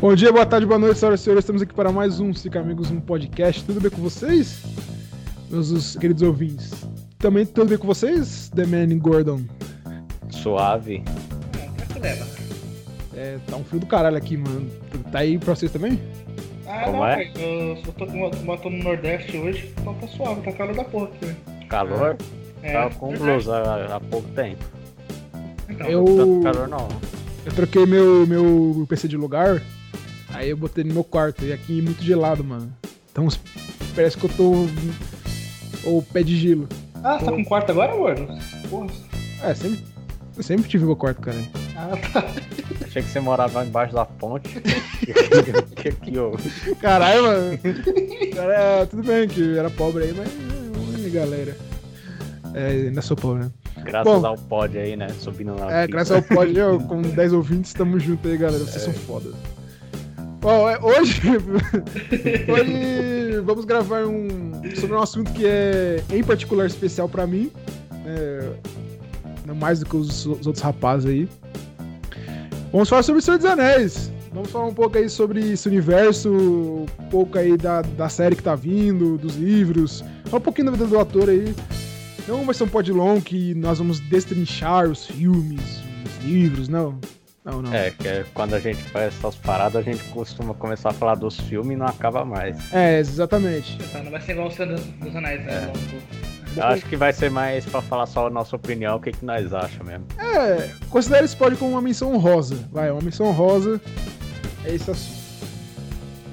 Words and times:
Bom 0.00 0.14
dia, 0.14 0.32
boa 0.32 0.46
tarde, 0.46 0.66
boa 0.66 0.78
noite, 0.78 0.98
senhoras 0.98 1.20
e 1.20 1.24
senhores. 1.24 1.42
Estamos 1.44 1.60
aqui 1.62 1.74
para 1.74 1.92
mais 1.92 2.20
um 2.20 2.32
Cica 2.32 2.60
Amigos, 2.60 2.90
um 2.90 3.00
podcast. 3.00 3.62
Tudo 3.64 3.80
bem 3.80 3.90
com 3.90 4.00
vocês? 4.00 4.62
Meus 5.50 5.96
queridos 5.96 6.22
ouvintes. 6.22 6.72
Também 7.18 7.44
tudo 7.44 7.68
bem 7.68 7.78
com 7.78 7.86
vocês, 7.86 8.50
The 8.54 8.64
Man 8.64 8.96
Gordon? 8.98 9.42
Suave. 10.30 11.02
É, 13.14 13.38
tá 13.46 13.56
um 13.56 13.64
frio 13.64 13.80
do 13.80 13.86
caralho 13.86 14.16
aqui, 14.16 14.36
mano. 14.38 14.70
Tá 15.12 15.18
aí 15.18 15.38
pra 15.38 15.54
vocês 15.54 15.70
também? 15.70 16.00
Ah, 16.66 16.84
Como 16.84 16.98
não, 16.98 17.06
é? 17.06 17.30
Eu 17.36 17.76
só 17.84 17.92
tô, 17.92 18.04
eu 18.06 18.58
tô 18.58 18.70
no 18.70 18.82
Nordeste 18.82 19.36
hoje, 19.36 19.74
então 19.78 19.92
tá 19.94 20.06
suave, 20.08 20.40
tá 20.42 20.52
calor 20.52 20.74
da 20.74 20.84
porra 20.84 21.06
aqui. 21.08 21.66
Calor? 21.68 22.16
É, 22.62 22.72
Tava 22.72 22.94
com 22.94 23.10
verdade. 23.10 23.32
blusa 23.32 23.56
há, 23.56 23.96
há 23.96 24.00
pouco 24.00 24.28
tempo. 24.30 24.64
Então, 25.68 25.86
Eu, 25.86 26.04
Tanto 26.04 26.40
calor 26.42 26.68
não. 26.68 26.88
eu 27.44 27.52
troquei 27.52 27.84
meu, 27.86 28.26
meu 28.26 28.86
PC 28.88 29.08
de 29.08 29.16
lugar, 29.16 29.60
aí 30.32 30.50
eu 30.50 30.56
botei 30.56 30.84
no 30.84 30.94
meu 30.94 31.04
quarto. 31.04 31.44
E 31.44 31.52
aqui 31.52 31.78
é 31.78 31.82
muito 31.82 32.02
gelado, 32.02 32.42
mano. 32.44 32.72
Então 33.10 33.28
parece 33.94 34.16
que 34.16 34.24
eu 34.24 34.30
tô. 34.30 34.52
Ou 35.84 36.02
pé 36.02 36.22
de 36.22 36.36
gelo. 36.36 36.68
Ah, 37.02 37.18
você 37.18 37.24
tá 37.24 37.32
com 37.32 37.44
quarto 37.44 37.70
agora, 37.70 37.94
gordo? 37.96 38.26
Porra. 38.68 38.86
É, 39.42 39.54
sempre, 39.54 39.80
eu 40.36 40.42
sempre 40.42 40.68
tive 40.68 40.84
meu 40.84 40.96
quarto, 40.96 41.20
cara. 41.22 41.38
Ah, 41.76 41.96
tá. 42.12 42.24
Achei 42.84 43.02
que 43.02 43.08
você 43.08 43.20
morava 43.20 43.64
embaixo 43.64 43.94
da 43.94 44.04
ponte. 44.04 44.60
que 45.76 45.92
que 45.92 46.14
eu... 46.14 46.36
Caralho, 46.80 47.22
mano. 47.22 47.58
Cara, 48.34 48.86
tudo 48.86 49.02
bem 49.02 49.26
que 49.28 49.56
era 49.56 49.70
pobre 49.70 50.04
aí, 50.04 50.14
mas. 50.14 51.06
é, 51.06 51.08
galera. 51.08 51.56
É, 52.52 52.66
ainda 52.68 53.00
sou 53.00 53.16
pobre, 53.16 53.44
né? 53.44 53.50
Graças 53.82 54.20
Bom. 54.20 54.26
ao 54.26 54.36
pod 54.36 54.76
aí, 54.76 54.96
né? 54.96 55.08
Subindo 55.20 55.54
na 55.54 55.72
É, 55.72 55.86
graças 55.86 56.16
ao 56.16 56.22
pod, 56.22 56.54
eu, 56.56 56.80
com 56.86 57.00
10 57.00 57.32
ouvintes, 57.32 57.72
tamo 57.72 57.98
junto 57.98 58.28
aí, 58.28 58.36
galera. 58.36 58.62
Vocês 58.62 58.82
são 58.82 58.92
fodas. 58.92 59.34
Bom, 60.40 60.70
é, 60.70 60.78
hoje, 60.80 61.20
hoje 62.48 63.40
vamos 63.44 63.66
gravar 63.66 64.06
um 64.06 64.52
sobre 64.74 64.96
um 64.96 65.02
assunto 65.02 65.30
que 65.32 65.44
é 65.44 66.02
em 66.10 66.24
particular 66.24 66.64
especial 66.66 67.10
pra 67.10 67.26
mim, 67.26 67.50
é, 68.06 68.50
mais 69.54 69.80
do 69.80 69.86
que 69.86 69.96
os, 69.96 70.24
os 70.24 70.46
outros 70.46 70.60
rapazes 70.60 71.10
aí. 71.10 71.28
Vamos 72.72 72.88
falar 72.88 73.02
sobre 73.02 73.18
o 73.18 73.22
Senhor 73.22 73.36
dos 73.36 73.46
Anéis. 73.46 74.10
Vamos 74.32 74.50
falar 74.50 74.66
um 74.66 74.74
pouco 74.74 74.96
aí 74.96 75.10
sobre 75.10 75.52
esse 75.52 75.68
universo, 75.68 76.32
um 76.32 76.86
pouco 77.10 77.36
aí 77.36 77.58
da, 77.58 77.82
da 77.82 78.08
série 78.08 78.34
que 78.34 78.42
tá 78.42 78.54
vindo, 78.54 79.18
dos 79.18 79.36
livros, 79.36 80.02
um 80.32 80.40
pouquinho 80.40 80.70
da 80.70 80.72
vida 80.72 80.86
do 80.86 80.98
ator 80.98 81.28
aí. 81.28 81.54
Não 82.26 82.46
vai 82.46 82.54
ser 82.54 82.64
um 82.64 82.68
pod 82.68 82.90
long 82.92 83.20
que 83.20 83.54
nós 83.56 83.76
vamos 83.76 84.00
destrinchar 84.00 84.88
os 84.88 85.04
filmes, 85.04 85.82
os 86.06 86.24
livros, 86.24 86.66
não. 86.66 86.98
Não, 87.44 87.62
não. 87.62 87.72
É, 87.72 87.90
que 87.90 88.06
é 88.06 88.24
quando 88.34 88.54
a 88.54 88.60
gente 88.60 88.82
faz 88.84 89.14
essas 89.16 89.34
paradas, 89.36 89.76
a 89.76 89.82
gente 89.82 90.04
costuma 90.10 90.52
começar 90.52 90.90
a 90.90 90.92
falar 90.92 91.14
dos 91.14 91.40
filmes 91.40 91.72
e 91.72 91.76
não 91.76 91.86
acaba 91.86 92.24
mais. 92.24 92.72
É, 92.72 92.98
exatamente. 92.98 93.78
Tá, 93.90 94.02
não 94.02 94.10
vai 94.10 94.20
ser 94.20 94.32
igual 94.32 94.48
o 94.48 94.50
Senhor 94.50 94.74
dos, 94.74 94.84
dos 94.84 95.16
Anéis, 95.16 95.44
né? 95.44 95.72
Eu 96.56 96.64
acho 96.64 96.84
que 96.84 96.96
vai 96.96 97.12
ser 97.12 97.30
mais 97.30 97.64
pra 97.64 97.80
falar 97.80 98.06
só 98.06 98.26
a 98.26 98.30
nossa 98.30 98.56
opinião, 98.56 98.96
o 98.96 99.00
que, 99.00 99.12
que 99.12 99.24
nós 99.24 99.52
achamos 99.54 99.86
mesmo. 99.86 100.06
É, 100.18 100.68
considere 100.90 101.24
esse 101.24 101.36
pod 101.36 101.56
como 101.56 101.70
uma 101.72 101.82
menção 101.82 102.12
honrosa. 102.12 102.56
Vai, 102.72 102.90
uma 102.90 103.00
menção 103.00 103.26
honrosa 103.26 103.80
é 104.64 104.74
esse 104.74 104.90
assunto. 104.90 105.20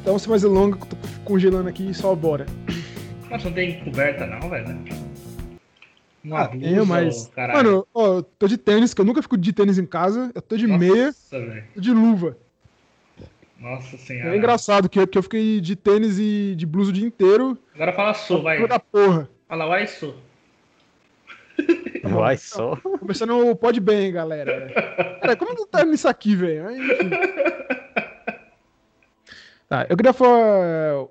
Então, 0.02 0.17
sem 0.17 0.30
mais 0.30 0.44
eu 0.44 0.52
tô 0.53 0.97
congelando 1.23 1.69
aqui, 1.69 1.94
só 1.94 2.16
bora. 2.16 2.45
Nossa, 3.30 3.45
não 3.45 3.53
tem 3.53 3.80
coberta 3.83 4.25
não, 4.25 4.49
velho. 4.49 5.06
Uma 6.28 6.42
Ah, 6.42 6.47
blusa, 6.50 6.67
eu, 6.67 6.86
mas. 6.86 7.28
caralho. 7.28 7.58
Mano, 7.58 7.88
ó, 7.94 8.16
eu 8.17 8.23
tô 8.23 8.47
de 8.47 8.58
tênis, 8.58 8.94
que 8.94 9.00
eu 9.00 9.06
nunca 9.06 9.22
fico 9.22 9.38
de 9.38 9.53
tênis 9.53 9.78
em 9.80 9.86
casa. 9.86 10.30
Eu 10.36 10.42
tô 10.42 10.58
de 10.58 10.67
Nossa, 10.67 10.78
meia 10.80 11.16
velho. 11.31 11.64
e 11.75 11.80
de 11.80 11.92
luva. 11.94 12.38
Nossa 13.58 13.98
senhora. 13.98 14.36
É 14.36 14.38
engraçado 14.38 14.89
que 14.89 14.99
eu, 14.99 15.08
que 15.08 15.17
eu 15.17 15.23
fiquei 15.23 15.61
de 15.61 15.76
tênis 15.76 16.20
e 16.20 16.54
de 16.55 16.65
blusa 16.65 16.89
o 16.92 16.93
dia 16.93 17.08
inteiro. 17.08 17.58
Agora 17.73 17.93
fala 17.93 18.14
su, 18.14 18.42
vai. 18.42 18.67
Da 18.67 18.77
porra. 18.80 19.30
Fala 19.48 19.67
uai 19.67 19.88
su. 19.88 20.14
Vai 22.04 22.38
só. 22.38 22.76
Começando 22.99 23.32
o 23.49 23.55
pod 23.55 23.80
bem, 23.80 24.11
galera. 24.11 24.71
Cara, 25.21 25.36
como 25.36 25.55
que 25.55 25.65
tá 25.67 25.83
nisso 25.86 26.08
aqui, 26.08 26.36
velho? 26.36 26.65
Tá, 29.67 29.86
eu 29.89 29.98
queria 29.98 30.14
falar. 30.14 31.08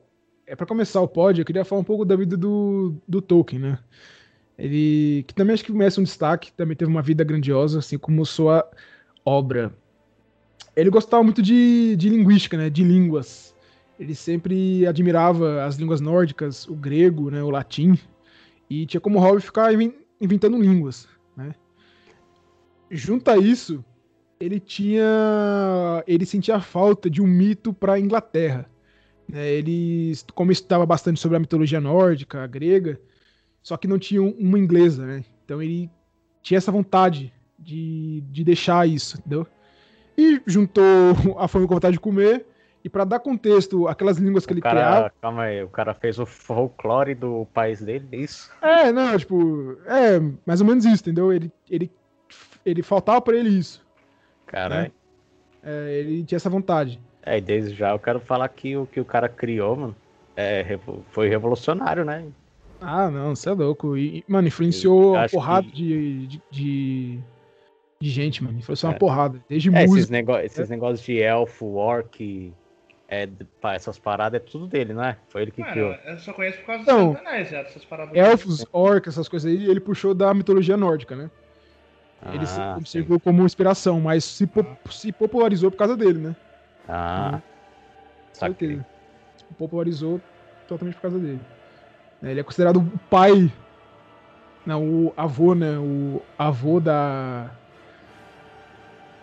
É 0.47 0.55
pra 0.55 0.67
começar 0.67 1.01
o 1.01 1.09
pod, 1.09 1.41
eu 1.41 1.45
queria 1.45 1.65
falar 1.65 1.81
um 1.81 1.85
pouco 1.85 2.05
da 2.05 2.15
vida 2.15 2.37
do, 2.37 2.95
do 3.09 3.21
Tolkien, 3.21 3.61
né? 3.61 3.79
Ele. 4.59 5.25
Que 5.27 5.35
também 5.35 5.55
acho 5.55 5.65
que 5.65 5.73
merece 5.73 6.01
um 6.01 6.05
destaque, 6.05 6.53
também 6.53 6.77
teve 6.77 6.91
uma 6.91 7.03
vida 7.03 7.25
grandiosa, 7.25 7.79
assim 7.79 7.99
como 7.99 8.25
sua 8.25 8.69
obra. 9.25 9.75
Ele 10.75 10.91
gostava 10.91 11.23
muito 11.23 11.43
de, 11.43 11.97
de 11.97 12.09
linguística, 12.09 12.57
né? 12.57 12.69
De 12.71 12.85
línguas. 12.85 13.55
Ele 13.99 14.15
sempre 14.15 14.87
admirava 14.87 15.65
as 15.65 15.77
línguas 15.77 16.01
nórdicas, 16.01 16.67
o 16.69 16.75
grego, 16.75 17.31
né? 17.31 17.43
O 17.43 17.51
latim. 17.51 17.99
E 18.69 18.85
tinha 18.85 19.01
como 19.01 19.19
hobby 19.19 19.41
ficar 19.41 19.73
inven- 19.73 19.95
inventando 20.21 20.61
línguas, 20.61 21.09
né? 21.37 21.55
Junto 22.91 23.31
a 23.31 23.37
isso, 23.37 23.85
ele 24.39 24.61
tinha, 24.61 26.05
ele 26.07 26.27
sentia 26.27 26.61
falta 26.61 27.09
de 27.09 27.23
um 27.23 27.27
mito 27.27 27.73
para 27.73 27.95
a 27.95 28.01
Inglaterra. 28.01 28.71
né? 29.29 29.51
Ele, 29.51 30.13
como 30.35 30.53
estudava 30.53 30.85
bastante 30.87 31.21
sobre 31.21 31.37
a 31.37 31.41
mitologia 31.41 31.81
nórdica, 31.81 32.43
a 32.43 32.47
grega, 32.47 33.01
só 33.67 33.77
que 33.77 33.89
não 33.89 33.99
tinha 33.99 34.23
um- 34.23 34.31
uma 34.39 34.57
inglesa, 34.61 35.05
né? 35.05 35.25
Então 35.45 35.61
ele 35.61 35.91
tinha 36.41 36.57
essa 36.57 36.71
vontade 36.71 37.33
de, 37.59 38.23
de 38.31 38.45
deixar 38.45 38.87
isso, 38.89 39.19
entendeu? 39.19 39.45
E 40.17 40.41
juntou 40.47 40.85
a 41.37 41.49
fome 41.49 41.67
com 41.67 41.75
vontade 41.75 41.95
de 41.95 42.01
comer. 42.01 42.47
E 42.85 42.89
para 42.89 43.03
dar 43.05 43.19
contexto, 43.19 43.89
aquelas 43.89 44.19
línguas 44.19 44.47
que 44.47 44.53
ele 44.53 44.61
O 44.61 44.63
cara, 44.63 44.77
criava. 44.77 45.13
calma 45.21 45.43
aí, 45.43 45.65
o 45.65 45.69
cara 45.69 45.93
fez 45.95 46.21
o 46.21 46.25
folclore 46.25 47.17
do 47.17 47.45
país 47.53 47.81
dele, 47.81 48.07
é 48.13 48.17
isso? 48.19 48.53
É, 48.63 48.93
não, 48.93 49.19
tipo, 49.19 49.77
é 49.87 50.21
mais 50.47 50.61
ou 50.61 50.67
menos 50.69 50.85
isso, 50.85 51.03
entendeu? 51.03 51.33
Ele, 51.33 51.51
ele, 51.69 51.91
ele 52.65 52.83
faltava 52.85 53.21
pra 53.21 53.37
ele 53.37 53.49
isso. 53.49 53.85
Caralho. 54.47 54.93
É, 55.61 55.93
ele 55.99 56.23
tinha 56.23 56.37
essa 56.37 56.49
vontade. 56.49 57.01
É, 57.21 57.39
e 57.39 57.41
desde 57.41 57.75
já 57.75 57.91
eu 57.91 57.99
quero 57.99 58.21
falar 58.21 58.49
que 58.51 58.77
o 58.77 58.87
que 58.87 59.01
o 59.01 59.05
cara 59.05 59.29
criou, 59.29 59.75
mano, 59.75 59.97
é, 60.37 60.79
foi 61.11 61.29
revolucionário, 61.29 62.05
né? 62.05 62.25
Ah, 62.81 63.11
não, 63.11 63.35
você 63.35 63.49
é 63.49 63.53
louco. 63.53 63.97
E, 63.97 64.25
mano, 64.29 64.49
influenciou 64.49 65.15
uma 65.15 65.29
porrada 65.29 65.67
que- 65.67 65.73
de, 65.73 66.27
de, 66.27 66.43
de, 66.51 67.21
de 68.01 68.11
gente, 68.11 68.43
mano. 68.45 68.59
Influenciou 68.59 68.91
uma 68.91 68.97
É. 68.97 68.99
porrada. 68.99 69.41
Desde 69.49 69.75
É, 69.75 69.79
esses, 69.85 69.91
música. 69.91 70.13
nego 70.13 70.37
esses 70.39 70.69
negócios 70.69 71.01
de 71.05 71.19
elfo, 71.21 71.67
orc, 71.75 72.53
é, 73.09 73.27
pá, 73.61 73.75
essas 73.75 73.99
paradas 73.99 74.41
é 74.41 74.45
tudo 74.45 74.67
dele, 74.67 74.93
né? 74.93 75.17
Foi 75.29 75.43
ele 75.43 75.51
que 75.51 75.61
Mano, 75.61 75.73
criou. 75.73 75.93
eu 75.93 76.19
só 76.19 76.33
conheço 76.33 76.59
por 76.59 76.67
causa 76.67 76.83
Então, 76.83 77.13
dos 77.13 77.21
Anéis, 77.21 77.49
já, 77.51 77.63
dessas 77.63 77.85
paradas. 77.85 78.15
Elfos, 78.15 78.65
orcs, 78.73 79.15
essas 79.15 79.29
coisas 79.29 79.51
aí, 79.51 79.69
ele 79.71 79.81
puxou 79.81 80.13
da 80.15 80.33
mitologia 80.35 80.77
nórdica, 80.77 81.17
né? 81.17 81.31
Ele 82.33 82.47
se- 82.47 82.59
Ah, 82.61 82.79
serviu 82.85 83.21
como 83.21 83.45
inspiração, 83.45 84.01
mas 84.01 84.25
se, 84.25 84.47
po- 84.47 84.65
se 84.91 85.13
popularizou 85.13 85.71
por 85.71 85.77
causa 85.77 85.97
dele, 85.97 86.19
né? 86.19 86.37
Ah, 86.89 87.41
saquei. 88.33 88.69
certeza. 88.69 88.87
Se 89.37 89.55
popularizou 89.55 90.21
totalmente 90.67 90.95
por 90.97 91.03
causa 91.03 91.19
dele. 91.19 91.41
É, 92.27 92.33
Ele 92.33 92.41
é 92.41 92.43
considerado 92.43 92.79
o 92.79 92.99
pai. 93.09 93.51
Não, 94.67 95.07
o 95.07 95.13
avô, 95.17 95.55
né? 95.55 95.79
O 95.79 96.21
avô 96.37 96.81
da. 96.81 97.49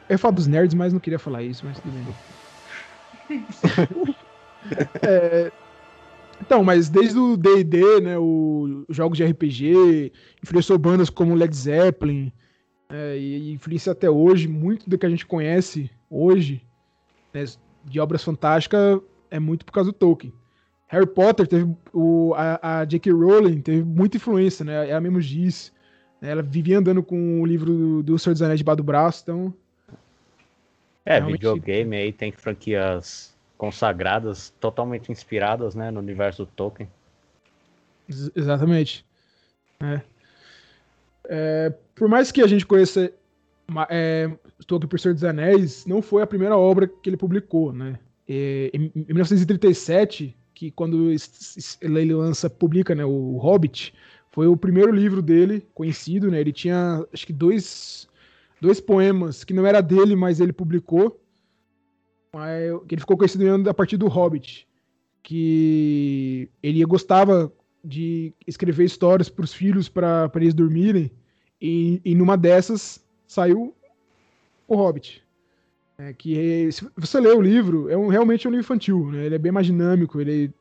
Eu 0.08 0.14
ia 0.14 0.18
falar 0.18 0.34
dos 0.34 0.48
nerds, 0.48 0.74
mas 0.74 0.94
não 0.94 1.00
queria 1.02 1.20
falar 1.20 1.44
isso, 1.44 1.66
mas 1.66 1.80
tudo 1.80 1.94
bem. 1.94 2.16
É, 5.06 5.52
então, 6.42 6.64
mas 6.64 6.88
desde 6.88 7.20
o 7.20 7.36
D&D, 7.36 8.00
né, 8.00 8.18
o 8.18 8.86
os 8.88 8.96
jogos 8.96 9.18
de 9.18 9.26
RPG, 9.26 10.10
influenciou 10.42 10.78
bandas 10.78 11.10
como 11.10 11.36
Led 11.36 11.54
Zeppelin, 11.54 12.32
é, 12.90 13.18
e 13.18 13.50
e 13.50 13.52
influencia 13.52 13.92
até 13.92 14.10
hoje, 14.10 14.48
muito 14.48 14.90
do 14.90 14.98
que 14.98 15.06
a 15.06 15.10
gente 15.10 15.26
conhece 15.26 15.92
hoje, 16.10 16.66
né, 17.34 17.44
de 17.84 18.00
obras 18.00 18.24
fantásticas, 18.24 19.02
é 19.30 19.38
muito 19.38 19.66
por 19.66 19.74
causa 19.74 19.92
do 19.92 19.98
Tolkien. 19.98 20.34
Harry 20.94 21.08
Potter 21.08 21.48
teve, 21.48 21.76
o, 21.92 22.34
a, 22.36 22.82
a 22.82 22.86
J.K. 22.86 23.12
Rowling 23.12 23.62
teve 23.62 23.84
muita 23.84 24.18
influência, 24.18 24.64
né, 24.64 24.88
ela 24.88 25.02
mesmo 25.02 25.20
diz, 25.20 25.74
né, 26.22 26.30
ela 26.30 26.44
vivia 26.44 26.78
andando 26.78 27.02
com 27.02 27.42
o 27.42 27.46
livro 27.48 27.66
do, 27.66 28.04
do 28.04 28.20
Senhor 28.20 28.34
dos 28.34 28.44
Anéis 28.44 28.60
debaixo 28.60 28.78
do 28.78 28.84
braço, 28.84 29.24
então... 29.24 29.54
É, 31.04 31.16
Realmente- 31.16 31.34
videogame 31.40 31.98
aí 31.98 32.14
tem 32.14 32.32
franquias 32.32 33.36
consagradas, 33.58 34.54
totalmente 34.60 35.12
inspiradas, 35.12 35.74
né, 35.74 35.90
no 35.90 36.00
universo 36.00 36.46
do 36.46 36.52
Tolkien. 36.52 36.88
Ex- 38.08 38.32
Exatamente. 38.36 39.04
É. 39.82 40.02
É, 41.26 41.74
por 41.96 42.08
mais 42.08 42.32
que 42.32 42.42
a 42.42 42.48
gente 42.48 42.66
conheça 42.68 43.12
é, 43.90 44.30
Tolkien 44.68 44.88
por 44.88 45.00
Senhor 45.00 45.14
dos 45.16 45.24
Anéis, 45.24 45.86
não 45.88 46.02
foi 46.04 46.22
a 46.22 46.28
primeira 46.28 46.56
obra 46.56 46.88
que 46.88 47.10
ele 47.10 47.18
publicou, 47.18 47.74
né? 47.74 47.98
É, 48.30 48.70
em 48.74 48.92
1937, 49.08 50.38
que 50.54 50.72
quando 50.72 51.10
ele 51.82 52.14
lança, 52.14 52.50
publica 52.50 52.94
né, 52.94 53.04
o 53.04 53.38
Hobbit, 53.38 53.94
foi 54.32 54.48
o 54.48 54.58
primeiro 54.58 54.92
livro 54.92 55.22
dele 55.22 55.66
conhecido, 55.74 56.32
né? 56.32 56.40
Ele 56.40 56.52
tinha, 56.52 57.06
acho 57.14 57.26
que 57.26 57.34
dois, 57.34 58.08
dois 58.60 58.82
poemas 58.82 59.44
que 59.44 59.54
não 59.54 59.66
era 59.66 59.82
dele, 59.82 60.16
mas 60.16 60.40
ele 60.40 60.52
publicou. 60.52 61.22
Que 62.88 62.96
ele 62.96 63.02
ficou 63.02 63.16
conhecido 63.16 63.70
a 63.70 63.74
partir 63.74 63.98
do 63.98 64.08
Hobbit. 64.08 64.68
Que 65.22 66.50
ele 66.64 66.84
gostava 66.86 67.54
de 67.84 68.34
escrever 68.48 68.86
histórias 68.86 69.30
para 69.30 69.46
os 69.46 69.54
filhos 69.54 69.88
para 69.88 70.32
eles 70.36 70.54
dormirem. 70.54 71.12
E, 71.62 72.02
e 72.04 72.16
numa 72.16 72.36
dessas 72.36 73.06
saiu 73.28 73.76
o 74.68 74.76
Hobbit. 74.76 75.24
É, 76.04 76.14
que 76.14 76.70
se 76.72 76.90
você 76.98 77.20
lê 77.20 77.30
o 77.30 77.42
livro, 77.42 77.90
é 77.90 77.96
um, 77.96 78.08
realmente 78.08 78.46
é 78.46 78.50
um 78.50 78.52
livro 78.52 78.66
infantil, 78.66 79.10
né? 79.12 79.26
Ele 79.26 79.36
é 79.36 79.38
bem 79.38 79.52
mais 79.52 79.66
dinâmico, 79.66 80.20
ele 80.20 80.54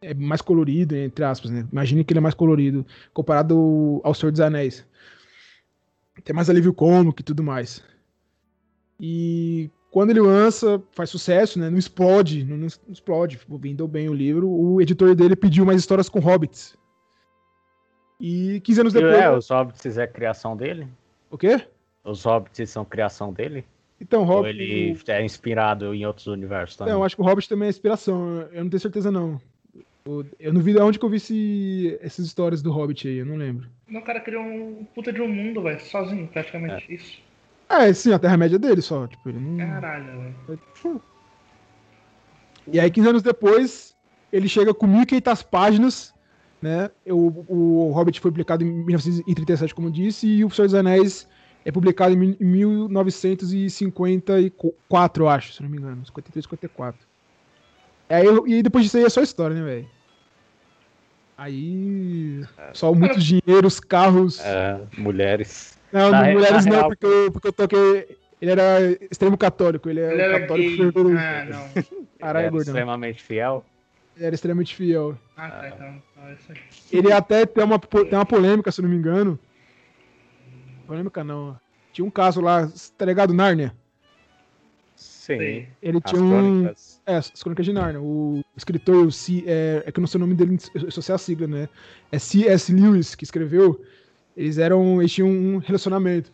é 0.00 0.14
mais 0.14 0.40
colorido, 0.40 0.94
entre 0.94 1.24
aspas, 1.24 1.50
né? 1.50 1.66
Imagine 1.72 2.04
que 2.04 2.12
ele 2.12 2.18
é 2.18 2.22
mais 2.22 2.34
colorido 2.34 2.86
comparado 3.12 4.00
ao 4.04 4.14
Senhor 4.14 4.30
dos 4.30 4.40
Anéis. 4.40 4.86
Tem 6.22 6.34
mais 6.34 6.48
alívio 6.48 6.72
cômico 6.72 7.20
e 7.20 7.24
tudo 7.24 7.42
mais. 7.42 7.82
E 9.00 9.68
quando 9.90 10.10
ele 10.10 10.20
lança, 10.20 10.80
faz 10.92 11.10
sucesso, 11.10 11.58
né? 11.58 11.68
Não 11.68 11.78
explode, 11.78 12.44
não, 12.44 12.56
não 12.56 12.68
explode, 12.88 13.40
vendeu 13.48 13.88
bem 13.88 14.08
o 14.08 14.14
livro. 14.14 14.48
O 14.48 14.80
editor 14.80 15.14
dele 15.16 15.34
pediu 15.34 15.66
mais 15.66 15.80
histórias 15.80 16.08
com 16.08 16.20
hobbits. 16.20 16.76
E 18.20 18.60
15 18.60 18.80
anos 18.80 18.92
depois. 18.92 19.14
É, 19.14 19.30
os 19.30 19.48
hobbits 19.50 19.98
é 19.98 20.06
criação 20.06 20.56
dele? 20.56 20.86
O 21.30 21.36
quê? 21.36 21.66
Os 22.04 22.22
hobbits 22.22 22.70
são 22.70 22.84
criação 22.84 23.32
dele? 23.32 23.64
Então, 24.00 24.24
Hobbit. 24.24 24.42
Ou 24.42 24.48
ele 24.48 24.98
é 25.08 25.24
inspirado 25.24 25.94
em 25.94 26.04
outros 26.04 26.26
universos 26.26 26.76
também? 26.76 26.92
Não, 26.92 27.00
eu 27.00 27.04
acho 27.04 27.16
que 27.16 27.22
o 27.22 27.24
Hobbit 27.24 27.48
também 27.48 27.66
é 27.66 27.70
inspiração. 27.70 28.48
Eu 28.52 28.64
não 28.64 28.70
tenho 28.70 28.80
certeza, 28.80 29.10
não. 29.10 29.40
Eu 30.38 30.52
não 30.52 30.60
vi 30.60 30.74
de 30.74 30.80
onde 30.80 30.98
que 30.98 31.04
eu 31.04 31.08
vi 31.08 31.16
esse, 31.16 31.98
essas 32.02 32.26
histórias 32.26 32.60
do 32.60 32.70
Hobbit 32.70 33.08
aí, 33.08 33.16
eu 33.16 33.26
não 33.26 33.36
lembro. 33.36 33.68
Não, 33.88 34.00
o 34.00 34.04
cara 34.04 34.20
criou 34.20 34.42
um 34.42 34.86
puta 34.94 35.10
de 35.10 35.22
um 35.22 35.28
mundo, 35.28 35.62
velho, 35.62 35.80
sozinho, 35.80 36.28
praticamente. 36.28 36.84
É. 36.90 36.94
Isso. 36.94 37.22
É, 37.70 37.92
sim, 37.94 38.12
a 38.12 38.18
Terra-média 38.18 38.58
dele 38.58 38.82
só. 38.82 39.06
Tipo, 39.06 39.30
ele 39.30 39.40
não... 39.40 39.56
Caralho, 39.56 40.34
velho. 40.46 41.00
E 42.70 42.78
aí, 42.78 42.90
15 42.90 43.08
anos 43.08 43.22
depois, 43.22 43.96
ele 44.30 44.48
chega 44.48 44.74
com 44.74 44.86
1.500 44.86 45.46
páginas, 45.46 46.14
né? 46.60 46.90
O, 47.06 47.44
o 47.48 47.92
Hobbit 47.92 48.20
foi 48.20 48.30
publicado 48.30 48.62
em 48.62 48.84
1937, 48.84 49.74
como 49.74 49.88
eu 49.88 49.92
disse, 49.92 50.26
e 50.26 50.44
o 50.44 50.50
Senhor 50.50 50.66
dos 50.66 50.74
Anéis 50.74 51.26
é 51.64 51.72
publicado 51.72 52.14
em 52.14 52.36
1954, 52.38 55.24
eu 55.24 55.28
acho, 55.28 55.54
se 55.54 55.62
não 55.62 55.70
me 55.70 55.78
engano. 55.78 56.04
53, 56.04 56.44
54. 56.44 57.00
Aí, 58.08 58.26
e 58.46 58.62
depois 58.62 58.84
disso 58.84 58.98
aí 58.98 59.04
é 59.04 59.08
só 59.08 59.22
história, 59.22 59.56
né, 59.56 59.62
velho? 59.62 59.88
Aí. 61.38 62.44
Só 62.72 62.94
muitos 62.94 63.24
dinheiros, 63.24 63.80
carros. 63.80 64.38
É, 64.40 64.78
mulheres. 64.98 65.78
Não, 65.90 66.10
na 66.10 66.30
mulheres 66.30 66.66
não, 66.66 66.72
real... 66.72 66.88
porque, 66.88 67.06
eu, 67.06 67.32
porque 67.32 67.48
eu 67.48 67.52
toquei. 67.52 68.18
Ele 68.40 68.50
era 68.50 68.80
extremo 69.10 69.38
católico, 69.38 69.88
ele, 69.88 70.00
é 70.00 70.12
ele 70.12 70.20
era 70.20 70.40
católico 70.40 70.76
fervoroso. 70.76 71.16
Ah, 71.16 71.44
não. 71.44 71.68
Caralho, 72.20 72.48
ele 72.48 72.56
era 72.56 72.62
extremamente 72.62 73.22
fiel. 73.22 73.64
Ele 74.16 74.26
era 74.26 74.34
extremamente 74.34 74.74
fiel. 74.76 75.16
Ah, 75.36 75.50
tá, 75.50 75.68
então. 75.68 76.02
então 76.12 76.24
é 76.28 76.36
ele 76.92 77.12
até 77.12 77.46
tem 77.46 77.64
uma, 77.64 77.78
tem 77.78 78.12
uma 78.12 78.26
polêmica, 78.26 78.70
se 78.70 78.82
não 78.82 78.88
me 78.88 78.96
engano. 78.96 79.38
Polêmica 80.86 81.24
não. 81.24 81.58
Tinha 81.92 82.04
um 82.04 82.10
caso 82.10 82.40
lá, 82.40 82.70
tá 82.96 83.04
ligado? 83.04 83.32
Nárnia? 83.32 83.74
Sim. 84.96 85.66
Ele 85.82 86.00
tinha 86.00 86.02
as 86.04 86.20
um. 86.20 86.28
Crônicas. 86.28 87.02
É, 87.06 87.16
as 87.16 87.42
crônicas 87.42 87.66
de 87.66 87.72
Nárnia. 87.72 88.00
O 88.00 88.42
escritor, 88.56 89.06
o 89.06 89.12
C, 89.12 89.44
é, 89.46 89.82
é 89.86 89.92
que 89.92 89.98
eu 89.98 90.02
não 90.02 90.08
sei 90.08 90.18
o 90.18 90.20
nome 90.20 90.34
dele, 90.34 90.58
eu 90.74 90.90
só 90.90 91.00
sei 91.00 91.14
a 91.14 91.18
sigla, 91.18 91.46
né? 91.46 91.68
É 92.12 92.18
C.S. 92.18 92.72
Lewis 92.72 93.14
que 93.14 93.24
escreveu. 93.24 93.80
Eles 94.36 94.58
eram. 94.58 95.00
Eles 95.00 95.12
tinham 95.12 95.28
um 95.28 95.58
relacionamento. 95.58 96.32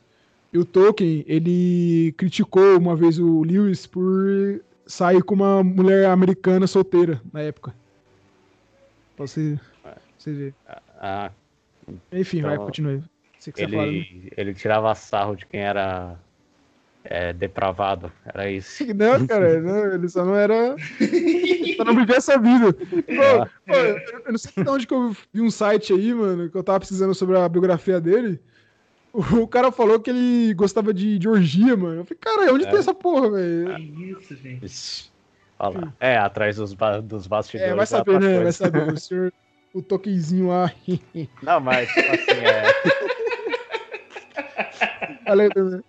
E 0.53 0.59
o 0.59 0.65
Tolkien, 0.65 1.25
ele 1.29 2.13
criticou 2.17 2.77
uma 2.77 2.97
vez 2.97 3.19
o 3.19 3.43
Lewis 3.43 3.87
por 3.87 4.61
sair 4.85 5.23
com 5.23 5.35
uma 5.35 5.63
mulher 5.63 6.07
americana 6.07 6.67
solteira 6.67 7.21
na 7.33 7.41
época. 7.41 7.73
Pra 9.17 9.27
você, 9.27 9.61
você 10.19 10.33
ver. 10.33 10.55
Ah, 10.99 11.31
Enfim, 12.13 12.39
então, 12.39 12.51
vai, 12.51 12.59
continue. 12.59 13.03
Ele, 13.57 13.77
fala, 13.77 13.87
né? 13.87 14.07
ele 14.37 14.55
tirava 14.55 14.95
sarro 14.95 15.35
de 15.35 15.47
quem 15.47 15.61
era 15.61 16.19
é, 17.05 17.33
depravado. 17.33 18.13
Era 18.25 18.51
isso. 18.51 18.85
Não, 18.95 19.27
cara, 19.27 19.61
não, 19.61 19.95
ele 19.95 20.09
só 20.09 20.25
não 20.25 20.35
era. 20.35 20.77
só 21.77 21.85
não 21.85 21.97
vivia 21.97 22.17
essa 22.17 22.39
vida. 22.39 22.73
Pô, 22.73 23.47
pô, 23.67 23.75
eu 23.75 24.33
não 24.33 24.39
sei 24.39 24.63
de 24.63 24.71
onde 24.71 24.87
que 24.87 24.95
eu 24.95 25.17
vi 25.33 25.41
um 25.41 25.51
site 25.51 25.93
aí, 25.93 26.13
mano, 26.13 26.51
que 26.51 26.57
eu 26.57 26.63
tava 26.63 26.81
precisando 26.81 27.15
sobre 27.15 27.39
a 27.39 27.49
biografia 27.49 28.01
dele. 28.01 28.41
O 29.13 29.47
cara 29.47 29.73
falou 29.73 29.99
que 29.99 30.11
ele 30.11 30.55
gostava 30.55 30.95
de, 30.95 31.19
de 31.19 31.29
orgia, 31.29 31.77
mano. 31.77 32.03
Eu 32.03 32.05
falei, 32.05 32.19
cara, 32.21 32.55
onde 32.55 32.65
é. 32.65 32.71
tem 32.71 32.79
essa 32.79 32.95
porra, 32.95 33.31
velho? 33.31 33.75
Que 33.75 34.11
isso, 34.11 34.37
gente. 34.37 35.11
Olha 35.59 35.81
lá. 35.81 35.93
É, 35.99 36.17
atrás 36.17 36.57
dos, 36.57 36.75
ba 36.75 37.01
dos 37.01 37.27
bastidores. 37.27 37.73
É, 37.73 37.75
vai 37.75 37.87
saber, 37.87 38.21
né? 38.21 38.41
Vai 38.41 38.53
saber. 38.53 38.93
O 38.93 38.97
senhor, 38.97 39.33
o 39.75 39.83
toquezinho 39.83 40.49
lá. 40.49 40.73
Não, 41.43 41.61
mas, 41.61 41.89
tipo 41.89 42.09
assim, 42.09 42.41
é. 42.41 43.01
Valeu 45.27 45.51
também. 45.51 45.83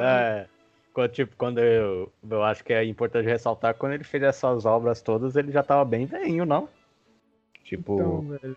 É, 0.00 0.46
quando, 0.92 1.10
tipo, 1.12 1.36
quando 1.36 1.58
eu, 1.58 2.12
eu 2.28 2.42
acho 2.42 2.64
que 2.64 2.72
é 2.72 2.84
importante 2.84 3.26
ressaltar, 3.26 3.74
quando 3.74 3.92
ele 3.92 4.04
fez 4.04 4.22
essas 4.22 4.66
obras 4.66 5.00
todas, 5.00 5.36
ele 5.36 5.52
já 5.52 5.62
tava 5.62 5.84
bem 5.84 6.06
velhinho, 6.06 6.44
não? 6.44 6.68
Tipo. 7.64 7.94
Então, 7.94 8.20
velho. 8.22 8.56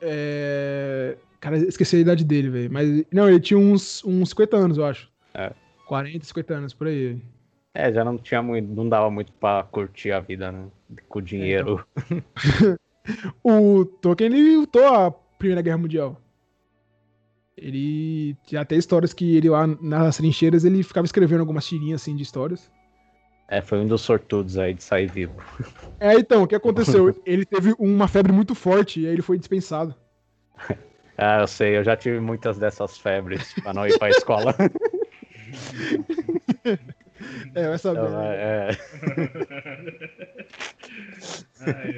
É... 0.00 1.16
Cara, 1.40 1.56
esqueci 1.56 1.96
a 1.96 2.00
idade 2.00 2.24
dele, 2.24 2.48
velho. 2.48 2.72
Mas. 2.72 3.04
Não, 3.12 3.28
ele 3.28 3.40
tinha 3.40 3.58
uns, 3.58 4.04
uns 4.04 4.30
50 4.30 4.56
anos, 4.56 4.78
eu 4.78 4.84
acho. 4.84 5.10
É. 5.34 5.52
40, 5.86 6.24
50 6.24 6.54
anos, 6.54 6.74
por 6.74 6.86
aí. 6.86 7.20
É, 7.74 7.92
já 7.92 8.04
não 8.04 8.16
tinha 8.16 8.42
muito. 8.42 8.72
Não 8.72 8.88
dava 8.88 9.10
muito 9.10 9.32
pra 9.32 9.64
curtir 9.64 10.12
a 10.12 10.20
vida, 10.20 10.52
né? 10.52 10.66
Com 11.08 11.18
o 11.18 11.22
dinheiro. 11.22 11.84
É, 11.96 12.14
então... 12.14 12.78
o 13.42 13.84
Tolkien, 13.84 14.32
ele 14.32 14.56
lutou 14.56 14.84
a 14.84 15.10
Primeira 15.10 15.62
Guerra 15.62 15.78
Mundial. 15.78 16.20
Ele 17.60 18.36
tinha 18.46 18.60
até 18.60 18.76
histórias 18.76 19.12
que 19.12 19.36
ele 19.36 19.50
lá 19.50 19.66
nas 19.66 20.16
trincheiras 20.16 20.64
ele 20.64 20.82
ficava 20.82 21.04
escrevendo 21.04 21.40
algumas 21.40 21.66
tirinhas 21.66 22.00
assim 22.02 22.14
de 22.14 22.22
histórias. 22.22 22.70
É, 23.48 23.60
foi 23.62 23.78
um 23.78 23.86
dos 23.86 24.02
sortudos 24.02 24.58
aí 24.58 24.74
de 24.74 24.82
sair 24.82 25.10
vivo. 25.10 25.34
É, 26.00 26.14
então, 26.14 26.44
o 26.44 26.46
que 26.46 26.54
aconteceu? 26.54 27.12
ele 27.26 27.44
teve 27.44 27.74
uma 27.76 28.06
febre 28.06 28.30
muito 28.30 28.54
forte 28.54 29.00
e 29.00 29.06
aí 29.08 29.12
ele 29.12 29.22
foi 29.22 29.36
dispensado. 29.36 29.96
Ah, 31.20 31.40
eu 31.40 31.48
sei, 31.48 31.76
eu 31.76 31.82
já 31.82 31.96
tive 31.96 32.20
muitas 32.20 32.58
dessas 32.58 32.96
febres 32.96 33.52
pra 33.54 33.74
não 33.74 33.84
ir 33.84 33.98
pra 33.98 34.08
escola. 34.08 34.54
é, 37.52 37.68
vai 37.70 37.78
saber. 37.78 37.98
Então, 37.98 38.20
né? 38.20 38.36
é, 38.36 38.76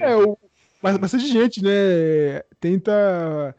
é 0.00 0.16
o, 0.16 0.38
mas 0.82 0.96
bastante 0.96 1.26
gente, 1.28 1.62
né, 1.62 2.40
tenta 2.58 3.54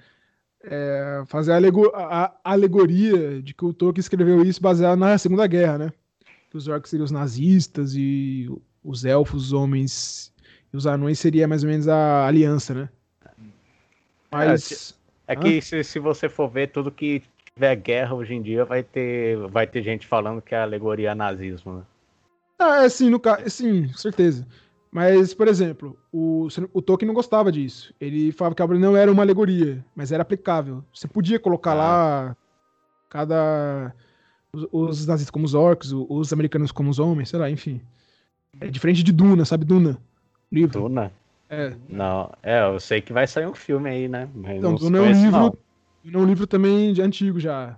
é, 0.63 1.23
fazer 1.27 1.51
a, 1.51 1.55
alegor 1.55 1.91
a, 1.95 2.33
alegoria 2.43 3.41
de 3.41 3.53
que 3.53 3.65
o 3.65 3.73
Tolkien 3.73 4.01
escreveu 4.01 4.43
isso 4.43 4.61
baseado 4.61 4.99
na 4.99 5.17
Segunda 5.17 5.47
Guerra, 5.47 5.77
né? 5.77 5.93
Que 6.49 6.57
os 6.57 6.67
orcs 6.67 6.89
seriam 6.89 7.05
os 7.05 7.11
nazistas 7.11 7.93
e 7.95 8.49
os 8.83 9.05
elfos, 9.05 9.47
os 9.47 9.53
homens 9.53 10.33
e 10.73 10.77
os 10.77 10.87
anões 10.87 11.19
seria 11.19 11.47
mais 11.47 11.63
ou 11.63 11.69
menos 11.69 11.87
a 11.87 12.25
aliança, 12.25 12.73
né? 12.73 12.89
Mas... 14.31 14.95
É, 15.27 15.33
é 15.33 15.35
que 15.35 15.61
se, 15.61 15.83
se 15.83 15.99
você 15.99 16.29
for 16.29 16.49
ver 16.49 16.67
tudo 16.67 16.91
que 16.91 17.21
tiver 17.53 17.75
guerra 17.75 18.15
hoje 18.15 18.33
em 18.33 18.41
dia, 18.41 18.65
vai 18.65 18.83
ter, 18.83 19.37
vai 19.49 19.67
ter 19.67 19.81
gente 19.81 20.07
falando 20.07 20.41
que 20.41 20.55
é 20.55 20.61
alegoria 20.61 21.11
a 21.11 21.15
nazismo, 21.15 21.77
né? 21.77 21.83
Ah, 22.57 22.83
é 22.83 22.89
sim, 22.89 23.09
no 23.09 23.19
caso, 23.19 23.49
sim, 23.49 23.87
certeza. 23.93 24.45
Mas, 24.91 25.33
por 25.33 25.48
exemplo, 25.48 25.98
o, 26.12 26.48
o 26.74 26.81
Tolkien 26.81 27.07
não 27.07 27.15
gostava 27.15 27.50
disso. 27.50 27.93
Ele 28.00 28.31
falava 28.33 28.53
que 28.53 28.62
a 28.62 28.65
obra 28.65 28.77
não 28.77 28.98
era 28.98 29.10
uma 29.10 29.24
alegoria, 29.24 29.83
mas 29.95 30.12
era 30.12 30.21
aplicável. 30.21 30.83
Você 30.93 31.07
podia 31.07 31.39
colocar 31.39 31.71
ah. 31.71 31.75
lá 31.75 32.38
cada. 33.10 33.95
Os, 34.51 34.67
os 34.71 35.07
nazistas 35.07 35.31
como 35.31 35.45
os 35.45 35.53
orcs, 35.53 35.93
os 35.93 36.33
americanos 36.33 36.74
como 36.74 36.89
os 36.89 37.00
homens, 37.00 37.29
sei 37.29 37.39
lá, 37.39 37.50
enfim. 37.50 37.79
É 38.60 38.67
diferente 38.67 39.01
de 39.01 39.13
Duna, 39.13 39.45
sabe? 39.45 39.63
Duna. 39.63 39.98
Livro. 40.51 40.81
Duna? 40.81 41.10
É. 41.50 41.74
Não, 41.88 42.29
é, 42.43 42.65
eu 42.65 42.79
sei 42.79 43.01
que 43.01 43.13
vai 43.13 43.25
sair 43.27 43.48
um 43.48 43.53
filme 43.53 43.89
aí, 43.89 44.07
né? 44.10 44.29
Mas 44.36 44.57
então, 44.57 44.75
Duna 44.75 44.98
é 44.98 45.01
um 45.01 45.12
livro. 45.12 45.57
Duna 46.03 46.17
é 46.17 46.21
um 46.21 46.25
livro 46.25 46.45
também 46.45 46.91
de 46.91 47.01
antigo 47.01 47.39
já. 47.39 47.77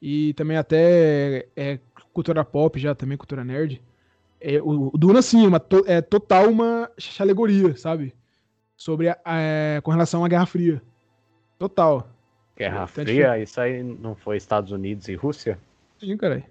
E 0.00 0.34
também 0.34 0.56
até 0.56 1.48
é 1.56 1.80
cultura 2.12 2.44
pop 2.44 2.78
já, 2.78 2.94
também 2.94 3.18
cultura 3.18 3.42
nerd. 3.42 3.82
É, 4.46 4.60
o, 4.60 4.90
o 4.92 4.98
Duna, 4.98 5.22
sim, 5.22 5.46
é 5.46 5.48
uma, 5.48 5.62
é 5.86 6.02
total 6.02 6.50
uma 6.50 6.90
alegoria, 7.18 7.74
sabe? 7.78 8.14
Sobre 8.76 9.08
a, 9.08 9.16
é, 9.24 9.80
com 9.82 9.90
relação 9.90 10.22
à 10.22 10.28
Guerra 10.28 10.44
Fria. 10.44 10.82
Total. 11.58 12.06
Guerra 12.54 12.86
Fria? 12.86 13.38
Isso 13.38 13.58
aí 13.58 13.82
não 13.82 14.14
foi 14.14 14.36
Estados 14.36 14.70
Unidos 14.70 15.08
e 15.08 15.14
Rússia? 15.14 15.58
Sim, 15.98 16.14
cara. 16.18 16.44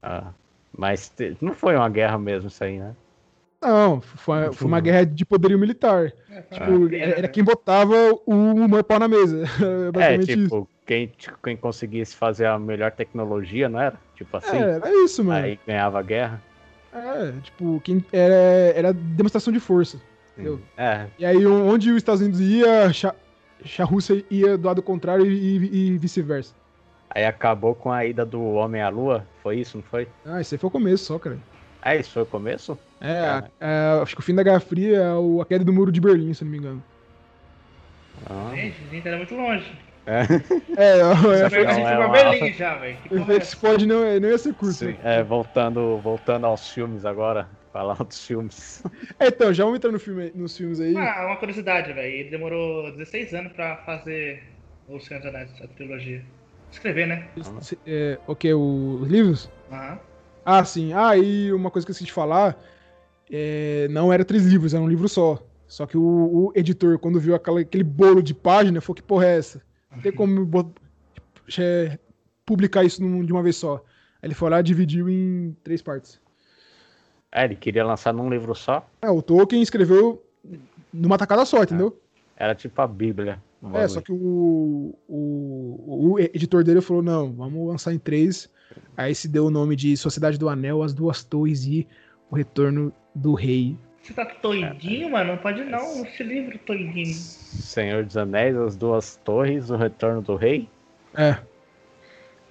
Ah, 0.00 0.32
mas 0.78 1.08
te, 1.08 1.36
não 1.40 1.52
foi 1.52 1.74
uma 1.74 1.88
guerra 1.88 2.16
mesmo 2.16 2.46
isso 2.46 2.62
aí, 2.62 2.78
né? 2.78 2.94
Não, 3.60 4.00
foi, 4.00 4.52
foi 4.52 4.66
uma 4.68 4.80
guerra 4.80 5.04
de 5.04 5.24
poderio 5.24 5.58
militar. 5.58 6.12
É, 6.30 6.42
tipo, 6.42 6.94
era, 6.94 7.26
quem 7.26 7.42
botava 7.42 7.94
o 8.24 8.34
humor 8.34 8.84
pau 8.84 9.00
na 9.00 9.08
mesa. 9.08 9.42
é, 9.98 10.18
tipo, 10.18 10.68
quem, 10.86 11.12
quem 11.42 11.56
conseguisse 11.56 12.14
fazer 12.14 12.46
a 12.46 12.58
melhor 12.58 12.92
tecnologia, 12.92 13.68
não 13.68 13.80
era? 13.80 13.98
Tipo 14.14 14.36
assim. 14.36 14.58
É, 14.58 14.76
era 14.76 15.04
isso, 15.04 15.24
mano. 15.24 15.44
Aí 15.44 15.58
ganhava 15.66 15.98
a 15.98 16.02
guerra. 16.02 16.51
É, 16.92 17.32
tipo, 17.42 17.80
quem 17.82 18.04
era, 18.12 18.34
era 18.74 18.92
demonstração 18.92 19.52
de 19.52 19.60
força. 19.60 20.00
Entendeu? 20.32 20.60
É. 20.76 21.06
E 21.18 21.24
aí, 21.24 21.46
onde 21.46 21.90
os 21.90 21.96
Estados 21.96 22.20
Unidos 22.20 22.40
ia, 22.40 22.90
a 23.78 23.84
Rússia 23.84 24.24
ia 24.30 24.56
do 24.56 24.66
lado 24.66 24.82
contrário 24.82 25.26
e, 25.26 25.90
e 25.92 25.98
vice-versa. 25.98 26.54
Aí 27.10 27.26
acabou 27.26 27.74
com 27.74 27.92
a 27.92 28.04
ida 28.06 28.24
do 28.24 28.42
Homem 28.42 28.80
à 28.80 28.88
Lua, 28.88 29.26
foi 29.42 29.58
isso, 29.58 29.76
não 29.76 29.84
foi? 29.84 30.08
Ah, 30.24 30.40
isso 30.40 30.54
aí 30.54 30.58
foi 30.58 30.68
o 30.68 30.70
começo 30.70 31.04
só, 31.04 31.18
cara. 31.18 31.38
Ah, 31.82 31.94
isso 31.96 32.10
foi 32.10 32.22
o 32.22 32.26
começo? 32.26 32.78
É, 33.00 33.18
a, 33.18 33.44
a, 33.60 34.02
acho 34.02 34.14
que 34.14 34.20
o 34.20 34.24
fim 34.24 34.34
da 34.34 34.42
Guerra 34.42 34.60
Fria 34.60 34.98
é 34.98 35.42
a 35.42 35.44
queda 35.44 35.64
do 35.64 35.72
Muro 35.72 35.92
de 35.92 36.00
Berlim, 36.00 36.32
se 36.32 36.44
não 36.44 36.50
me 36.50 36.58
engano. 36.58 36.82
Ah. 38.30 38.52
Gente, 38.54 38.76
a 38.88 38.94
gente 38.94 39.08
era 39.08 39.16
muito 39.16 39.34
longe. 39.34 39.72
É, 40.04 40.22
é, 40.76 40.98
é, 40.98 41.50
foi 41.50 41.64
não, 41.64 41.70
é 41.70 42.06
uma... 42.06 42.52
Já, 42.52 42.76
velho. 42.76 42.98
O 43.10 43.18
efeito 43.18 43.44
Spod 43.44 43.86
não, 43.86 44.20
não 44.20 44.28
ia 44.28 44.38
ser 44.38 44.52
curto. 44.54 44.74
Sim, 44.74 44.96
é, 45.02 45.22
voltando, 45.22 45.98
voltando 45.98 46.46
aos 46.46 46.68
filmes 46.70 47.04
agora. 47.04 47.48
Falar 47.72 47.94
dos 48.04 48.26
filmes. 48.26 48.82
É, 49.18 49.28
então, 49.28 49.52
já 49.52 49.64
vamos 49.64 49.78
entrar 49.78 49.90
no 49.92 49.98
filme, 49.98 50.30
nos 50.34 50.56
filmes 50.56 50.80
aí. 50.80 50.96
Ah, 50.96 51.26
uma 51.26 51.36
curiosidade, 51.36 51.92
velho. 51.92 52.12
Ele 52.12 52.30
demorou 52.30 52.90
16 52.92 53.32
anos 53.32 53.52
pra 53.52 53.76
fazer 53.78 54.42
O 54.88 55.00
Senhor 55.00 55.20
dos 55.20 55.28
Anéis, 55.28 55.50
a 55.62 55.68
trilogia. 55.68 56.22
Escrever, 56.70 57.06
né? 57.06 57.28
É, 57.86 58.18
o 58.26 58.34
que? 58.34 58.52
Os 58.52 59.08
livros? 59.08 59.50
Aham. 59.70 59.98
Ah, 60.44 60.64
sim. 60.64 60.92
Ah, 60.92 61.16
e 61.16 61.52
uma 61.52 61.70
coisa 61.70 61.86
que 61.86 61.90
eu 61.90 61.92
esqueci 61.92 62.06
de 62.06 62.12
falar. 62.12 62.58
É, 63.30 63.86
não 63.90 64.12
era 64.12 64.24
três 64.24 64.44
livros, 64.44 64.74
era 64.74 64.82
um 64.82 64.88
livro 64.88 65.08
só. 65.08 65.42
Só 65.66 65.86
que 65.86 65.96
o, 65.96 66.02
o 66.02 66.52
editor, 66.54 66.98
quando 66.98 67.20
viu 67.20 67.34
aquela, 67.34 67.60
aquele 67.60 67.84
bolo 67.84 68.22
de 68.22 68.34
página, 68.34 68.80
falou: 68.80 68.96
que 68.96 69.02
porra 69.02 69.26
é 69.26 69.38
essa? 69.38 69.62
Não 69.92 70.00
tem 70.00 70.12
como 70.12 70.74
é, 71.58 71.98
publicar 72.44 72.84
isso 72.84 73.02
num, 73.02 73.24
de 73.24 73.32
uma 73.32 73.42
vez 73.42 73.56
só. 73.56 73.76
Aí 74.22 74.28
ele 74.28 74.34
foi 74.34 74.50
lá 74.50 74.60
e 74.60 74.62
dividiu 74.62 75.08
em 75.08 75.56
três 75.62 75.82
partes. 75.82 76.20
É, 77.30 77.44
ele 77.44 77.56
queria 77.56 77.84
lançar 77.84 78.12
num 78.12 78.28
livro 78.28 78.54
só? 78.54 78.86
É, 79.00 79.10
o 79.10 79.22
Tolkien 79.22 79.62
escreveu 79.62 80.22
numa 80.92 81.16
tacada 81.16 81.44
só, 81.44 81.62
entendeu? 81.62 81.98
É. 82.36 82.44
Era 82.44 82.54
tipo 82.54 82.80
a 82.80 82.86
Bíblia. 82.86 83.42
É, 83.74 83.86
só 83.86 84.00
que 84.00 84.10
o, 84.10 84.94
o, 85.06 86.10
o, 86.12 86.18
editor 86.18 86.64
dele 86.64 86.80
falou: 86.80 87.02
não, 87.02 87.32
vamos 87.32 87.68
lançar 87.68 87.94
em 87.94 87.98
três. 87.98 88.50
Aí 88.96 89.14
se 89.14 89.28
deu 89.28 89.46
o 89.46 89.50
nome 89.50 89.76
de 89.76 89.96
Sociedade 89.96 90.36
do 90.36 90.48
Anel, 90.48 90.82
As 90.82 90.92
Duas 90.92 91.22
Torres 91.22 91.64
e 91.64 91.86
O 92.30 92.34
Retorno 92.34 92.92
do 93.14 93.34
Rei. 93.34 93.78
Você 94.02 94.12
tá 94.14 94.28
doidinho, 94.42 95.06
é, 95.06 95.10
mano? 95.10 95.32
Não 95.32 95.38
pode 95.38 95.62
não, 95.64 96.04
esse 96.04 96.24
livro 96.24 96.58
doidinho. 96.66 97.14
Senhor 97.14 98.04
dos 98.04 98.16
Anéis, 98.16 98.56
As 98.56 98.76
Duas 98.76 99.16
Torres, 99.24 99.70
O 99.70 99.76
Retorno 99.76 100.20
do 100.20 100.34
Rei? 100.34 100.68
É. 101.14 101.38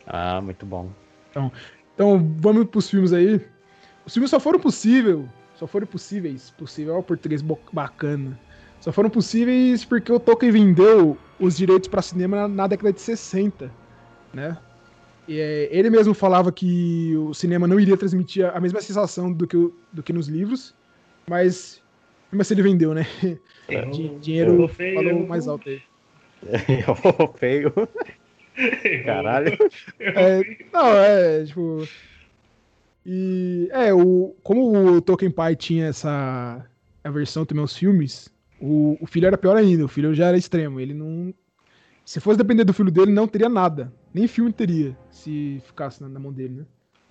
Ah, 0.07 0.39
muito 0.41 0.65
bom. 0.65 0.89
Então, 1.29 1.51
então 1.93 2.35
vamos 2.37 2.67
pros 2.67 2.89
filmes 2.89 3.11
aí. 3.11 3.41
Os 4.05 4.13
filmes 4.13 4.29
só 4.29 4.39
foram 4.39 4.59
possíveis, 4.59 5.25
só 5.55 5.67
foram 5.67 5.85
possíveis, 5.85 6.51
possível, 6.51 6.95
é 6.95 6.97
o 6.97 7.03
português 7.03 7.43
bacana. 7.71 8.39
Só 8.79 8.91
foram 8.91 9.09
possíveis 9.09 9.85
porque 9.85 10.11
o 10.11 10.19
Tolkien 10.19 10.51
vendeu 10.51 11.17
os 11.39 11.57
direitos 11.57 11.87
para 11.87 12.01
cinema 12.01 12.35
na, 12.35 12.47
na, 12.47 12.67
década 12.67 12.91
de 12.91 13.01
60, 13.01 13.71
né? 14.33 14.57
E, 15.27 15.39
é, 15.39 15.69
ele 15.71 15.89
mesmo 15.89 16.13
falava 16.13 16.51
que 16.51 17.15
o 17.15 17.33
cinema 17.33 17.67
não 17.67 17.79
iria 17.79 17.95
transmitir 17.95 18.45
a 18.45 18.59
mesma 18.59 18.81
sensação 18.81 19.31
do 19.31 19.45
que, 19.45 19.71
do 19.93 20.01
que 20.01 20.11
nos 20.11 20.27
livros, 20.27 20.73
mas 21.29 21.81
mas 22.31 22.47
assim 22.47 22.53
ele 22.53 22.63
vendeu, 22.63 22.93
né? 22.93 23.05
É, 23.67 23.85
dinheiro 24.19 24.67
feio, 24.67 24.95
falou 24.95 25.27
mais 25.27 25.47
alto 25.47 25.69
aí. 25.69 25.81
Eu 26.87 27.33
feio. 27.33 27.73
Caralho. 29.05 29.57
É, 29.99 30.57
não, 30.73 30.87
é, 30.97 31.45
tipo, 31.45 31.87
e 33.05 33.69
é, 33.71 33.93
o, 33.93 34.35
como 34.43 34.95
o 34.95 35.01
Tolkien 35.01 35.31
pai 35.31 35.55
tinha 35.55 35.87
essa 35.87 36.65
a 37.03 37.09
versão 37.09 37.45
também 37.45 37.61
aos 37.61 37.75
filmes, 37.75 38.29
o, 38.59 38.97
o 39.01 39.07
filho 39.07 39.27
era 39.27 39.37
pior 39.37 39.57
ainda, 39.57 39.85
o 39.85 39.87
filho 39.87 40.13
já 40.13 40.27
era 40.27 40.37
extremo, 40.37 40.79
ele 40.79 40.93
não 40.93 41.33
se 42.05 42.19
fosse 42.19 42.37
depender 42.37 42.63
do 42.63 42.73
filho 42.73 42.91
dele, 42.91 43.11
não 43.11 43.27
teria 43.27 43.49
nada. 43.49 43.93
Nem 44.13 44.27
filme 44.27 44.51
teria, 44.51 44.97
se 45.09 45.61
ficasse 45.65 46.01
na, 46.01 46.09
na 46.09 46.19
mão 46.19 46.31
dele, 46.31 46.55
né? 46.55 46.65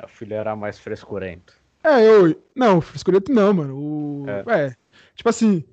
O 0.05 0.09
filho 0.09 0.35
era 0.35 0.55
mais 0.55 0.79
frescurento. 0.79 1.60
É, 1.83 2.07
eu. 2.07 2.41
Não, 2.55 2.81
frescurento 2.81 3.33
não, 3.33 3.53
mano. 3.53 3.77
O, 3.77 4.25
é. 4.29 4.67
é. 4.67 4.77
Tipo 5.15 5.29
assim, 5.29 5.65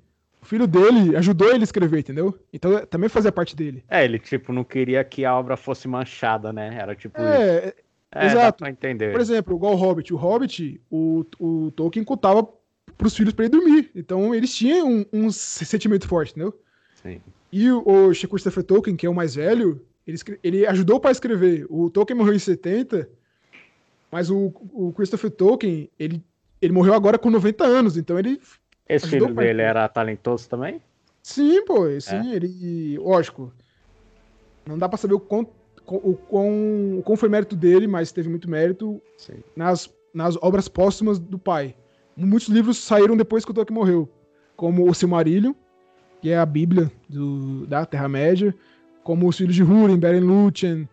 o 0.42 0.46
filho 0.46 0.66
dele 0.66 1.16
ajudou 1.16 1.48
ele 1.48 1.60
a 1.60 1.64
escrever, 1.64 2.00
entendeu? 2.00 2.38
Então 2.52 2.84
também 2.86 3.08
fazia 3.08 3.32
parte 3.32 3.54
dele. 3.54 3.84
É, 3.88 4.04
ele, 4.04 4.18
tipo, 4.18 4.52
não 4.52 4.64
queria 4.64 5.02
que 5.04 5.24
a 5.24 5.34
obra 5.34 5.56
fosse 5.56 5.86
manchada, 5.86 6.52
né? 6.52 6.76
Era 6.78 6.94
tipo. 6.94 7.20
É, 7.20 7.68
isso. 7.68 7.74
É, 8.12 8.26
Exato. 8.26 8.66
entender. 8.66 9.12
Por 9.12 9.20
exemplo, 9.20 9.54
igual 9.54 9.74
o 9.74 9.76
Hobbit. 9.76 10.14
O 10.14 10.16
Hobbit, 10.16 10.80
o, 10.90 11.24
o 11.38 11.70
Tolkien 11.72 12.04
contava 12.04 12.48
pros 12.96 13.14
filhos 13.14 13.34
para 13.34 13.44
ele 13.44 13.52
dormir. 13.52 13.90
Então 13.94 14.34
eles 14.34 14.54
tinham 14.54 14.88
um, 14.88 15.06
um, 15.12 15.30
sentimento 15.30 16.08
forte, 16.08 16.30
entendeu? 16.30 16.58
Sim. 17.02 17.20
E 17.52 17.70
o, 17.70 17.80
o 17.80 18.28
Christopher 18.28 18.64
Tolkien, 18.64 18.96
que 18.96 19.06
é 19.06 19.10
o 19.10 19.14
mais 19.14 19.34
velho, 19.34 19.84
ele, 20.06 20.18
ele 20.42 20.66
ajudou 20.66 20.96
o 20.96 21.00
pai 21.00 21.10
a 21.10 21.12
escrever. 21.12 21.66
O 21.68 21.90
Tolkien 21.90 22.16
morreu 22.16 22.34
em 22.34 22.38
70, 22.38 23.08
mas 24.10 24.30
o, 24.30 24.52
o 24.72 24.92
Christopher 24.92 25.30
Tolkien, 25.30 25.90
ele, 25.98 26.24
ele 26.60 26.72
morreu 26.72 26.94
agora 26.94 27.18
com 27.18 27.30
90 27.30 27.64
anos, 27.64 27.96
então 27.96 28.18
ele. 28.18 28.40
Esse 28.88 29.08
filho 29.08 29.34
dele 29.34 29.62
era 29.62 29.86
talentoso 29.88 30.48
também? 30.48 30.80
Sim, 31.22 31.64
pô, 31.64 31.88
sim, 32.00 32.32
é. 32.32 32.36
ele. 32.36 32.98
Lógico. 32.98 33.52
Não 34.66 34.78
dá 34.78 34.88
pra 34.88 34.98
saber 34.98 35.14
o 35.14 35.20
quanto 35.20 35.50
o 35.96 36.14
quão, 36.14 36.98
o 36.98 37.02
quão 37.02 37.16
foi 37.16 37.28
mérito 37.28 37.56
dele, 37.56 37.86
mas 37.86 38.12
teve 38.12 38.28
muito 38.28 38.48
mérito 38.48 39.00
nas, 39.56 39.90
nas 40.12 40.36
obras 40.42 40.68
póstumas 40.68 41.18
do 41.18 41.38
pai. 41.38 41.74
Muitos 42.16 42.48
livros 42.48 42.78
saíram 42.78 43.16
depois 43.16 43.44
que 43.44 43.50
o 43.50 43.54
Tolkien 43.54 43.78
morreu, 43.78 44.08
como 44.56 44.88
o 44.88 44.94
Silmarillion, 44.94 45.54
que 46.20 46.30
é 46.30 46.38
a 46.38 46.44
Bíblia 46.44 46.90
do, 47.08 47.66
da 47.66 47.86
Terra-média, 47.86 48.54
como 49.02 49.28
Os 49.28 49.36
Filhos 49.36 49.54
de 49.54 49.62
Húrin, 49.62 49.98
Beren 49.98 50.20
Lúthien, 50.20 50.88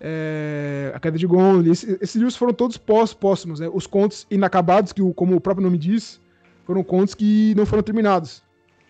é, 0.00 0.92
A 0.94 1.00
Queda 1.00 1.18
de 1.18 1.26
Gondor. 1.26 1.66
Esses, 1.70 2.00
esses, 2.00 2.16
livros 2.16 2.36
foram 2.36 2.52
todos 2.52 2.76
pós 2.76 3.12
póstumos, 3.12 3.60
né? 3.60 3.70
Os 3.72 3.86
contos 3.86 4.26
inacabados, 4.30 4.92
que, 4.92 5.02
como 5.14 5.36
o 5.36 5.40
próprio 5.40 5.64
nome 5.64 5.78
diz, 5.78 6.20
foram 6.64 6.82
contos 6.82 7.14
que 7.14 7.54
não 7.56 7.66
foram 7.66 7.82
terminados. 7.82 8.42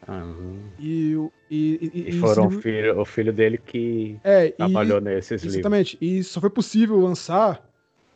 Uhum. 0.08 0.60
E, 0.78 1.14
e, 1.50 1.90
e, 1.92 2.08
e 2.10 2.12
foram 2.20 2.44
livro... 2.44 2.62
filho, 2.62 3.00
o 3.00 3.04
filho 3.04 3.32
dele 3.32 3.58
que 3.58 4.18
é, 4.22 4.50
trabalhou 4.50 5.00
nesses 5.00 5.44
exatamente. 5.44 5.44
livros. 5.44 5.56
Exatamente. 5.56 5.98
E 6.00 6.24
só 6.24 6.40
foi 6.40 6.50
possível 6.50 7.00
lançar 7.00 7.68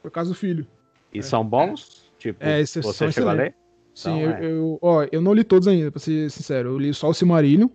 por 0.02 0.10
causa 0.10 0.30
do 0.30 0.36
filho. 0.36 0.66
E 1.12 1.18
é. 1.18 1.22
são 1.22 1.44
bons? 1.44 2.10
Tipo, 2.18 2.44
é, 2.44 2.64
você 2.64 3.10
chegou 3.10 3.30
a 3.30 3.32
ler? 3.32 3.54
Sim, 3.94 4.20
então, 4.20 4.20
eu, 4.20 4.30
é. 4.30 4.44
eu, 4.44 4.78
ó, 4.80 5.06
eu 5.10 5.20
não 5.20 5.34
li 5.34 5.42
todos 5.42 5.66
ainda, 5.66 5.90
pra 5.90 6.00
ser 6.00 6.30
sincero. 6.30 6.70
Eu 6.70 6.78
li 6.78 6.94
só 6.94 7.08
o 7.08 7.14
Silmarillion. 7.14 7.68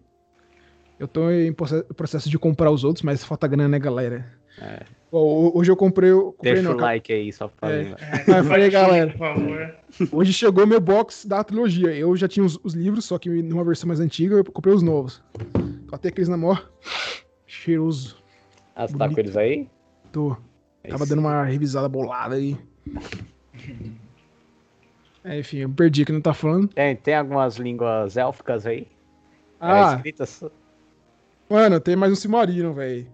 Eu 0.98 1.08
tô 1.08 1.30
em 1.30 1.52
processo 1.52 2.30
de 2.30 2.40
comprar 2.40 2.72
os 2.72 2.86
outros, 2.86 3.04
mas 3.04 3.24
falta 3.24 3.48
grana, 3.48 3.68
né, 3.68 3.80
galera? 3.80 4.26
É. 4.62 4.86
hoje 5.12 5.72
eu 5.72 5.76
comprei. 5.76 6.12
Eu 6.12 6.34
comprei 6.34 6.54
Deixa 6.54 6.70
não, 6.70 6.78
o 6.78 6.80
like 6.80 7.12
aí, 7.12 7.32
só 7.32 7.48
pra 7.48 7.72
é. 7.72 7.96
é. 8.28 8.44
falei, 8.44 8.70
galera. 8.70 9.12
Por 9.12 9.18
favor. 9.18 9.76
Hoje 10.12 10.34
chegou 10.34 10.66
meu 10.66 10.80
box 10.80 11.26
da 11.28 11.44
trilogia. 11.44 11.94
Eu 11.96 12.16
já 12.16 12.28
tinha 12.28 12.46
os, 12.46 12.60
os, 12.64 12.74
livros, 12.74 13.06
só 13.06 13.18
que 13.18 13.30
numa 13.30 13.64
versão 13.64 13.88
mais 13.88 14.00
antiga 14.00 14.36
eu 14.36 14.44
comprei 14.44 14.74
os 14.74 14.82
novos. 14.82 15.24
Até 15.92 16.10
aqueles 16.10 16.30
na 16.30 16.38
maior. 16.38 16.70
Cheiroso. 17.46 18.18
Ah, 18.76 18.88
você 18.88 18.98
tá 18.98 19.10
com 19.10 19.20
eles 19.20 19.38
aí? 19.38 19.70
Tô. 20.12 20.36
É 20.84 20.90
Tava 20.90 21.06
dando 21.06 21.20
uma 21.20 21.44
revisada 21.44 21.90
bolada 21.90 22.36
aí. 22.36 22.58
É, 25.24 25.40
enfim, 25.40 25.58
eu 25.58 25.70
perdi 25.70 26.06
que 26.06 26.12
não 26.12 26.22
tá 26.22 26.34
falando. 26.34 26.68
Tem, 26.68 26.96
tem 26.96 27.16
algumas 27.16 27.56
línguas 27.56 28.16
élficas 28.16 28.68
aí? 28.68 28.88
Ah. 29.60 29.94
É, 29.94 29.96
escritas... 29.96 30.44
Mano, 31.50 31.80
tem 31.80 31.96
mais 31.96 32.12
um 32.12 32.16
Silmarillion, 32.16 32.74
velho. 32.74 33.08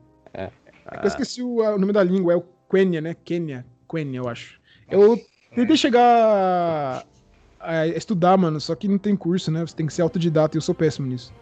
É. 0.85 0.97
Ah. 0.97 0.99
Eu 1.03 1.07
esqueci 1.07 1.41
o, 1.41 1.57
o, 1.57 1.77
nome 1.77 1.93
da 1.93 2.03
língua, 2.03 2.33
é 2.33 2.35
o 2.35 2.43
Quenya, 2.69 3.01
né? 3.01 3.15
Quenya. 3.23 3.65
Quenya, 3.89 4.19
eu 4.19 4.29
acho. 4.29 4.59
Eu 4.89 5.19
tentei 5.55 5.77
chegar 5.77 7.03
a 7.59 7.87
estudar, 7.87 8.37
mano, 8.37 8.59
só 8.59 8.75
que 8.75 8.87
não 8.87 8.97
tem 8.97 9.15
curso, 9.15 9.51
né? 9.51 9.61
Você 9.61 9.75
tem 9.75 9.85
que 9.85 9.93
ser 9.93 10.01
autodidata 10.01 10.55
e 10.55 10.57
eu 10.57 10.61
sou 10.61 10.73
péssimo 10.73 11.07
nisso. 11.07 11.33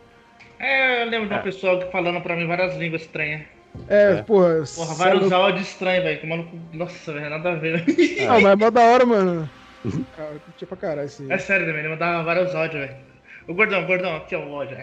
É, 0.60 1.04
eu 1.04 1.10
lembro 1.10 1.28
de 1.28 1.34
uma 1.34 1.40
é. 1.40 1.44
pessoa 1.44 1.80
falando 1.92 2.22
pra 2.22 2.36
mim 2.36 2.48
várias 2.48 2.76
línguas 2.78 3.02
estranhas. 3.02 3.44
É, 3.88 4.14
é. 4.14 4.22
porra. 4.24 4.64
Porra, 4.76 4.94
vários 4.96 5.32
áudios 5.32 5.68
estranhos, 5.68 6.04
velho. 6.04 6.50
Nossa, 6.74 7.14
velho, 7.14 7.30
nada 7.30 7.52
a 7.52 7.56
ver. 7.56 7.86
Não, 8.28 8.42
mas 8.42 8.52
é 8.52 8.56
mó 8.56 8.70
da 8.70 8.82
hora, 8.82 9.06
mano. 9.06 9.50
Cara, 10.18 10.32
eu 10.34 10.40
curti 10.42 10.66
pra 10.66 10.78
caralho 10.78 11.06
esse. 11.06 11.32
É 11.32 11.38
sério 11.38 11.66
também, 11.66 11.80
ele 11.80 11.90
mandava 11.90 12.24
vários 12.24 12.54
áudios, 12.54 12.82
velho. 12.82 13.09
O 13.50 13.54
gordão, 13.56 13.84
gordão, 13.88 14.16
aqui 14.16 14.36
é 14.36 14.38
o 14.38 14.48
ódio. 14.52 14.78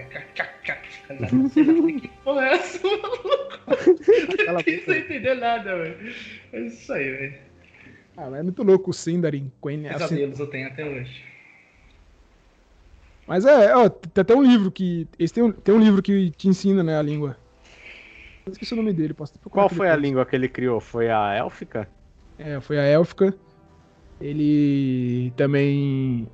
Que 2.00 2.08
porra 2.24 2.46
é 2.46 2.52
essa, 2.54 2.80
maluco? 2.82 3.60
Não 4.48 4.60
sem 4.60 4.98
entender 4.98 5.34
nada, 5.36 5.76
velho. 5.76 6.12
É 6.52 6.60
isso 6.62 6.92
aí, 6.92 7.10
velho. 7.12 7.38
Ah, 8.16 8.28
mas 8.28 8.40
é 8.40 8.42
muito 8.42 8.64
louco 8.64 8.90
o 8.90 8.92
Sindarin, 8.92 9.52
Queen. 9.62 9.84
Pesadelos 9.84 10.32
assim... 10.32 10.42
eu 10.42 10.50
tenho 10.50 10.66
até 10.66 10.84
hoje. 10.84 11.24
Mas 13.24 13.44
é, 13.44 13.76
ó, 13.76 13.88
tem 13.88 14.22
até 14.22 14.34
um 14.34 14.42
livro 14.42 14.72
que. 14.72 15.06
Esse 15.16 15.34
tem 15.34 15.44
um, 15.44 15.52
tem 15.52 15.72
um 15.72 15.80
livro 15.80 16.02
que 16.02 16.32
te 16.32 16.48
ensina, 16.48 16.82
né, 16.82 16.98
a 16.98 17.02
língua. 17.02 17.36
Eu 18.44 18.50
esqueci 18.50 18.74
o 18.74 18.76
nome 18.76 18.92
dele, 18.92 19.14
posso 19.14 19.32
Qual 19.48 19.68
foi 19.68 19.88
a 19.88 19.94
língua 19.94 20.26
que 20.26 20.34
ele 20.34 20.48
criou? 20.48 20.80
Foi 20.80 21.08
a 21.08 21.34
élfica? 21.34 21.88
É, 22.36 22.60
foi 22.60 22.80
a 22.80 22.82
élfica. 22.82 23.32
Ele 24.20 25.32
também, 25.36 26.26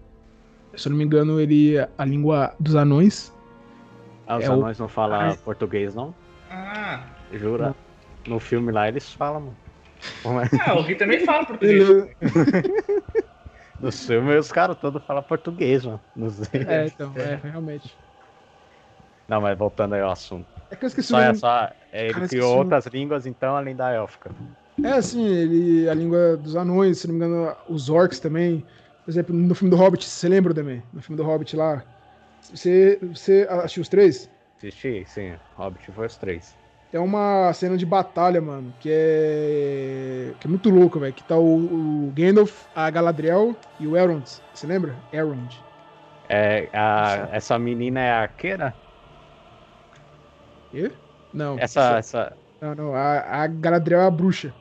se 0.76 0.88
eu 0.88 0.91
não 0.91 0.97
me 0.99 1.05
engano, 1.05 1.41
ele 1.41 1.75
a 1.99 2.05
língua 2.05 2.55
dos 2.59 2.75
anões. 2.75 3.33
Ah, 4.26 4.38
os 4.38 4.45
É 4.45 4.50
o- 4.50 4.55
anões 4.55 4.79
não 4.79 4.88
falam 4.88 5.21
Ah. 5.33 5.37
português, 5.45 5.95
não? 5.95 6.14
Ah, 6.50 7.05
Jura? 7.33 7.75
No 8.26 8.38
filme 8.38 8.71
lá 8.73 8.88
eles 8.88 9.12
falam, 9.12 9.41
mano. 9.41 9.57
Como 10.23 10.41
é? 10.41 10.45
ah, 10.67 10.79
o 10.79 10.83
Gui 10.85 10.95
também 10.95 11.21
fala 11.26 11.45
português. 11.47 11.88
Ele, 11.88 12.17
No 13.81 13.91
filme 13.91 14.37
os 14.37 14.52
caras 14.52 14.76
todos 14.76 15.02
falam 15.05 15.23
português, 15.25 15.85
mano. 15.85 16.00
É, 16.69 16.87
então, 16.87 17.12
é, 17.17 17.35
realmente. 17.43 17.99
Não, 19.29 19.41
mas 19.41 19.57
voltando 19.59 19.95
aí 19.95 20.00
ao 20.00 20.11
assunto. 20.12 20.47
É 20.71 20.76
que 20.76 20.85
eu 20.85 20.88
esqueci 20.88 21.09
Só 21.09 21.17
o 21.17 21.21
é 21.21 21.26
nome. 21.26 21.38
só. 21.38 21.71
é, 21.91 22.05
ele 22.05 22.14
Cara, 22.14 22.29
criou 22.29 22.55
o- 22.55 22.59
outras 22.59 22.87
línguas, 22.87 23.26
então, 23.26 23.57
além 23.57 23.75
da 23.75 23.91
élfica. 23.91 24.31
É, 24.85 24.93
assim, 24.93 25.26
ele, 25.26 25.88
a 25.88 25.95
língua 25.95 26.37
dos 26.37 26.55
anões, 26.57 26.99
se 26.99 27.09
não 27.09 27.14
me 27.14 27.25
engano, 27.25 27.57
os 27.69 27.88
orcs 27.91 28.21
também. 28.21 28.64
Por 29.04 29.11
exemplo, 29.11 29.35
no 29.35 29.54
filme 29.54 29.71
do 29.71 29.76
Hobbit, 29.76 30.04
você 30.06 30.28
lembra 30.28 30.54
também? 30.54 30.82
No 30.92 31.02
filme 31.02 31.16
do 31.16 31.25
Hobbit 31.26 31.56
lá. 31.56 31.85
Você, 32.40 32.99
você 33.02 33.47
assistiu 33.50 33.82
os 33.82 33.88
três? 33.88 34.30
Assisti, 34.56 35.04
sim. 35.06 35.38
Hobbit 35.56 35.92
foi 35.92 36.06
os 36.06 36.16
três. 36.16 36.56
Tem 36.90 37.00
uma 37.00 37.50
cena 37.54 37.76
de 37.76 37.87
batalha, 37.87 38.40
mano, 38.40 38.75
que 38.78 38.88
é. 38.92 40.37
que 40.38 40.47
é 40.47 40.50
muito 40.50 40.68
louca, 40.68 41.00
velho. 41.00 41.14
Que 41.14 41.25
tá 41.25 41.37
o, 41.38 42.09
o 42.09 42.12
Gandalf, 42.12 42.66
a 42.75 42.90
Galadriel 42.90 43.56
e 43.78 43.87
o 43.87 43.97
Elrond. 43.97 44.25
Você 44.52 44.66
lembra? 44.66 45.02
Elrond. 45.11 45.64
É, 46.28 46.71
a- 46.73 47.28
essa 47.32 47.59
menina 47.59 48.00
é 48.00 48.11
a 48.12 48.23
arqueira? 48.23 48.75
E? 50.73 50.90
Não. 51.32 51.56
Essa, 51.59 51.99
essa. 51.99 52.37
Não, 52.61 52.75
não. 52.75 52.94
A, 52.94 53.42
a 53.44 53.47
Galadriel 53.47 54.00
é 54.00 54.06
a 54.06 54.11
bruxa. 54.11 54.54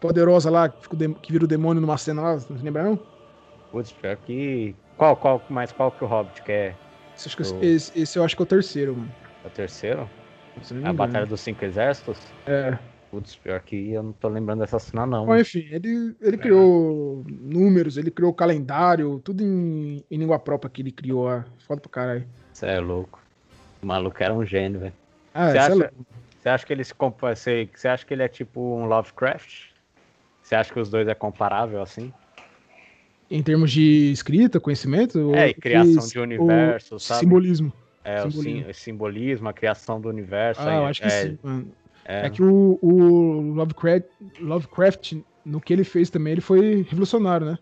Poderosa 0.00 0.50
lá, 0.50 0.68
que, 0.68 0.88
que 1.22 1.32
vira 1.32 1.44
o 1.44 1.48
demônio 1.48 1.80
numa 1.80 1.98
cena 1.98 2.22
lá. 2.22 2.32
Não 2.50 2.58
se 2.58 2.64
lembra, 2.64 2.84
não? 2.84 3.15
Putz, 3.70 3.92
pior 3.92 4.16
que. 4.16 4.74
Qual, 4.96 5.16
qual, 5.16 5.44
mas 5.50 5.72
qual 5.72 5.90
que 5.92 6.04
o 6.04 6.06
Hobbit 6.06 6.42
que 6.42 6.52
é? 6.52 6.74
Esse, 7.16 7.28
acho 7.28 7.36
que- 7.36 7.42
O- 7.42 7.62
esse, 7.62 7.98
esse 7.98 8.18
eu 8.18 8.24
acho 8.24 8.36
que 8.36 8.42
é 8.42 8.44
o 8.44 8.46
terceiro, 8.46 8.96
mano. 8.96 9.12
É 9.44 9.46
o 9.46 9.50
terceiro? 9.50 10.08
A. 10.84 10.92
Batalha 10.92 11.26
dos 11.26 11.40
Cinco 11.40 11.64
Exércitos? 11.64 12.18
É. 12.46 12.78
Putz, 13.10 13.36
pior 13.36 13.60
que 13.60 13.92
eu 13.92 14.02
não 14.02 14.12
tô 14.12 14.28
lembrando 14.28 14.60
dessa 14.60 14.78
cena, 14.78 15.06
não. 15.06 15.26
Bom, 15.26 15.36
enfim, 15.36 15.66
ele, 15.70 16.16
ele 16.20 16.36
criou 16.38 17.24
números, 17.28 17.96
ele 17.96 18.10
criou 18.10 18.32
calendário, 18.32 19.20
tudo 19.20 19.42
em, 19.42 20.02
em 20.10 20.18
língua 20.18 20.38
própria 20.38 20.70
que 20.70 20.82
ele 20.82 20.90
criou 20.90 21.24
lá. 21.24 21.44
Foda 21.66 21.80
pra 21.80 21.90
caralho. 21.90 22.26
Você 22.52 22.66
é 22.66 22.80
louco. 22.80 23.20
O 23.82 23.86
maluco 23.86 24.20
era 24.22 24.32
um 24.34 24.44
gênio, 24.44 24.80
velho. 24.80 24.92
Ah, 25.32 25.48
Você 25.50 25.60
sei 25.60 25.60
acha, 25.60 25.92
você 26.40 26.48
acha 26.48 26.66
que 26.66 26.72
ele 26.72 26.84
se 26.84 26.94
compa- 26.94 27.34
você, 27.34 27.68
você 27.74 27.88
acha 27.88 28.04
que 28.04 28.12
ele 28.14 28.22
é 28.22 28.28
tipo 28.28 28.60
um 28.60 28.86
Lovecraft? 28.86 29.66
Você 30.42 30.54
acha 30.54 30.72
que 30.72 30.80
os 30.80 30.88
dois 30.88 31.06
é 31.06 31.14
comparável 31.14 31.82
assim? 31.82 32.12
Em 33.30 33.42
termos 33.42 33.72
de 33.72 34.12
escrita, 34.12 34.60
conhecimento? 34.60 35.34
É, 35.34 35.48
e 35.48 35.54
criação 35.54 36.04
que- 36.04 36.12
de 36.12 36.18
universo, 36.20 36.98
sabe? 37.00 37.20
Simbolismo. 37.20 37.72
É, 38.04 38.24
o 38.24 38.30
simbolismo. 38.30 38.62
sim- 38.64 38.70
o 38.70 38.74
simbolismo, 38.74 39.48
a 39.48 39.52
criação 39.52 40.00
do 40.00 40.08
universo. 40.08 40.60
Ah, 40.60 40.70
aí, 40.70 40.76
eu 40.76 40.86
acho 40.86 41.00
que 41.00 41.06
é, 41.08 41.10
sim, 41.10 41.38
mano. 41.42 41.72
É, 42.04 42.26
É 42.26 42.30
que 42.30 42.40
o, 42.40 42.78
o 42.80 43.40
Lovecraft, 43.54 44.06
Lovecraft, 44.40 45.12
no 45.44 45.60
que 45.60 45.72
ele 45.72 45.82
fez 45.82 46.08
também, 46.08 46.32
ele 46.32 46.40
foi 46.40 46.82
revolucionário, 46.88 47.46
né? 47.46 47.58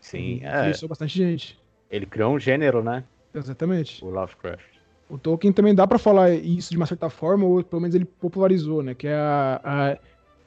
sim, 0.00 0.36
Ele 0.38 0.44
é, 0.46 0.58
Influenciou 0.58 0.88
bastante 0.88 1.16
gente. 1.16 1.56
ele 1.88 2.06
criou 2.06 2.34
um 2.34 2.40
gênero, 2.40 2.82
né? 2.82 3.04
Exatamente. 3.32 4.04
O 4.04 4.10
Lovecraft. 4.10 4.64
O 5.08 5.16
Tolkien 5.16 5.52
também 5.52 5.74
dá 5.74 5.86
pra 5.86 5.98
falar 5.98 6.30
isso 6.32 6.70
de 6.70 6.76
uma 6.76 6.86
certa 6.86 7.08
forma, 7.08 7.44
ou 7.44 7.62
pelo 7.62 7.80
menos 7.82 7.94
ele 7.94 8.04
popularizou, 8.04 8.82
né? 8.82 8.94
Que 8.94 9.06
é 9.06 9.14
a, 9.14 9.60
a 9.62 9.98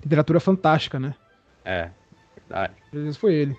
literatura 0.04 0.40
fantástica, 0.42 1.00
né? 1.00 1.16
É, 1.64 1.90
verdade. 2.36 2.74
Às 2.92 3.00
vezes 3.00 3.18
foi 3.18 3.34
ele. 3.34 3.56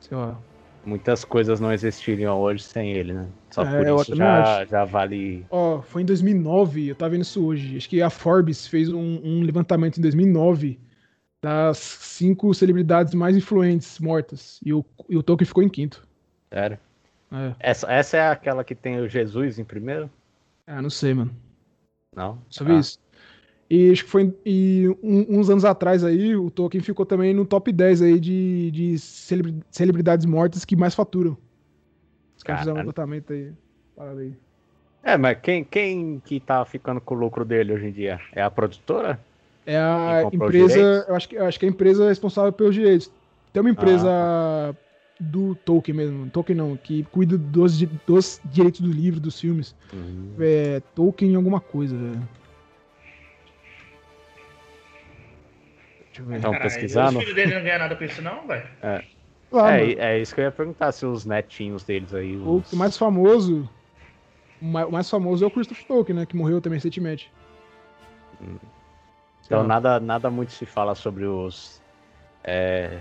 Sei 0.00 0.16
lá. 0.16 0.38
Muitas 0.84 1.24
coisas 1.24 1.60
não 1.60 1.72
existiriam 1.72 2.38
hoje 2.38 2.62
sem 2.62 2.92
ele, 2.92 3.12
né? 3.12 3.28
Só 3.50 3.62
É, 3.62 3.76
por 3.76 4.00
isso 4.00 4.14
já, 4.14 4.64
já 4.64 4.84
vale. 4.84 5.44
Ó, 5.50 5.82
foi 5.82 6.02
em 6.02 6.04
2009, 6.06 6.88
eu 6.88 6.94
tava 6.94 7.10
vendo 7.10 7.22
isso 7.22 7.44
hoje. 7.44 7.76
Acho 7.76 7.88
que 7.88 8.00
a 8.00 8.08
Forbes 8.08 8.66
fez 8.66 8.88
um, 8.88 9.20
um 9.22 9.42
levantamento 9.42 9.98
em 9.98 10.00
2009 10.00 10.78
das 11.42 11.78
cinco 11.78 12.52
celebridades 12.54 13.14
mais 13.14 13.36
influentes 13.36 13.98
mortas. 13.98 14.60
E 14.64 14.72
o, 14.72 14.84
e 15.08 15.16
o 15.16 15.22
Tolkien 15.22 15.46
ficou 15.46 15.62
em 15.62 15.68
quinto. 15.68 16.06
Sério. 16.52 16.78
É. 17.30 17.54
Essa, 17.60 17.92
essa 17.92 18.16
é 18.16 18.28
aquela 18.30 18.64
que 18.64 18.74
tem 18.74 19.00
o 19.00 19.08
Jesus 19.08 19.58
em 19.58 19.64
primeiro? 19.64 20.10
Ah, 20.66 20.80
não 20.80 20.90
sei, 20.90 21.12
mano. 21.12 21.34
Não? 22.14 22.38
Só 22.48 22.64
vi 22.64 22.72
Ah, 22.72 22.78
isso. 22.78 22.98
E 23.70 23.90
acho 23.90 24.04
que 24.04 24.10
foi 24.10 24.34
e 24.46 24.88
um- 25.02 25.38
uns 25.40 25.50
anos 25.50 25.64
atrás 25.64 26.02
aí, 26.02 26.34
o 26.34 26.50
Tolkien 26.50 26.82
ficou 26.82 27.04
também 27.04 27.34
no 27.34 27.44
top 27.44 27.70
10 27.70 28.00
aí 28.00 28.18
de, 28.18 28.70
de 28.70 28.98
celebri- 28.98 29.62
celebridades 29.70 30.24
mortas 30.24 30.64
que 30.64 30.74
mais 30.74 30.94
faturam. 30.94 31.36
Os 32.36 32.42
caras 32.42 32.60
fizeram 32.62 32.76
um 32.76 32.80
levantamento 32.80 33.32
aí. 33.32 33.52
Parada 33.94 34.20
aí. 34.20 34.32
É, 35.02 35.16
mas 35.18 35.38
quem, 35.42 35.64
quem 35.64 36.20
que 36.24 36.40
tá 36.40 36.64
ficando 36.64 37.00
com 37.00 37.14
o 37.14 37.18
lucro 37.18 37.44
dele 37.44 37.72
hoje 37.74 37.86
em 37.88 37.92
dia? 37.92 38.20
É 38.32 38.42
a 38.42 38.50
produtora? 38.50 39.20
É 39.66 39.76
a 39.78 40.22
empresa, 40.32 41.04
eu 41.06 41.14
acho, 41.14 41.28
que, 41.28 41.34
eu 41.36 41.44
acho 41.44 41.58
que 41.58 41.66
é 41.66 41.68
a 41.68 41.72
empresa 41.72 42.08
responsável 42.08 42.52
pelos 42.52 42.74
direitos. 42.74 43.10
Tem 43.52 43.60
uma 43.60 43.70
empresa 43.70 44.08
Ah. 44.10 44.74
do 45.20 45.54
Tolkien 45.56 45.94
mesmo, 45.96 46.30
Tolkien 46.30 46.56
não, 46.56 46.74
que 46.76 47.02
cuida 47.04 47.36
dos, 47.36 47.78
dos 48.06 48.40
direitos 48.46 48.80
do 48.80 48.90
livro, 48.90 49.20
dos 49.20 49.38
filmes. 49.38 49.74
Hum, 49.92 50.32
É 50.40 50.80
Tolkien 50.94 51.34
alguma 51.34 51.60
coisa, 51.60 51.94
velho. 51.96 52.28
Deixa 56.18 56.22
eu 56.22 56.26
ver. 56.26 56.38
Então, 56.38 56.52
Caralho, 56.52 56.70
pesquisando? 56.70 57.18
Os 57.18 57.24
filhos 57.24 57.34
dele 57.34 57.54
não 57.54 57.62
ganham 57.62 57.78
nada 57.78 57.96
com 57.96 58.04
isso, 58.04 58.22
não, 58.22 58.46
velho? 58.46 58.68
É, 59.50 59.56
mano, 59.56 59.94
é 59.98 60.18
isso 60.18 60.34
que 60.34 60.42
eu 60.42 60.44
ia 60.44 60.52
perguntar, 60.52 60.92
se 60.92 61.06
os 61.06 61.24
netinhos 61.24 61.82
deles 61.82 62.12
aí. 62.12 62.36
o 62.36 62.56
Os... 62.56 62.70
mais 62.74 62.98
famoso, 62.98 63.66
o 64.60 64.64
ma- 64.66 64.84
o 64.84 64.92
mais 64.92 65.08
famoso 65.08 65.42
é 65.42 65.48
o 65.48 65.50
Christopher 65.50 65.86
Tolkien, 65.86 66.18
né, 66.18 66.26
que 66.26 66.36
morreu 66.36 66.60
também 66.60 66.76
recentemente. 66.76 67.32
Hum. 68.42 68.56
Então 69.46 69.62
nada, 69.64 69.98
nada 69.98 70.28
muito 70.28 70.52
se 70.52 70.66
fala 70.66 70.94
sobre 70.94 71.24
os. 71.24 71.80
É... 72.44 72.98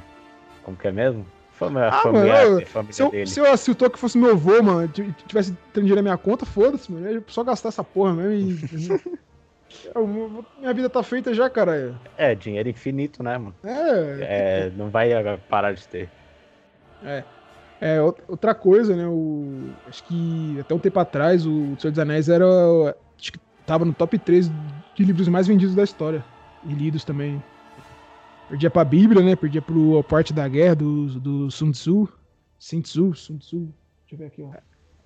Como 0.63 0.77
que 0.77 0.88
é 0.88 0.91
mesmo? 0.93 1.25
Família, 1.51 1.89
Ah, 1.89 1.99
familiar, 1.99 2.45
mano, 2.45 2.65
família 2.67 2.93
Se, 2.93 3.01
eu, 3.01 3.12
dele. 3.12 3.27
se, 3.27 3.39
eu, 3.41 3.58
se 3.58 3.71
o 3.71 3.75
Tolkien 3.75 3.99
fosse 3.99 4.17
meu 4.17 4.32
avô, 4.32 4.63
mano, 4.63 4.88
tivesse 4.88 5.51
tendo 5.73 5.84
dinheiro 5.84 5.97
na 5.97 6.01
minha 6.03 6.17
conta, 6.17 6.45
foda-se, 6.45 6.89
mano. 6.89 7.06
Eu 7.10 7.21
só 7.27 7.43
gastar 7.43 7.67
essa 7.69 7.84
porra 7.84 8.13
mesmo 8.13 8.53
e. 8.77 9.17
Eu- 9.93 10.08
minha 10.60 10.73
vida 10.73 10.89
tá 10.89 11.01
feita 11.03 11.34
já, 11.34 11.49
caralho. 11.49 11.97
É, 12.17 12.34
dinheiro 12.36 12.69
infinito, 12.69 13.21
né, 13.23 13.38
mano? 13.38 13.56
É, 13.63 14.17
É, 14.21 14.71
não 14.75 14.89
vai 14.89 15.13
agora 15.13 15.38
parar 15.49 15.73
de 15.73 15.88
ter. 15.88 16.10
é. 17.03 17.23
É, 17.80 17.97
out- 17.99 18.23
outra 18.27 18.56
coisa, 18.56 18.95
né? 18.95 19.06
O, 19.08 19.69
acho 19.88 20.03
que 20.06 20.60
até 20.60 20.73
um 20.73 20.80
tempo 20.80 20.99
atrás 20.99 21.45
o 21.45 21.75
Senhor 21.80 21.91
dos 21.91 21.99
Anéis 21.99 22.27
era. 22.27 22.43
Acho 23.19 23.32
que 23.32 23.39
tava 23.67 23.86
no 23.86 23.93
top 23.93 24.17
3 24.17 24.49
de 24.95 25.03
livros 25.03 25.27
mais 25.27 25.45
vendidos 25.45 25.75
da 25.75 25.84
história. 25.84 26.25
E 26.65 26.73
lidos 26.73 27.03
também. 27.03 27.41
Perdia 28.49 28.71
pra 28.71 28.84
Bíblia, 28.84 29.21
né? 29.23 29.36
Perdia 29.36 29.62
pro 29.62 29.99
A 29.99 30.03
Parte 30.03 30.34
da 30.34 30.47
Guerra 30.47 30.75
do, 30.75 31.19
do 31.19 31.51
Sun 31.51 31.69
Tzu. 31.71 32.10
Sun 32.58 32.82
Tzu, 32.82 33.13
Sun 33.13 33.38
Tzu. 33.38 33.58
Deixa 33.60 34.13
eu 34.13 34.17
ver 34.17 34.25
aqui, 34.25 34.41
ó. 34.41 34.49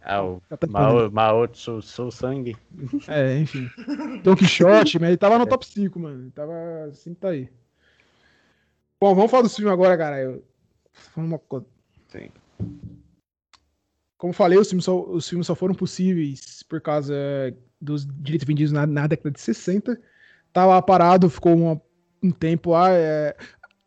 É 0.04 0.20
o 0.20 0.42
tá. 0.50 0.68
Mao, 0.68 1.12
Mao 1.12 1.48
Tzu, 1.48 1.80
Tzu 1.80 2.12
Sangue. 2.12 2.58
É, 3.08 3.38
enfim. 3.40 3.70
Don 4.24 4.36
Quixote, 4.36 4.98
mas 5.00 5.10
ele 5.10 5.18
tava 5.18 5.38
no 5.38 5.46
top 5.46 5.66
5, 5.66 6.00
mano. 6.00 6.24
Ele 6.24 6.32
tava. 6.32 6.54
Sempre 6.94 7.20
tá 7.20 7.30
aí. 7.30 7.50
Bom, 9.00 9.14
vamos 9.16 9.30
falar 9.32 9.44
do 9.44 9.50
filme 9.50 9.72
agora, 9.72 9.98
cara. 9.98 10.20
Eu... 10.20 10.44
Uma 11.16 11.38
coisa. 11.40 11.66
Sim. 12.08 12.30
Como 14.18 14.34
falei, 14.34 14.58
os 14.58 14.68
filmes, 14.68 14.86
só, 14.86 15.02
os 15.04 15.28
filmes 15.28 15.48
só 15.48 15.56
foram 15.56 15.74
possíveis 15.74 16.62
por 16.64 16.80
causa 16.82 17.16
dos 17.80 18.06
direitos 18.06 18.46
vendidos 18.46 18.72
na, 18.72 18.86
na 18.86 19.08
década 19.08 19.32
de 19.32 19.40
60. 19.42 20.00
Tava 20.54 20.80
parado, 20.82 21.30
ficou 21.30 21.56
uma- 21.56 21.82
um 22.22 22.32
tempo 22.32 22.72
lá. 22.72 22.92
é. 22.92 23.36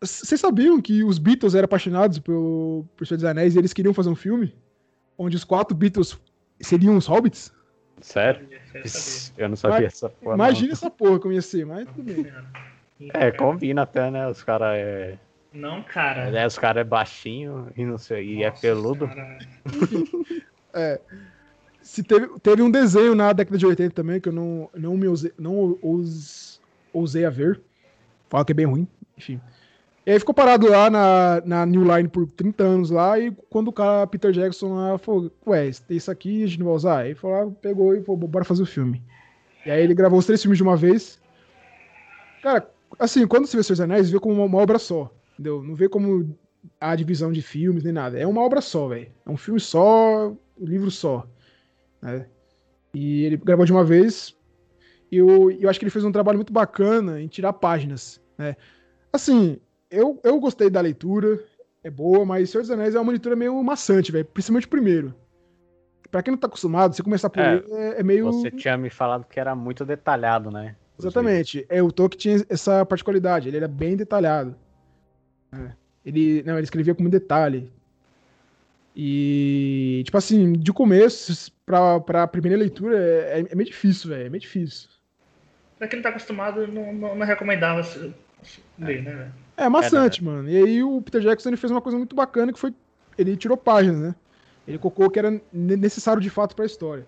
Vocês 0.00 0.40
sabiam 0.40 0.81
que 0.83 1.03
os 1.05 1.18
Beatles 1.18 1.55
eram 1.55 1.64
apaixonados 1.66 2.18
por, 2.18 2.85
por 2.96 3.07
Senhor 3.07 3.16
dos 3.18 3.24
Anéis 3.24 3.55
e 3.55 3.59
eles 3.59 3.72
queriam 3.72 3.94
fazer 3.94 4.11
um 4.11 4.14
filme? 4.16 4.55
Onde 5.16 5.37
os 5.37 5.44
quatro 5.44 5.77
Beatles 5.77 6.18
seriam 6.61 6.96
os 6.96 7.07
hobbits? 7.07 7.53
Sério? 8.00 8.48
Eu 9.38 9.48
não 9.48 9.57
sabia 9.57 9.87
essa 9.87 10.09
porra. 10.09 10.35
Imagina 10.35 10.72
essa 10.72 10.90
porra 10.90 11.18
como 11.20 11.33
ia 11.33 11.42
ser, 11.42 11.64
mas 11.64 11.87
tudo 11.88 12.03
bem. 12.03 12.33
não. 12.33 13.11
É, 13.14 13.31
combina 13.31 13.83
até, 13.83 14.11
né? 14.11 14.27
Os 14.29 14.42
caras 14.42 14.77
é. 14.77 15.18
Não, 15.53 15.83
cara. 15.83 16.29
é, 16.37 16.46
os 16.46 16.59
caras 16.59 16.81
é 16.81 16.85
baixinho 16.85 17.70
e 17.77 17.85
não 17.85 17.96
sei. 17.98 18.37
E 18.38 18.42
é 18.44 18.50
peludo. 18.50 19.09
Senhora. 19.09 19.38
Se 21.81 22.03
teve, 22.03 22.29
teve 22.40 22.62
um 22.62 22.70
desenho 22.70 23.14
na 23.14 23.33
década 23.33 23.59
de 23.59 23.66
80 23.66 23.94
também 23.94 24.18
que 24.18 24.29
eu 24.29 24.33
não, 24.33 24.70
não 24.74 24.96
me 24.96 25.07
ousei, 25.07 25.33
não 25.38 25.79
ous- 25.83 26.61
ousei 26.92 27.27
a 27.27 27.31
ver. 27.31 27.61
Fala 28.31 28.44
que 28.44 28.53
é 28.53 28.55
bem 28.55 28.64
ruim, 28.64 28.88
enfim. 29.18 29.38
E 30.07 30.11
aí 30.11 30.19
ficou 30.19 30.35
parado 30.35 30.69
lá 30.69 30.90
na, 30.90 31.43
na 31.47 31.67
New 31.67 31.83
Line 31.83 32.09
por 32.09 32.27
30 32.27 32.62
anos 32.62 32.90
lá, 32.90 33.19
e 33.19 33.31
quando 33.49 33.69
o 33.69 33.73
cara, 33.73 34.07
Peter 34.07 34.33
Jackson, 34.33 34.75
lá, 34.75 34.99
falou, 34.99 35.31
ué, 35.47 35.71
isso 35.88 36.11
aqui 36.11 36.45
a 36.45 36.47
gente 36.47 36.59
não 36.59 36.67
vai 36.67 36.75
usar? 36.75 36.99
Aí 36.99 37.14
falou, 37.14 37.37
ah, 37.37 37.51
pegou 37.62 37.95
e 37.95 38.03
falou, 38.03 38.29
bora 38.29 38.45
fazer 38.45 38.62
o 38.62 38.67
filme. 38.67 39.03
E 39.64 39.71
aí 39.71 39.83
ele 39.83 39.95
gravou 39.95 40.19
os 40.19 40.27
três 40.27 40.43
filmes 40.43 40.59
de 40.59 40.62
uma 40.62 40.77
vez. 40.77 41.19
Cara, 42.43 42.69
assim, 42.99 43.27
quando 43.27 43.47
você 43.47 43.57
vê 43.57 43.62
Seus 43.62 43.81
Anéis, 43.81 44.11
vê 44.11 44.21
como 44.21 44.35
uma, 44.35 44.45
uma 44.45 44.59
obra 44.59 44.79
só, 44.79 45.11
entendeu? 45.33 45.62
Não 45.62 45.75
vê 45.75 45.88
como 45.88 46.37
a 46.79 46.95
divisão 46.95 47.33
de 47.33 47.40
filmes 47.40 47.83
nem 47.83 47.93
nada. 47.93 48.19
É 48.19 48.27
uma 48.27 48.43
obra 48.43 48.61
só, 48.61 48.88
velho. 48.88 49.09
É 49.25 49.31
um 49.31 49.38
filme 49.38 49.59
só, 49.59 50.29
um 50.29 50.67
livro 50.67 50.90
só. 50.90 51.27
Né? 52.03 52.27
E 52.93 53.25
ele 53.25 53.38
gravou 53.38 53.64
de 53.64 53.73
uma 53.73 53.85
vez. 53.85 54.37
E 55.11 55.17
eu, 55.17 55.51
eu 55.51 55.71
acho 55.71 55.79
que 55.79 55.85
ele 55.85 55.90
fez 55.90 56.05
um 56.05 56.12
trabalho 56.12 56.37
muito 56.38 56.53
bacana 56.53 57.23
em 57.23 57.27
tirar 57.27 57.55
páginas. 57.55 58.21
Né? 58.37 58.55
Assim, 59.11 59.59
eu, 59.95 60.21
eu 60.23 60.41
gostei 60.41 60.69
da 60.69 60.81
leitura, 60.81 61.43
é 61.83 61.91
boa, 61.91 62.25
mas 62.25 62.51
Senhor 62.51 62.63
dos 62.63 62.71
Anéis 62.71 62.95
é 62.95 63.01
uma 63.01 63.13
leitura 63.13 63.37
meio 63.37 63.63
maçante, 63.63 64.11
velho. 64.11 64.25
Principalmente 64.25 64.67
o 64.67 64.71
primeiro. 64.71 65.15
Pra 66.11 66.23
quem 66.23 66.33
não 66.33 66.39
tá 66.39 66.47
acostumado, 66.47 66.95
você 66.95 67.03
começar 67.03 67.29
por 67.29 67.43
é, 67.43 67.55
ele 67.55 67.73
é, 67.73 68.01
é, 68.01 68.03
meio. 68.03 68.25
Você 68.27 68.51
tinha 68.51 68.77
me 68.77 68.89
falado 68.89 69.27
que 69.27 69.39
era 69.39 69.55
muito 69.55 69.85
detalhado, 69.85 70.51
né? 70.51 70.77
Exatamente. 70.99 71.67
É, 71.69 71.83
o 71.83 71.91
Tolkien 71.93 72.19
tinha 72.19 72.47
essa 72.49 72.87
particularidade, 72.87 73.49
ele 73.49 73.57
era 73.57 73.69
bem 73.69 73.97
detalhado. 73.97 74.55
É. 75.53 75.73
Ele, 76.07 76.43
não, 76.45 76.55
ele 76.55 76.65
escrevia 76.65 76.95
com 76.95 77.03
muito 77.03 77.13
detalhe. 77.13 77.71
E, 78.97 80.03
tipo 80.05 80.17
assim, 80.17 80.53
de 80.53 80.73
começo, 80.73 81.53
pra, 81.67 81.99
pra 81.99 82.29
primeira 82.29 82.57
leitura, 82.57 82.97
é, 82.97 83.47
é 83.51 83.55
meio 83.55 83.69
difícil, 83.69 84.11
velho. 84.11 84.27
É 84.27 84.31
meio 84.31 84.41
difícil. 84.41 84.89
Pra 85.79 85.89
quem 85.89 85.99
não 85.99 86.03
tá 86.05 86.11
acostumado, 86.11 86.67
não, 86.69 86.93
não, 86.93 87.17
não 87.17 87.27
recomendava 87.27 87.81
ler, 88.79 89.03
né, 89.03 89.13
velho? 89.13 89.44
É 89.57 89.69
maçante, 89.69 90.21
é, 90.21 90.25
mano. 90.25 90.49
E 90.49 90.57
aí 90.57 90.83
o 90.83 91.01
Peter 91.01 91.21
Jackson 91.21 91.51
ele 91.51 91.57
fez 91.57 91.71
uma 91.71 91.81
coisa 91.81 91.97
muito 91.97 92.17
bacana 92.17 92.53
que 92.53 92.59
foi. 92.59 92.75
Ele 93.17 93.37
tirou 93.37 93.57
páginas, 93.57 94.01
né? 94.01 94.14
Ele 94.67 94.79
colocou 94.79 95.07
o 95.07 95.11
que 95.11 95.19
era 95.19 95.40
necessário 95.53 96.21
de 96.21 96.31
fato 96.31 96.57
para 96.57 96.64
a 96.64 96.67
história. 96.67 97.07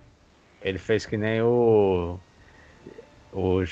Ele 0.62 0.78
fez 0.78 1.06
que 1.06 1.16
nem 1.16 1.42
o, 1.42 2.18
o. 3.32 3.62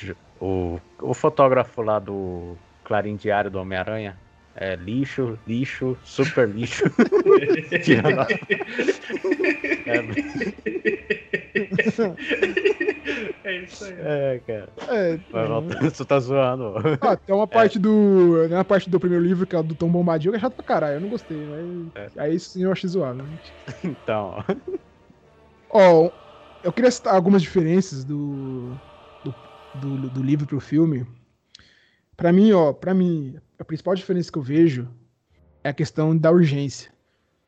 O, 0.41 0.81
o 1.01 1.15
fotógrafo 1.15 1.81
lá 1.81 1.99
do 1.99 2.57
Clarim 2.83 3.17
Diário 3.17 3.51
do 3.51 3.59
Homem-Aranha. 3.59 4.19
É 4.57 4.77
lixo, 4.77 5.37
lixo, 5.47 5.97
super 6.05 6.49
lixo. 6.49 6.85
é... 9.87 12.84
é 13.45 13.63
isso 13.63 13.85
aí. 13.85 13.95
É, 13.99 14.41
cara. 14.47 14.73
É, 14.89 15.17
Vai 15.31 15.47
voltando, 15.47 15.91
tu 15.93 16.05
tá 16.05 16.19
zoando. 16.19 16.75
Ah, 17.01 17.17
tem 17.17 17.35
uma 17.35 17.47
parte 17.47 17.79
é. 17.79 17.81
do. 17.81 18.49
Na 18.49 18.65
parte 18.65 18.89
do 18.91 18.99
primeiro 18.99 19.25
livro, 19.25 19.47
que 19.47 19.55
é 19.55 19.63
do 19.63 19.75
Tom 19.75 19.91
Bombadil, 19.91 20.33
que 20.33 20.39
é 20.39 20.41
chato 20.41 20.55
pra 20.55 20.65
caralho. 20.65 20.95
Eu 20.97 21.01
não 21.01 21.09
gostei, 21.09 21.47
mas. 21.47 22.15
É. 22.17 22.23
Aí 22.23 22.41
sim 22.41 22.65
eu 22.65 22.73
achei 22.73 22.89
zoado. 22.89 23.23
Né? 23.23 23.39
Então. 23.85 24.43
Ó, 25.71 26.11
eu 26.63 26.73
queria 26.73 26.91
citar 26.91 27.15
algumas 27.15 27.43
diferenças 27.43 28.05
do, 28.05 28.75
do, 29.23 29.35
do, 29.75 30.11
do 30.11 30.23
livro 30.23 30.47
pro 30.47 30.61
filme. 30.61 31.07
Pra 32.17 32.33
mim, 32.33 32.53
ó, 32.53 32.73
pra 32.73 32.95
mim, 32.95 33.37
a 33.59 33.65
principal 33.65 33.95
diferença 33.95 34.31
que 34.31 34.39
eu 34.39 34.43
vejo 34.43 34.89
é 35.63 35.69
a 35.69 35.75
questão 35.75 36.17
da 36.17 36.31
urgência. 36.31 36.93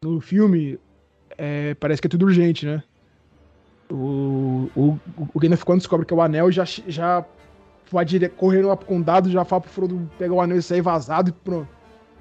No 0.02 0.20
filme, 0.20 0.78
é, 1.38 1.74
parece 1.74 2.02
que 2.02 2.06
é 2.06 2.10
tudo 2.10 2.26
urgente, 2.26 2.66
né? 2.66 2.82
O, 3.90 4.68
o, 4.74 4.98
o 5.34 5.38
Gandalf, 5.38 5.62
quando 5.62 5.78
descobre 5.78 6.04
que 6.04 6.12
é 6.12 6.16
o 6.16 6.20
anel, 6.20 6.50
já, 6.50 6.64
já 6.64 7.24
vai 7.90 8.04
dire... 8.04 8.28
correndo 8.28 8.68
lá 8.68 8.76
pro 8.76 8.86
condado, 8.86 9.30
já 9.30 9.44
fala 9.44 9.62
pro 9.62 9.70
Frodo 9.70 10.10
pegar 10.18 10.34
o 10.34 10.40
anel 10.40 10.58
e 10.58 10.62
sair 10.62 10.80
vazado 10.80 11.30
e 11.30 11.32
pronto. 11.32 11.68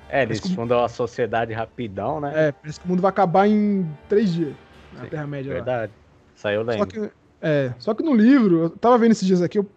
É, 0.10 0.24
eles 0.24 0.40
que... 0.40 0.54
fundam 0.54 0.84
a 0.84 0.88
sociedade 0.88 1.54
rapidão, 1.54 2.20
né? 2.20 2.32
É, 2.36 2.52
parece 2.52 2.80
que 2.80 2.86
o 2.86 2.90
mundo 2.90 3.02
vai 3.02 3.10
acabar 3.10 3.48
em 3.48 3.90
três 4.08 4.34
dias 4.34 4.54
na 4.94 5.06
Terra-média. 5.08 5.54
Verdade. 5.54 5.92
Lá. 5.92 6.00
Saiu 6.36 6.62
lendo. 6.62 6.80
Só 6.80 6.86
que, 6.86 7.12
é, 7.42 7.74
só 7.80 7.94
que 7.94 8.04
no 8.04 8.14
livro, 8.14 8.64
eu 8.64 8.70
tava 8.70 8.98
vendo 8.98 9.12
esses 9.12 9.28
dias 9.28 9.42
aqui, 9.42 9.60
eu, 9.60 9.70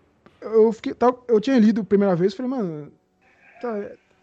eu, 0.42 0.72
fiquei, 0.72 0.94
eu 1.26 1.40
tinha 1.40 1.58
lido 1.58 1.80
a 1.80 1.84
primeira 1.84 2.14
vez 2.14 2.32
e 2.32 2.36
falei, 2.36 2.50
mano, 2.50 2.92
tá, 3.60 3.72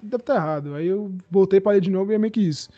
deve 0.01 0.21
estar 0.21 0.33
tá 0.33 0.35
errado. 0.35 0.75
Aí 0.75 0.87
eu 0.87 1.11
voltei 1.29 1.59
para 1.59 1.73
ler 1.73 1.81
de 1.81 1.89
novo 1.89 2.11
e 2.11 2.15
é 2.15 2.17
meio 2.17 2.31
que 2.31 2.41
isso. 2.41 2.69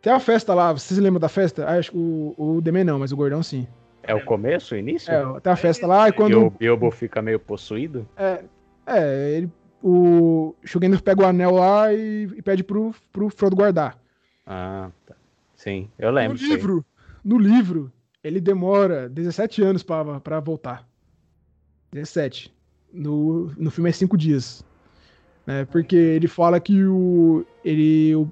Tem 0.00 0.12
a 0.12 0.20
festa 0.20 0.54
lá, 0.54 0.72
vocês 0.72 0.98
lembram 0.98 1.20
da 1.20 1.28
festa? 1.28 1.66
Ah, 1.66 1.78
acho 1.78 1.90
que 1.90 1.98
o, 1.98 2.34
o 2.36 2.60
Demen 2.60 2.84
não, 2.84 2.98
mas 2.98 3.10
o 3.10 3.16
Gordão 3.16 3.42
sim. 3.42 3.66
É 4.08 4.14
o 4.14 4.24
começo, 4.24 4.74
o 4.74 4.78
início? 4.78 5.12
É, 5.12 5.40
tem 5.40 5.52
a 5.52 5.56
festa 5.56 5.86
lá 5.86 6.08
e 6.08 6.12
quando. 6.12 6.32
E 6.32 6.36
o 6.36 6.50
Bilbo 6.50 6.90
fica 6.90 7.20
meio 7.20 7.38
possuído? 7.38 8.08
É, 8.16 8.42
é 8.86 9.36
ele, 9.36 9.52
o 9.82 10.54
Shugender 10.64 11.02
pega 11.02 11.22
o 11.22 11.26
anel 11.26 11.52
lá 11.52 11.92
e, 11.92 12.28
e, 12.36 12.42
pede 12.42 12.64
pro, 12.64 12.94
pro 13.12 13.28
Frodo 13.28 13.54
guardar. 13.54 14.00
Ah, 14.46 14.90
tá. 15.06 15.14
Sim, 15.54 15.90
eu 15.98 16.10
lembro. 16.10 16.38
No 16.40 16.48
livro, 16.48 16.84
no 17.22 17.38
livro, 17.38 17.92
ele 18.24 18.40
demora 18.40 19.08
17 19.08 19.62
anos 19.62 19.82
para 19.82 20.40
voltar. 20.40 20.88
17. 21.92 22.54
No, 22.92 23.52
no 23.56 23.70
filme 23.70 23.90
é 23.90 23.92
5 23.92 24.16
dias. 24.16 24.64
Né? 25.46 25.66
Porque 25.66 25.96
ele 25.96 26.28
fala 26.28 26.58
que 26.58 26.84
o. 26.84 27.44
Ele, 27.64 28.14
o, 28.14 28.30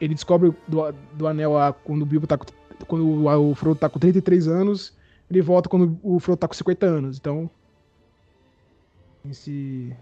ele 0.00 0.14
descobre 0.14 0.54
do, 0.66 0.92
do 1.12 1.26
anel 1.26 1.52
lá 1.52 1.72
quando 1.72 2.02
o 2.02 2.06
Bilbo 2.06 2.26
tá 2.26 2.38
quando 2.86 3.04
o, 3.04 3.50
o 3.50 3.54
Frodo 3.54 3.80
tá 3.80 3.88
com 3.88 3.98
33 3.98 4.48
anos, 4.48 4.96
ele 5.30 5.42
volta 5.42 5.68
quando 5.68 5.98
o 6.02 6.18
Frodo 6.18 6.38
tá 6.38 6.48
com 6.48 6.54
50 6.54 6.86
anos. 6.86 7.18
Então. 7.18 7.50
Esse. 9.28 9.94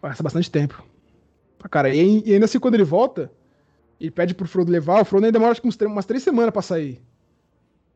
Passa 0.00 0.22
bastante 0.22 0.50
tempo. 0.50 0.84
Cara, 1.70 1.94
e, 1.94 2.22
e 2.26 2.34
ainda 2.34 2.44
assim, 2.44 2.58
quando 2.58 2.74
ele 2.74 2.84
volta, 2.84 3.30
ele 4.00 4.10
pede 4.10 4.34
pro 4.34 4.48
Frodo 4.48 4.70
levar, 4.70 5.02
o 5.02 5.04
Frodo 5.04 5.26
ainda 5.26 5.38
demora 5.38 5.52
acho 5.52 5.62
que 5.62 5.68
uns, 5.68 5.76
umas 5.82 6.04
três 6.04 6.22
semanas 6.22 6.50
pra 6.52 6.62
sair. 6.62 7.00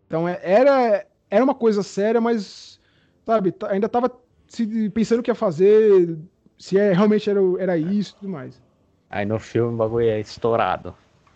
Então 0.06 0.28
é, 0.28 0.38
era, 0.40 1.04
era 1.28 1.44
uma 1.44 1.54
coisa 1.54 1.82
séria, 1.82 2.20
mas, 2.20 2.80
sabe, 3.24 3.52
ainda 3.68 3.88
tava 3.88 4.10
se, 4.46 4.88
pensando 4.90 5.18
o 5.18 5.22
que 5.22 5.30
ia 5.30 5.34
fazer, 5.34 6.16
se 6.56 6.78
é, 6.78 6.92
realmente 6.92 7.28
era, 7.28 7.40
era 7.58 7.76
isso 7.76 8.14
e 8.16 8.20
tudo 8.20 8.30
mais. 8.30 8.62
Aí 9.10 9.26
no 9.26 9.38
filme 9.38 9.74
o 9.74 9.76
bagulho 9.76 10.08
é 10.08 10.20
estourado. 10.20 10.94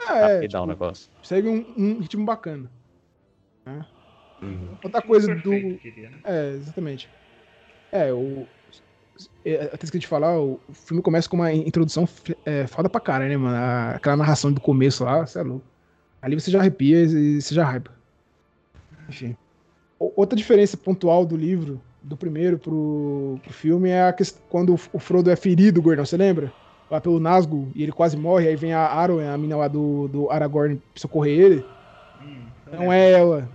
É, 0.09 0.35
Rapidão 0.35 0.63
tipo, 0.63 0.63
o 0.63 0.67
negócio. 0.67 1.11
Segue 1.23 1.49
um, 1.49 1.67
um 1.77 1.99
ritmo 2.01 2.25
bacana. 2.25 2.71
Né? 3.67 3.85
Uhum. 4.43 4.77
Outra 4.83 5.03
coisa 5.03 5.35
Perfeito, 5.35 5.75
do. 5.75 5.79
Queria, 5.79 6.11
né? 6.11 6.19
É, 6.25 6.51
exatamente. 6.55 7.09
É, 7.93 8.13
o. 8.13 8.47
É, 9.45 9.65
até 9.65 9.85
esqueci 9.85 9.99
de 9.99 10.07
falar, 10.07 10.39
o 10.39 10.59
filme 10.73 11.03
começa 11.03 11.29
com 11.29 11.37
uma 11.37 11.53
introdução 11.53 12.09
é, 12.47 12.67
foda 12.67 12.89
pra 12.89 13.01
cara, 13.01 13.29
né, 13.29 13.37
mano? 13.37 13.95
Aquela 13.95 14.17
narração 14.17 14.51
do 14.51 14.61
começo 14.61 15.05
lá, 15.05 15.27
você 15.27 15.39
é 15.39 15.43
louco. 15.43 15.65
Ali 16.23 16.39
você 16.39 16.51
já 16.51 16.59
arrepia 16.59 17.03
e 17.03 17.41
você 17.41 17.55
já 17.55 17.65
raiva. 17.65 17.91
Enfim. 19.09 19.37
Outra 19.99 20.37
diferença 20.37 20.77
pontual 20.77 21.27
do 21.27 21.37
livro 21.37 21.81
do 22.03 22.17
primeiro 22.17 22.59
pro, 22.59 23.39
pro 23.43 23.53
filme 23.53 23.91
é 23.91 24.09
a 24.09 24.13
questão, 24.13 24.43
quando 24.49 24.75
o 24.93 24.99
Frodo 24.99 25.31
é 25.31 25.37
ferido, 25.37 25.83
gordão, 25.83 26.05
você 26.05 26.17
lembra? 26.17 26.53
Lá 26.91 27.01
pelo 27.01 27.21
Nazgûl, 27.21 27.69
e 27.75 27.83
ele 27.83 27.93
quase 27.93 28.17
morre, 28.17 28.49
aí 28.49 28.57
vem 28.57 28.73
a 28.73 28.81
Arwen, 28.81 29.29
a 29.29 29.37
mina 29.37 29.57
lá 29.57 29.69
do, 29.69 30.09
do 30.09 30.31
Aragorn, 30.31 30.81
socorrer 30.95 31.39
ele. 31.39 31.65
Não 32.73 32.93
é 32.93 33.13
ela, 33.13 33.49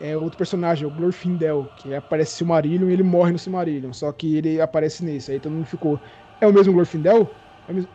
é 0.00 0.16
outro 0.16 0.36
personagem, 0.36 0.84
é 0.84 0.86
o 0.86 0.90
Glorfindel, 0.90 1.68
que 1.76 1.94
aparece 1.94 2.32
no 2.32 2.36
Silmarillion 2.38 2.88
e 2.88 2.92
ele 2.92 3.02
morre 3.02 3.32
no 3.32 3.38
Silmarillion, 3.38 3.92
só 3.92 4.12
que 4.12 4.36
ele 4.36 4.60
aparece 4.60 5.04
nesse, 5.04 5.32
aí 5.32 5.40
todo 5.40 5.52
mundo 5.52 5.66
ficou, 5.66 5.98
é 6.40 6.46
o 6.46 6.52
mesmo 6.52 6.72
Glorfindel? 6.72 7.34
É 7.66 7.72
o 7.72 7.74
mesmo... 7.74 7.90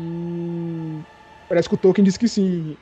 Hum, 0.00 1.02
parece 1.48 1.68
que 1.68 1.74
o 1.74 1.78
Tolkien 1.78 2.04
disse 2.04 2.18
que 2.18 2.28
sim, 2.28 2.76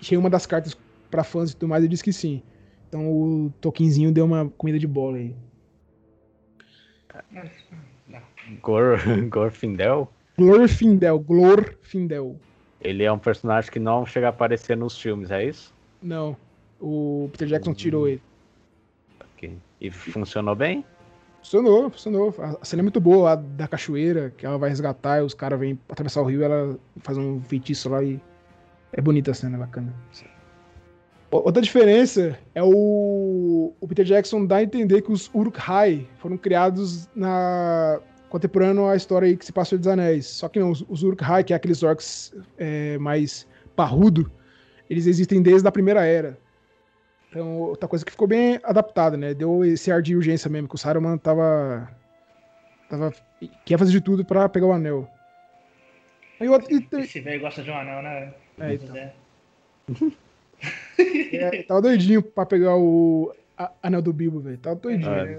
Cheio 0.00 0.18
uma 0.18 0.30
das 0.30 0.46
cartas 0.46 0.76
para 1.10 1.22
fãs 1.22 1.50
e 1.50 1.54
tudo 1.54 1.68
mais, 1.68 1.82
ele 1.82 1.90
disse 1.90 2.02
que 2.02 2.12
sim. 2.12 2.42
Então 2.88 3.06
o 3.10 3.52
Tolkienzinho 3.60 4.10
deu 4.10 4.24
uma 4.24 4.48
comida 4.56 4.78
de 4.78 4.86
bola 4.86 5.18
aí. 5.18 5.34
Gor, 8.62 8.98
Gorfindel? 9.28 10.08
Glorfindel, 10.38 11.18
Glorfindel. 11.18 12.36
Ele 12.80 13.04
é 13.04 13.12
um 13.12 13.18
personagem 13.18 13.70
que 13.70 13.78
não 13.78 14.06
chega 14.06 14.26
a 14.26 14.30
aparecer 14.30 14.76
nos 14.76 14.98
filmes, 14.98 15.30
é 15.30 15.44
isso? 15.44 15.72
Não. 16.02 16.34
O 16.80 17.28
Peter 17.32 17.48
Jackson 17.48 17.74
tirou 17.74 18.08
ele. 18.08 18.22
Okay. 19.36 19.56
E 19.80 19.90
funcionou 19.90 20.54
bem? 20.54 20.84
Funcionou, 21.42 21.90
funcionou. 21.90 22.34
A 22.60 22.64
cena 22.64 22.82
é 22.82 22.84
muito 22.84 23.00
boa 23.00 23.24
lá 23.24 23.34
da 23.34 23.66
cachoeira, 23.66 24.32
que 24.36 24.44
ela 24.44 24.58
vai 24.58 24.68
resgatar 24.68 25.20
e 25.20 25.22
os 25.22 25.34
caras 25.34 25.58
vêm 25.58 25.78
atravessar 25.88 26.20
o 26.20 26.24
rio 26.24 26.42
ela 26.42 26.78
faz 26.98 27.16
um 27.16 27.40
feitiço 27.42 27.88
lá 27.88 28.02
e. 28.02 28.20
É 28.92 29.00
bonita 29.00 29.30
a 29.30 29.34
cena, 29.34 29.56
é 29.56 29.60
bacana. 29.60 29.94
Outra 31.30 31.62
diferença 31.62 32.36
é 32.56 32.62
o, 32.62 33.72
o 33.80 33.88
Peter 33.88 34.04
Jackson 34.04 34.44
dá 34.44 34.56
a 34.56 34.62
entender 34.64 35.00
que 35.02 35.12
os 35.12 35.30
Uruk-hai 35.32 36.08
foram 36.18 36.36
criados 36.36 37.08
na 37.14 38.00
contemporâneo 38.28 38.86
à 38.88 38.96
história 38.96 39.26
aí 39.26 39.36
que 39.36 39.46
se 39.46 39.52
passou 39.52 39.78
dos 39.78 39.86
Anéis. 39.86 40.26
Só 40.26 40.48
que 40.48 40.58
não, 40.58 40.72
os, 40.72 40.84
os 40.88 41.04
Uruk-hai, 41.04 41.44
que 41.44 41.52
é 41.52 41.56
aqueles 41.56 41.84
orcs 41.84 42.34
é, 42.58 42.98
mais 42.98 43.46
parrudo, 43.76 44.30
eles 44.88 45.06
existem 45.06 45.40
desde 45.40 45.68
a 45.68 45.72
primeira 45.72 46.04
era. 46.04 46.36
Então, 47.30 47.58
outra 47.58 47.88
coisa 47.88 48.04
que 48.04 48.10
ficou 48.10 48.26
bem 48.26 48.58
adaptada, 48.62 49.16
né? 49.16 49.32
Deu 49.32 49.64
esse 49.64 49.90
ar 49.92 50.02
de 50.02 50.16
urgência 50.16 50.50
mesmo, 50.50 50.68
que 50.68 50.74
o 50.74 50.78
Saruman 50.78 51.16
tava 51.16 51.88
tava 52.88 53.12
quer 53.64 53.78
fazer 53.78 53.92
de 53.92 54.00
tudo 54.00 54.24
para 54.24 54.48
pegar 54.48 54.66
o 54.66 54.72
anel. 54.72 55.08
Aí, 56.40 56.48
outro, 56.48 56.66
e, 56.72 56.86
Esse 57.00 57.20
velho 57.20 57.40
gosta 57.40 57.62
de 57.62 57.70
um 57.70 57.76
anel, 57.76 58.02
né? 58.02 58.34
É, 58.58 58.74
então. 58.74 59.12
É, 61.32 61.62
tava 61.62 61.80
doidinho 61.80 62.22
pra 62.22 62.44
pegar 62.44 62.76
o 62.76 63.32
a, 63.56 63.70
anel 63.82 64.02
do 64.02 64.12
Bilbo, 64.12 64.40
velho. 64.40 64.58
Tava 64.58 64.76
doidinho. 64.76 65.10
É. 65.10 65.38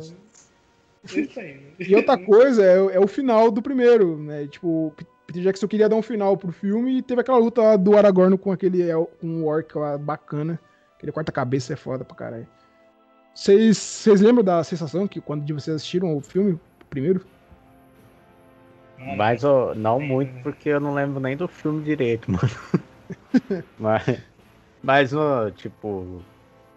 E 1.80 1.96
outra 1.96 2.18
coisa 2.18 2.64
é, 2.64 2.76
é, 2.96 3.00
o 3.00 3.08
final 3.08 3.50
do 3.52 3.62
primeiro, 3.62 4.18
né? 4.18 4.48
Tipo, 4.48 4.94
Peter 5.28 5.42
Jackson 5.44 5.68
queria 5.68 5.90
dar 5.90 5.96
um 5.96 6.02
final 6.02 6.38
pro 6.38 6.52
filme 6.52 6.98
e 6.98 7.02
teve 7.02 7.22
aquela 7.22 7.38
luta 7.40 7.62
lá 7.62 7.76
do 7.76 7.98
Aragorn 7.98 8.38
com 8.38 8.52
aquele 8.52 8.82
el- 8.84 9.10
com 9.20 9.42
o 9.42 9.46
orc 9.46 9.76
lá 9.76 9.98
bacana. 9.98 10.60
Aquele 11.02 11.12
quarta-cabeça 11.12 11.74
é 11.74 11.76
foda 11.76 12.06
pra 12.06 12.16
caralho. 12.16 12.48
Vocês 13.34 14.22
lembram 14.22 14.44
da 14.44 14.64
sensação 14.64 15.08
que 15.08 15.20
quando 15.20 15.52
vocês 15.52 15.78
assistiram 15.78 16.16
o 16.16 16.22
filme 16.22 16.60
primeiro? 16.92 17.26
Mas 19.18 19.44
ó, 19.44 19.74
não 19.74 20.00
muito, 20.00 20.32
porque 20.44 20.70
eu 20.70 20.80
não 20.80 20.94
lembro 20.94 21.20
nem 21.20 21.36
do 21.36 21.48
filme 21.48 21.84
direito, 21.84 22.32
mano. 22.32 23.64
mas, 23.80 24.22
mas, 24.84 25.12
ó, 25.12 25.50
tipo, 25.50 26.22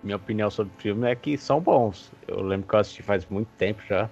minha 0.03 0.17
opinião 0.17 0.51
sobre 0.51 0.73
o 0.75 0.81
filme 0.81 1.07
é 1.07 1.15
que 1.15 1.37
são 1.37 1.61
bons. 1.61 2.11
Eu 2.27 2.41
lembro 2.41 2.67
que 2.67 2.75
eu 2.75 2.79
assisti 2.79 3.03
faz 3.03 3.27
muito 3.27 3.49
tempo 3.59 3.83
já. 3.87 4.09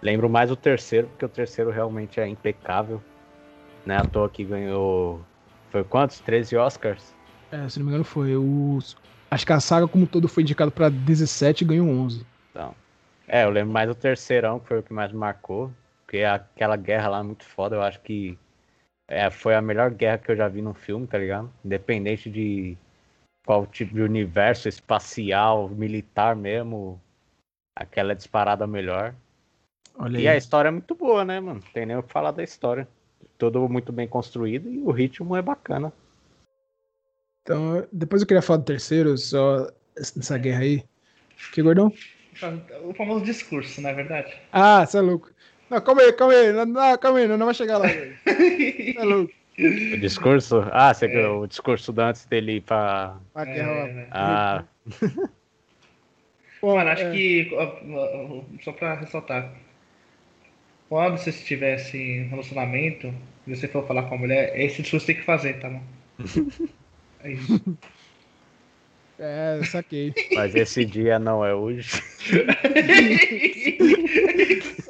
Lembro 0.00 0.30
mais 0.30 0.52
o 0.52 0.56
terceiro, 0.56 1.08
porque 1.08 1.24
o 1.24 1.28
terceiro 1.28 1.72
realmente 1.72 2.20
é 2.20 2.28
impecável. 2.28 3.02
Né? 3.84 3.96
À 3.96 4.04
toa 4.04 4.28
que 4.28 4.44
ganhou. 4.44 5.20
Foi 5.70 5.82
quantos? 5.82 6.20
13 6.20 6.56
Oscars? 6.56 7.12
É, 7.50 7.68
se 7.68 7.80
não 7.80 7.86
me 7.86 7.90
engano 7.90 8.04
foi. 8.04 8.36
O, 8.36 8.78
acho 9.30 9.46
que 9.46 9.52
a 9.52 9.60
saga 9.60 9.88
como 9.88 10.06
todo 10.06 10.28
foi 10.28 10.42
indicado 10.42 10.70
pra 10.70 10.88
17 10.88 11.64
e 11.64 11.66
ganhou 11.66 11.88
11. 11.88 12.26
Então. 12.50 12.74
É, 13.26 13.44
eu 13.44 13.50
lembro 13.50 13.72
mais 13.72 13.88
do 13.88 13.94
terceirão, 13.94 14.58
que 14.58 14.68
foi 14.68 14.78
o 14.78 14.82
que 14.82 14.92
mais 14.92 15.12
marcou. 15.12 15.70
Porque 16.04 16.22
aquela 16.24 16.76
guerra 16.76 17.08
lá 17.08 17.18
é 17.20 17.22
muito 17.22 17.44
foda. 17.44 17.76
Eu 17.76 17.82
acho 17.82 18.00
que 18.00 18.38
é, 19.06 19.30
foi 19.30 19.54
a 19.54 19.60
melhor 19.60 19.90
guerra 19.90 20.18
que 20.18 20.30
eu 20.30 20.36
já 20.36 20.48
vi 20.48 20.62
num 20.62 20.72
filme, 20.74 21.06
tá 21.06 21.18
ligado? 21.18 21.52
Independente 21.64 22.30
de 22.30 22.76
qual 23.46 23.66
tipo 23.66 23.94
de 23.94 24.02
universo 24.02 24.68
espacial, 24.68 25.68
militar 25.68 26.34
mesmo. 26.34 27.00
Aquela 27.76 28.12
é 28.12 28.14
disparada 28.14 28.66
melhor. 28.66 29.14
Olha 29.98 30.18
E 30.18 30.20
aí. 30.22 30.28
a 30.28 30.36
história 30.36 30.68
é 30.68 30.72
muito 30.72 30.94
boa, 30.94 31.24
né, 31.24 31.40
mano? 31.40 31.60
Tem 31.72 31.84
nem 31.84 31.96
o 31.96 32.02
que 32.02 32.12
falar 32.12 32.30
da 32.30 32.42
história. 32.42 32.88
Tudo 33.36 33.68
muito 33.68 33.92
bem 33.92 34.08
construído 34.08 34.70
e 34.70 34.78
o 34.78 34.90
ritmo 34.90 35.36
é 35.36 35.42
bacana. 35.42 35.92
Então, 37.48 37.88
depois 37.90 38.20
eu 38.20 38.28
queria 38.28 38.42
falar 38.42 38.58
do 38.58 38.64
terceiro, 38.66 39.16
só 39.16 39.66
nessa 40.14 40.36
guerra 40.36 40.60
aí. 40.60 40.84
Que 41.50 41.62
gordão? 41.62 41.90
O 42.84 42.92
famoso 42.92 43.24
discurso, 43.24 43.80
não 43.80 43.88
é 43.88 43.94
verdade? 43.94 44.36
Ah, 44.52 44.84
você 44.84 44.98
é 44.98 45.00
louco. 45.00 45.30
Não, 45.70 45.80
calma 45.80 46.02
aí, 46.02 46.12
calma 46.12 46.34
aí. 46.34 46.52
Não, 46.52 46.66
não, 46.66 46.98
calma 46.98 47.18
aí, 47.20 47.26
não, 47.26 47.38
não 47.38 47.46
vai 47.46 47.54
chegar 47.54 47.78
lá. 47.78 47.86
Você 47.88 48.94
é 48.96 49.04
louco. 49.04 49.32
O 49.58 49.96
discurso. 49.96 50.60
Ah, 50.72 50.92
você 50.92 51.06
o 51.06 51.46
discurso 51.46 51.90
da 51.90 52.08
antes 52.10 52.26
dele 52.26 52.56
ir 52.56 52.60
pra. 52.60 53.18
A 53.34 53.44
guerra 53.46 53.72
lá. 53.72 53.86
É, 53.86 54.08
Ah, 54.12 54.64
Bom, 56.60 56.76
Mano, 56.76 56.90
acho 56.90 57.04
é, 57.04 57.12
que, 57.12 57.50
só 58.62 58.72
pra 58.72 58.94
ressaltar, 58.94 59.54
quando 60.88 61.16
você 61.18 61.30
estivesse 61.30 61.96
em 61.96 62.24
um 62.24 62.28
relacionamento 62.30 63.12
e 63.46 63.54
você 63.54 63.68
for 63.68 63.86
falar 63.86 64.04
com 64.04 64.16
a 64.16 64.18
mulher, 64.18 64.58
esse 64.58 64.82
discurso 64.82 65.06
tem 65.06 65.16
que 65.16 65.22
fazer, 65.22 65.60
tá 65.60 65.68
bom? 65.68 65.80
É 67.20 67.32
isso. 67.32 67.60
é, 69.18 69.60
saquei. 69.64 70.14
mas 70.34 70.54
esse 70.54 70.84
dia 70.84 71.18
não 71.18 71.44
é 71.44 71.54
hoje. 71.54 71.90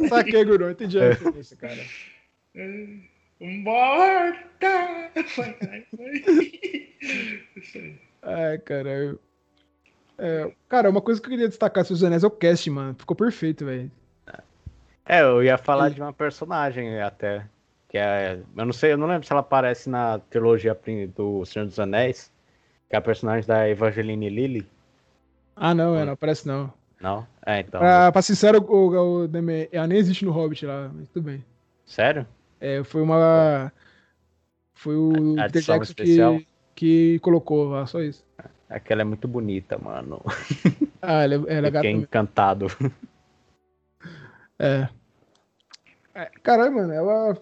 Saquei, 0.09 0.45
gordão. 0.45 0.71
Entendi 0.71 0.99
cara. 1.57 1.85
Morta! 3.41 5.11
Foi, 5.29 5.53
cara. 5.53 5.85
Isso 7.57 7.79
aí. 7.79 7.97
Ai, 8.23 8.59
cara. 8.59 8.88
eu- 8.91 9.21
É, 10.19 10.51
cara, 10.69 10.91
uma 10.91 11.01
coisa 11.01 11.21
que 11.21 11.27
eu 11.27 11.31
queria 11.31 11.49
destacar 11.49 11.85
sobre 11.85 11.95
os 11.99 12.05
Anéis 12.05 12.25
é 12.25 12.27
o 12.27 12.31
cast, 12.31 12.69
mano. 12.71 12.95
Ficou 12.99 13.17
perfeito, 13.17 13.64
velho. 13.64 13.91
É, 15.07 15.23
eu 15.23 15.43
ia 15.43 15.57
falar 15.57 15.88
de 15.91 16.01
uma 16.01 16.12
personagem 16.12 17.01
até. 17.01 17.47
Que 17.88 17.98
é. 17.98 18.38
Eu 18.57 18.64
não 18.66 18.72
sei, 18.72 18.92
eu 18.92 18.98
não 18.98 19.07
lembro 19.07 19.27
se 19.27 19.33
ela 19.33 19.40
aparece 19.40 19.88
na 19.88 20.18
trilogia 20.18 20.79
do 21.16 21.44
Senhor 21.44 21.64
dos 21.66 21.79
Anéis. 21.79 22.31
Que 22.88 22.96
é 22.96 22.98
a 22.98 23.03
personagem 23.03 23.46
da 23.46 23.68
Evangeline 23.68 24.29
Lilly. 24.29 24.66
Ah, 25.55 25.74
não, 25.74 25.96
é, 25.98 26.05
não 26.05 26.12
aparece 26.12 26.46
não. 26.46 26.72
Não? 27.01 27.27
É, 27.44 27.61
então. 27.61 27.81
Pra, 27.81 28.11
pra 28.12 28.22
ser 28.22 28.35
sincero, 28.35 28.62
o, 28.62 29.24
o, 29.24 29.29
ela 29.72 29.87
nem 29.87 29.98
existe 29.98 30.24
no 30.24 30.31
Hobbit 30.33 30.66
lá, 30.66 30.90
mas 30.94 31.09
tudo 31.11 31.24
bem. 31.24 31.44
Sério? 31.87 32.27
É, 32.61 32.83
foi 32.85 33.03
uma. 33.03 33.72
Foi 34.74 34.96
o 34.96 35.11
A- 35.38 35.42
a 35.42 35.44
Peter 35.44 35.57
edição 35.57 35.74
Jackson 35.77 35.92
especial? 35.92 36.38
que, 36.38 36.46
que 36.74 37.18
colocou 37.20 37.68
lá, 37.70 37.87
só 37.87 38.01
isso. 38.01 38.24
Aquela 38.68 39.01
é 39.03 39.05
muito 39.05 39.27
bonita, 39.27 39.79
mano. 39.79 40.22
Ah, 41.01 41.22
ela, 41.22 41.35
é- 41.35 41.57
ela 41.59 41.66
é 41.68 41.70
gata 41.70 41.87
Fiquei 41.87 41.92
encantado. 41.92 42.66
É. 44.59 44.88
é. 46.12 46.31
Caralho, 46.42 46.74
mano, 46.74 46.92
ela 46.92 47.37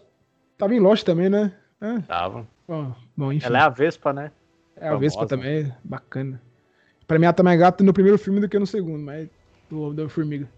tava 0.59 0.75
em 0.75 0.81
Lost 0.81 1.05
também, 1.05 1.29
né? 1.29 1.53
É, 1.81 1.99
Tava. 2.01 2.47
bom, 2.67 2.95
bom, 3.17 3.33
enfim. 3.33 3.47
Ela 3.47 3.59
é 3.59 3.63
a 3.63 3.69
Vespa, 3.69 4.13
né? 4.13 4.31
É 4.77 4.89
a 4.89 4.97
Vespa 4.97 5.27
famosa. 5.27 5.37
também, 5.37 5.73
bacana. 5.85 6.41
Pra 7.07 7.19
mim 7.19 7.25
ela 7.25 7.33
tá 7.33 7.43
mais 7.43 7.59
gata 7.59 7.85
no 7.85 7.93
primeiro 7.93 8.19
filme 8.19 8.41
do 8.41 8.49
que 8.49 8.59
no 8.59 8.67
segundo, 8.67 9.03
mas 9.03 9.29
do, 9.71 9.93
da 9.95 10.09
Formiga. 10.09 10.49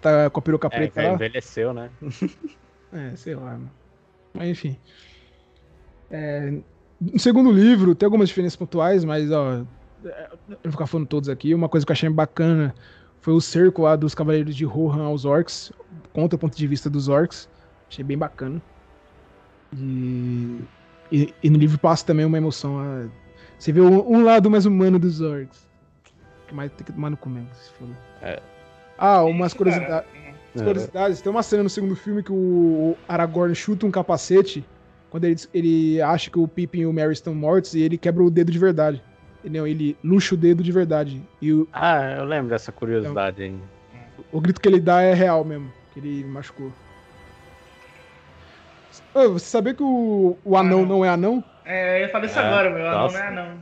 Tá 0.00 0.30
com 0.30 0.38
a 0.38 0.42
peruca 0.42 0.66
É, 0.68 0.70
preta 0.70 1.02
já 1.02 1.08
lá? 1.08 1.14
envelheceu, 1.14 1.72
né? 1.74 1.90
É, 2.92 3.14
sei 3.14 3.36
lá, 3.36 3.52
mano. 3.52 3.70
Mas 4.34 4.48
enfim. 4.48 4.76
É, 6.10 6.58
no 7.00 7.18
segundo 7.20 7.52
livro 7.52 7.94
tem 7.94 8.04
algumas 8.04 8.28
diferenças 8.28 8.56
pontuais, 8.56 9.04
mas 9.04 9.30
ó. 9.30 9.64
é, 10.04 10.28
Eu 10.50 10.58
vou 10.64 10.72
ficar 10.72 10.86
falando 10.88 11.06
todos 11.06 11.28
aqui. 11.28 11.54
Uma 11.54 11.68
coisa 11.68 11.86
que 11.86 11.92
eu 11.92 11.94
achei 11.94 12.08
bacana 12.08 12.74
foi 13.20 13.32
o 13.32 13.40
cerco 13.40 13.82
lá 13.82 13.94
dos 13.94 14.12
Cavaleiros 14.12 14.56
de 14.56 14.64
Rohan 14.64 15.04
aos 15.04 15.24
Orcs, 15.24 15.70
contra 16.12 16.34
o 16.34 16.38
ponto 16.38 16.56
de 16.56 16.66
vista 16.66 16.90
dos 16.90 17.06
Orcs. 17.08 17.48
Achei 17.90 18.04
bem 18.04 18.16
bacana. 18.16 18.62
E, 19.76 20.60
e, 21.12 21.34
e 21.42 21.50
no 21.50 21.58
livro 21.58 21.78
passa 21.78 22.04
também 22.06 22.24
uma 22.24 22.38
emoção. 22.38 22.78
ah, 22.78 23.08
Você 23.58 23.72
vê 23.72 23.80
um, 23.80 24.10
um 24.12 24.24
lado 24.24 24.50
mais 24.50 24.66
humano 24.66 24.98
dos 24.98 25.20
Orcs. 25.20 25.68
Que 26.46 26.54
mais 26.54 26.70
tem 26.72 26.84
que 26.86 26.92
tomar 26.92 27.10
no 27.10 27.16
comendo, 27.16 27.48
se 27.54 27.70
for. 27.72 27.88
É. 28.22 28.40
Ah, 28.98 29.22
umas 29.24 29.54
curiosidades. 29.54 30.08
curiosidades, 30.54 31.20
tem 31.22 31.30
uma 31.30 31.42
cena 31.42 31.62
no 31.62 31.70
segundo 31.70 31.94
filme 31.96 32.22
que 32.22 32.32
o 32.32 32.96
Aragorn 33.08 33.54
chuta 33.54 33.86
um 33.86 33.90
capacete 33.90 34.64
quando 35.08 35.24
ele, 35.24 35.36
ele 35.54 36.02
acha 36.02 36.30
que 36.30 36.38
o 36.38 36.46
Pippin 36.46 36.80
e 36.80 36.86
o 36.86 36.92
Merry 36.92 37.12
estão 37.12 37.34
mortos 37.34 37.74
e 37.74 37.80
ele 37.80 37.96
quebra 37.96 38.22
o 38.22 38.30
dedo 38.30 38.50
de 38.52 38.58
verdade. 38.58 39.02
Ele, 39.44 39.58
não, 39.58 39.66
ele 39.66 39.96
luxa 40.04 40.34
o 40.34 40.38
dedo 40.38 40.62
de 40.62 40.70
verdade. 40.70 41.22
E 41.40 41.52
o, 41.52 41.66
Ah, 41.72 42.16
eu 42.18 42.24
lembro 42.24 42.50
dessa 42.50 42.70
curiosidade 42.70 43.42
aí. 43.42 43.56
o 44.30 44.40
grito 44.40 44.60
que 44.60 44.68
ele 44.68 44.80
dá 44.80 45.00
é 45.02 45.14
real 45.14 45.44
mesmo, 45.44 45.72
que 45.94 46.00
ele 46.00 46.24
machucou. 46.24 46.70
Ô, 49.14 49.28
você 49.30 49.46
sabia 49.46 49.74
que 49.74 49.82
o, 49.82 50.38
o 50.44 50.56
anão 50.56 50.80
Ah, 50.80 50.82
não. 50.82 50.88
não 50.88 51.04
é 51.04 51.08
anão? 51.08 51.44
É, 51.64 51.98
eu 51.98 52.00
ia 52.02 52.08
falar 52.08 52.26
isso 52.26 52.38
É, 52.38 52.42
agora, 52.46 52.70
meu. 52.70 52.86
Anão 52.86 53.00
nossa. 53.02 53.18
não 53.18 53.24
é 53.24 53.28
anão. 53.28 53.60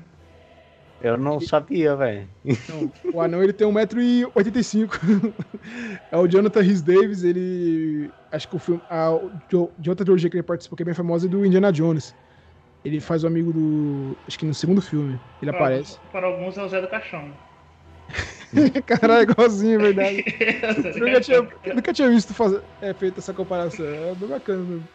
Eu 1.01 1.17
não 1.17 1.41
sabia, 1.41 1.95
velho. 1.95 2.29
O 3.13 3.21
anão 3.21 3.43
ele 3.43 3.53
tem 3.53 3.67
1,85m. 3.67 5.35
é 6.11 6.17
o 6.17 6.27
Jonathan 6.27 6.61
Rhys 6.61 6.83
Davis, 6.83 7.23
ele. 7.23 8.13
Acho 8.33 8.49
que 8.49 8.57
o 8.57 8.59
filme. 8.59 8.83
A, 8.89 9.11
de, 9.49 9.57
outra 9.89 10.05
trilogia 10.05 10.29
que 10.29 10.37
ele 10.37 10.43
participou, 10.43 10.77
que 10.77 10.83
é 10.83 10.87
bem 10.87 10.95
famosa, 10.95 11.27
é 11.27 11.29
do 11.29 11.45
Indiana 11.47 11.73
Jones. 11.73 12.17
Ele 12.85 13.01
faz 13.01 13.23
o 13.25 13.29
amigo 13.29 13.53
do. 13.53 14.19
Acho 14.27 14.39
que 14.39 14.45
no 14.47 14.55
segundo 14.55 14.83
filme. 14.83 15.21
Ele 15.41 15.53
Para 15.53 15.61
aparece. 15.61 15.93
alguns- 15.95 16.11
Para 16.13 16.27
alguns 16.27 16.59
é 16.59 16.63
o 16.65 16.69
Zé 16.69 16.81
do 16.81 16.89
Caixão. 16.89 17.33
Caralho, 18.87 19.21
é 19.21 19.33
igualzinho, 19.33 19.81
é 19.81 19.93
verdade. 19.93 20.25
O 20.25 20.99
Eu 20.99 21.07
nunca 21.07 21.21
tinha, 21.21 21.43
nunca 21.75 21.93
tinha 21.93 22.09
visto 22.11 22.35
fazer, 22.35 22.65
é, 22.81 22.95
feito 22.95 23.19
essa 23.21 23.35
comparação. 23.35 23.87
É 23.87 24.15
bem 24.15 24.29
bacana 24.29 24.65
mesmo. 24.65 24.89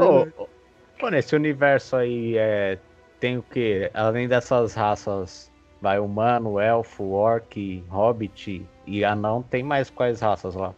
Ô, 0.00 0.46
Pô, 0.98 1.10
nesse 1.10 1.36
universo 1.36 1.94
aí 1.94 2.36
é, 2.36 2.76
tem 3.20 3.38
o 3.38 3.42
que? 3.42 3.88
Além 3.94 4.26
dessas 4.26 4.74
raças, 4.74 5.50
vai 5.80 6.00
humano, 6.00 6.58
elfo, 6.58 7.04
orc, 7.10 7.84
hobbit 7.88 8.66
e 8.84 9.04
anão, 9.04 9.42
tem 9.42 9.62
mais 9.62 9.90
quais 9.90 10.20
raças 10.20 10.56
lá? 10.56 10.74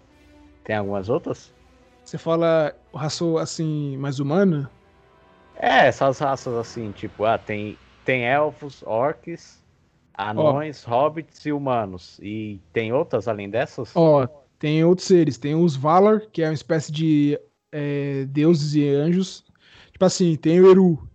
Tem 0.62 0.76
algumas 0.76 1.08
outras? 1.08 1.54
Você 2.04 2.18
fala 2.18 2.74
o 2.92 2.98
raço 2.98 3.38
assim, 3.38 3.96
mais 3.96 4.20
humano? 4.20 4.68
É, 5.56 5.86
essas 5.86 6.18
raças 6.18 6.54
assim, 6.54 6.92
tipo, 6.92 7.24
ah, 7.24 7.38
tem, 7.38 7.78
tem 8.04 8.26
elfos, 8.26 8.82
orcs, 8.82 9.58
anões, 10.12 10.84
hobbits 10.84 11.46
e 11.46 11.52
humanos. 11.52 12.18
E 12.22 12.60
tem 12.74 12.92
outras 12.92 13.26
além 13.26 13.48
dessas? 13.48 13.96
Ó, 13.96 14.26
tem 14.58 14.84
outros 14.84 15.08
seres. 15.08 15.38
Tem 15.38 15.54
os 15.54 15.76
Valar, 15.76 16.20
que 16.30 16.42
é 16.42 16.48
uma 16.48 16.54
espécie 16.54 16.92
de 16.92 17.40
é, 17.72 18.24
deuses 18.26 18.74
e 18.74 18.88
anjos. 18.88 19.44
Tipo 19.92 20.04
assim, 20.04 20.36
tem 20.36 20.60
o 20.60 20.70
Eru. 20.70 21.08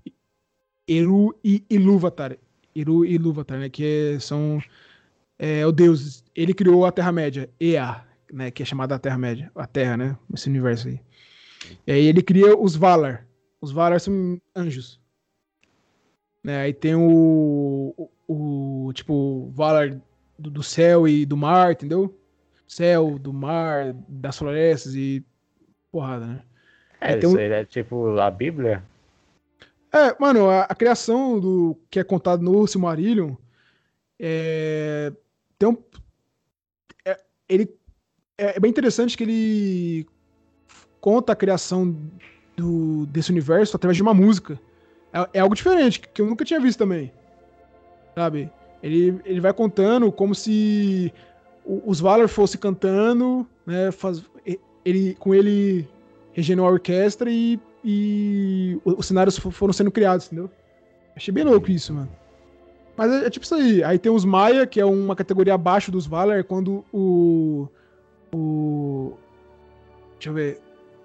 Eru 0.88 1.36
e 1.44 1.64
Ilúvatar. 1.70 2.38
Eru 2.76 3.06
e 3.06 3.16
Ilúvatar, 3.16 3.60
né? 3.60 3.70
Que 3.70 4.14
é- 4.16 4.20
são 4.20 4.62
é, 5.40 5.66
o 5.66 5.72
deus. 5.72 6.24
Ele 6.36 6.54
criou 6.54 6.86
a 6.86 6.92
Terra-média, 6.92 7.50
Ea, 7.60 8.06
né? 8.32 8.52
Que 8.52 8.64
é 8.64 8.66
chamada 8.66 8.96
a 8.96 9.00
Terra-média. 9.00 9.52
A 9.56 9.68
Terra, 9.68 9.98
né? 9.98 10.18
Esse 10.34 10.50
universo 10.50 10.88
aí. 10.88 11.00
E 11.88 11.92
aí 11.92 12.06
ele 12.06 12.22
cria 12.22 12.56
os 12.58 12.76
Valar. 12.76 13.28
Os 13.62 13.72
Valar 13.72 14.00
são 14.00 14.40
anjos. 14.56 15.00
Né? 16.44 16.62
Aí 16.62 16.74
tem 16.74 16.96
o, 16.96 17.94
o, 18.28 18.88
o 18.88 18.94
tipo, 18.94 19.50
Valar 19.52 20.00
do, 20.38 20.52
do 20.52 20.62
céu 20.62 21.08
e 21.08 21.26
do 21.26 21.36
mar, 21.36 21.72
entendeu? 21.72 22.16
céu, 22.68 23.18
do 23.20 23.32
mar, 23.32 23.94
das 24.08 24.38
florestas 24.38 24.96
e 24.96 25.24
porrada, 25.96 26.26
né? 26.26 26.42
É, 27.00 27.16
tem 27.16 27.30
isso 27.30 27.38
um- 27.38 27.40
é 27.40 27.64
tipo 27.64 28.20
a 28.20 28.30
Bíblia? 28.30 28.84
É, 29.94 30.14
mano, 30.20 30.50
a, 30.50 30.64
a 30.64 30.76
criação 30.76 31.40
do 31.40 31.78
que 31.90 32.00
é 32.02 32.04
contado 32.04 32.44
no 32.44 32.68
Silmarillion 32.68 33.36
é, 34.20 35.14
tem 35.58 35.70
um, 35.70 35.78
é, 37.06 37.18
ele 37.48 37.74
é, 38.38 38.58
é 38.58 38.60
bem 38.60 38.70
interessante 38.70 39.16
que 39.16 39.24
ele 39.24 40.06
conta 41.00 41.32
a 41.32 41.36
criação 41.36 41.96
do, 42.58 43.06
desse 43.06 43.32
universo 43.32 43.78
através 43.78 43.96
de 43.96 44.04
uma 44.04 44.14
música. 44.14 44.60
É, 45.14 45.38
é 45.38 45.40
algo 45.40 45.56
diferente 45.56 46.02
que 46.02 46.22
eu 46.22 46.26
nunca 46.26 46.44
tinha 46.44 46.60
visto 46.60 46.78
também, 46.80 47.10
sabe? 48.16 48.52
Ele, 48.84 49.22
ele 49.24 49.40
vai 49.40 49.54
contando 49.54 50.12
como 50.12 50.36
se 50.36 51.14
os 51.66 52.02
Valar 52.02 52.28
fossem 52.28 52.60
cantando, 52.60 53.48
né? 53.66 53.94
Faz, 53.94 54.22
ele 54.86 55.16
com 55.16 55.34
ele 55.34 55.88
regenerou 56.32 56.68
a 56.70 56.72
orquestra 56.74 57.30
e 57.30 57.60
e 57.84 58.80
o- 58.84 59.00
os 59.00 59.06
cenários 59.06 59.38
fo- 59.38 59.52
foram 59.52 59.74
sendo 59.74 59.92
criados, 59.92 60.26
entendeu? 60.28 60.50
Achei 61.16 61.34
bem 61.34 61.44
louco 61.44 61.70
isso, 61.70 61.94
mano. 61.94 62.10
Mas 62.98 63.12
é, 63.12 63.28
é 63.28 63.30
tipo 63.30 63.46
isso 63.46 63.54
aí. 63.56 63.84
Aí 63.84 64.00
tem 64.00 64.12
os 64.12 64.26
Maia, 64.26 64.66
que 64.66 64.80
é 64.80 64.86
uma 64.86 65.16
categoria 65.16 65.54
abaixo 65.54 65.92
dos 65.92 66.06
Valar, 66.08 66.40
é 66.40 66.44
quando 66.44 66.84
o. 66.94 67.68
O. 68.34 69.14
Deixa 70.14 70.30
eu 70.30 70.34
ver. 70.34 70.60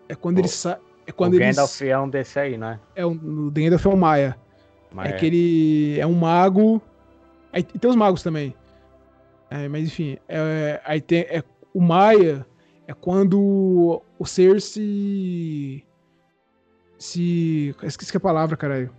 É 0.08 0.14
quando 0.14 0.36
O- 0.36 0.40
eles 0.40 0.52
sa... 0.52 0.78
É 1.06 1.12
quando 1.12 1.34
o. 1.34 1.38
Gandalf 1.38 1.82
é 1.82 1.98
um 1.98 2.08
desse 2.08 2.38
aí, 2.38 2.56
né? 2.56 2.78
É 2.94 3.04
o 3.04 3.12
no 3.14 3.50
The 3.50 3.60
End 3.60 3.74
of 3.74 3.86
é 3.86 3.90
um 3.90 3.96
Maia. 3.96 4.36
Mas 4.92 5.10
É 5.10 5.12
que 5.12 5.26
ele 5.26 6.00
é 6.00 6.06
um 6.06 6.14
mago. 6.14 6.80
Aí 7.52 7.60
e 7.74 7.78
tem 7.78 7.90
os 7.90 7.96
magos 7.96 8.22
também. 8.22 8.54
É, 9.50 9.68
mas 9.68 9.82
enfim, 9.84 10.16
é- 10.28 10.80
aí 10.84 11.00
tem 11.00 11.20
é, 11.22 11.42
o 11.74 11.80
Maia 11.80 12.46
é 12.90 12.94
quando 12.94 14.02
o 14.18 14.26
ser 14.26 14.60
se 14.60 15.84
se 16.98 17.74
esqueci 17.84 18.10
que 18.10 18.16
a 18.16 18.20
palavra, 18.20 18.56
caralho. 18.56 18.92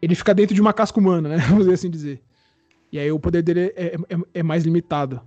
Ele 0.00 0.14
fica 0.14 0.34
dentro 0.34 0.54
de 0.54 0.60
uma 0.60 0.72
casca 0.72 0.98
humana, 0.98 1.28
né? 1.28 1.36
Vamos 1.48 1.68
assim 1.68 1.90
dizer. 1.90 2.22
E 2.90 2.98
aí 2.98 3.12
o 3.12 3.20
poder 3.20 3.42
dele 3.42 3.72
é, 3.76 3.94
é, 3.94 3.96
é 4.34 4.42
mais 4.42 4.64
limitado. 4.64 5.20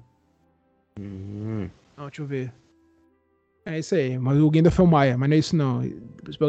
Hum, 1.00 1.70
Não, 1.96 2.08
deixa 2.08 2.22
eu 2.24 2.26
ver. 2.26 2.52
É 3.68 3.80
isso 3.80 3.96
aí, 3.96 4.18
mas 4.18 4.38
o 4.40 4.50
Gandalf 4.50 4.78
é 4.80 4.82
o 4.84 4.88
Maia, 4.88 5.18
mas 5.18 5.30
não 5.30 5.36
é 5.36 5.40
isso 5.40 5.56
não. 5.56 5.82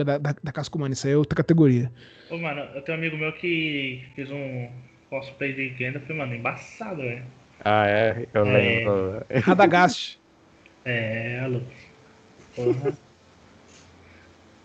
Da, 0.04 0.18
da, 0.18 0.32
da 0.42 0.52
casca 0.52 0.76
humana, 0.76 0.94
isso 0.94 1.06
aí 1.06 1.12
é 1.12 1.16
outra 1.16 1.36
categoria. 1.36 1.90
Ô, 2.30 2.36
mano, 2.38 2.60
eu 2.74 2.82
tenho 2.82 2.96
um 2.96 3.00
amigo 3.00 3.16
meu 3.16 3.32
que 3.34 4.04
fez 4.14 4.30
um 4.30 4.68
cosplay 5.08 5.52
de 5.54 5.68
Gandalf, 5.70 6.08
mano, 6.10 6.34
embaçado, 6.34 7.00
velho. 7.02 7.24
Ah, 7.64 7.86
é, 7.86 8.26
eu 8.34 8.46
É. 8.46 8.52
lembro. 8.52 9.26
Radagast. 9.42 10.18
É, 10.86 11.46
louco. 11.48 11.66
Porra. 12.54 12.96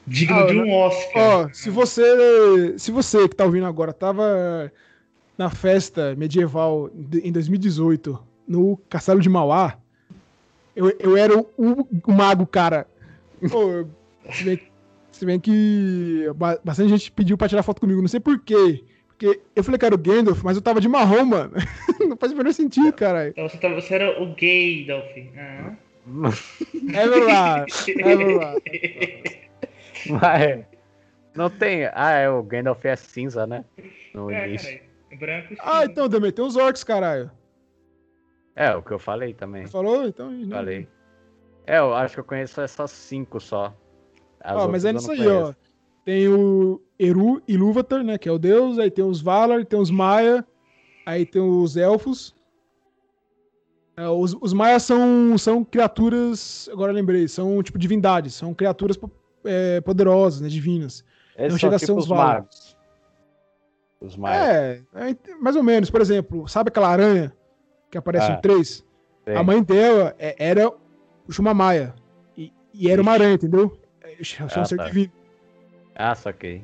Digno 0.08 0.36
Ah, 0.40 0.46
de 0.48 0.58
um 0.58 0.72
Oscar. 0.74 1.24
Ó, 1.46 1.50
se 1.54 1.70
você, 1.70 2.78
se 2.78 2.92
você 2.92 3.28
que 3.30 3.36
tá 3.36 3.46
ouvindo 3.46 3.66
agora 3.68 3.94
tava 3.94 4.72
na 5.38 5.50
festa 5.50 6.16
medieval 6.16 6.90
de- 6.94 7.20
em 7.20 7.32
2018 7.32 8.22
no 8.48 8.78
Castelo 8.90 9.20
de 9.22 9.30
Mauá, 9.30 9.78
eu, 10.76 10.90
eu 11.00 11.16
era 11.18 11.38
o, 11.38 11.48
o 12.08 12.12
mago, 12.12 12.46
cara. 12.48 12.88
Pô, 13.50 13.86
se, 14.32 14.44
bem, 14.44 14.60
se 15.12 15.26
bem 15.26 15.40
que 15.40 16.26
ba- 16.36 16.60
bastante 16.64 16.90
gente 16.90 17.12
pediu 17.12 17.38
pra 17.38 17.48
tirar 17.48 17.64
foto 17.64 17.80
comigo, 17.82 18.02
não 18.02 18.08
sei 18.08 18.20
por 18.20 18.40
quê. 18.40 18.84
Porque 19.08 19.40
eu 19.56 19.64
falei 19.64 19.78
que 19.78 19.86
era 19.86 19.96
o 19.96 20.00
Gandalf, 20.00 20.42
mas 20.44 20.56
eu 20.58 20.64
tava 20.64 20.82
de 20.82 20.90
marrom, 20.90 21.26
mano. 21.26 21.54
Não 22.10 22.18
faz 22.18 22.32
o 22.32 22.36
menor 22.36 22.52
sentido, 22.54 22.92
caralho. 22.92 23.30
Então 23.30 23.48
você, 23.48 23.58
tá- 23.58 23.70
você 23.70 23.94
era 23.94 24.20
o 24.20 24.26
Gandalf. 24.36 25.12
Ah. 25.38 25.74
É 26.94 27.08
verdade, 27.08 27.74
é 28.00 28.16
verdade. 28.16 28.62
Mas 30.08 30.66
não 31.36 31.50
tem. 31.50 31.86
Ah, 31.94 32.12
é, 32.12 32.30
o 32.30 32.42
Gandalf 32.44 32.84
é 32.86 32.96
cinza, 32.96 33.46
né? 33.48 33.64
No 34.14 34.30
É, 34.32 34.48
início. 34.48 34.78
cara, 34.78 35.20
branco 35.20 35.54
e 35.54 35.58
Ah, 35.60 35.86
então 35.86 36.10
também 36.10 36.32
tem 36.32 36.44
os 36.44 36.56
orcs, 36.56 36.84
caralho. 36.84 37.32
É, 38.56 38.76
o 38.76 38.82
que 38.82 38.92
eu 38.92 39.00
falei 39.00 39.34
também. 39.34 39.66
Você 39.66 39.72
falou? 39.72 40.06
Então. 40.06 40.30
não. 40.32 40.50
Falei. 40.50 40.88
É, 41.66 41.78
eu 41.78 41.94
acho 41.94 42.16
que 42.16 42.20
eu 42.20 42.26
conheço 42.26 42.60
essas 42.60 42.92
cinco 42.92 43.40
só. 43.40 43.74
As 44.42 44.58
Ó, 44.58 44.68
mas 44.68 44.84
é 44.86 44.92
nisso 44.94 45.12
aí, 45.12 45.28
ó. 45.28 45.54
Tem 46.04 46.28
o 46.28 46.82
Eru 47.00 47.42
Ilúvatar, 47.48 48.04
né? 48.04 48.18
Que 48.18 48.28
é 48.28 48.32
o 48.32 48.40
deus. 48.40 48.80
Aí 48.80 48.90
tem 48.90 49.06
os 49.06 49.22
Valar, 49.22 49.64
tem 49.66 49.80
os 49.80 49.92
Maia. 49.92 50.46
Aí 51.06 51.26
tem 51.26 51.42
os 51.42 51.78
Elfos. 51.78 52.36
É, 53.98 54.08
os, 54.08 54.36
os 54.42 54.54
Maia 54.54 54.80
são, 54.80 55.38
são 55.38 55.64
criaturas. 55.64 56.70
Agora 56.72 56.92
lembrei. 56.92 57.28
São 57.28 57.62
tipo 57.62 57.78
divindades. 57.78 58.34
São 58.34 58.54
criaturas 58.54 58.98
é, 59.46 59.82
poderosas, 59.82 60.42
né? 60.42 60.48
Divinas. 60.48 61.04
Eles 61.36 61.52
não 61.54 61.60
são 61.60 61.60
chega 61.60 61.76
a 61.76 61.80
ser 61.80 61.86
tipo 61.88 62.00
uns 62.00 62.08
magos. 62.08 62.78
Os 64.00 64.16
magos. 64.16 64.38
É, 64.38 64.82
é, 64.96 65.16
mais 65.40 65.56
ou 65.56 65.64
menos. 65.64 65.90
Por 65.90 66.02
exemplo, 66.02 66.48
sabe 66.48 66.70
aquela 66.70 66.88
aranha 66.90 67.34
que 67.90 67.98
aparece 67.98 68.32
Ah, 68.32 68.36
no 68.36 68.42
3? 68.42 68.86
Tem. 69.26 69.36
A 69.36 69.44
mãe 69.44 69.62
dela 69.62 70.16
é- 70.18 70.36
era 70.40 70.70
o 70.70 71.32
Shumamaia. 71.32 71.94
E, 72.38 72.52
e 72.74 72.90
era 72.90 73.02
uma 73.02 73.12
Ixi. 73.12 73.22
aranha, 73.22 73.36
entendeu? 73.36 73.78
É, 74.04 74.16
Ah, 74.40 74.66
ser 74.66 74.78
tá. 74.78 74.86
divino. 74.86 75.12
Ah, 75.96 76.16
saquei. 76.16 76.64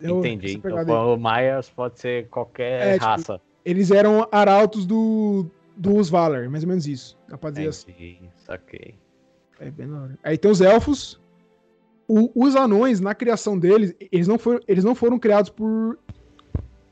Eu- 0.00 0.18
Entendi. 0.18 0.54
Então 0.64 1.14
o 1.14 1.16
Maias 1.18 1.68
pode 1.70 1.98
ser 2.00 2.28
qualquer 2.28 2.86
É, 2.86 2.92
tipo, 2.94 3.04
raça. 3.04 3.40
eles 3.64 3.90
eram 3.90 4.26
arautos 4.30 4.86
do, 4.86 5.46
dos 5.78 6.10
Valar, 6.10 6.48
mais 6.50 6.64
ou 6.64 6.68
menos 6.68 6.86
isso. 6.86 7.16
Dá 7.28 7.38
pra 7.38 7.50
dizer 7.50 7.68
assim. 7.68 7.90
Entendi, 7.92 8.30
saquei. 8.34 8.94
É 9.60 9.70
bem 9.70 9.92
hora. 9.92 10.18
Aí 10.22 10.36
tem 10.36 10.50
os 10.50 10.60
elfos. 10.60 11.20
O- 12.06 12.30
os 12.34 12.56
anões, 12.56 13.00
na 13.00 13.14
criação 13.14 13.58
deles, 13.58 13.94
eles 14.12 14.26
não 14.26 14.38
foram, 14.38 14.60
eles 14.66 14.82
não 14.84 14.94
foram 14.94 15.18
criados 15.18 15.50
por, 15.50 15.98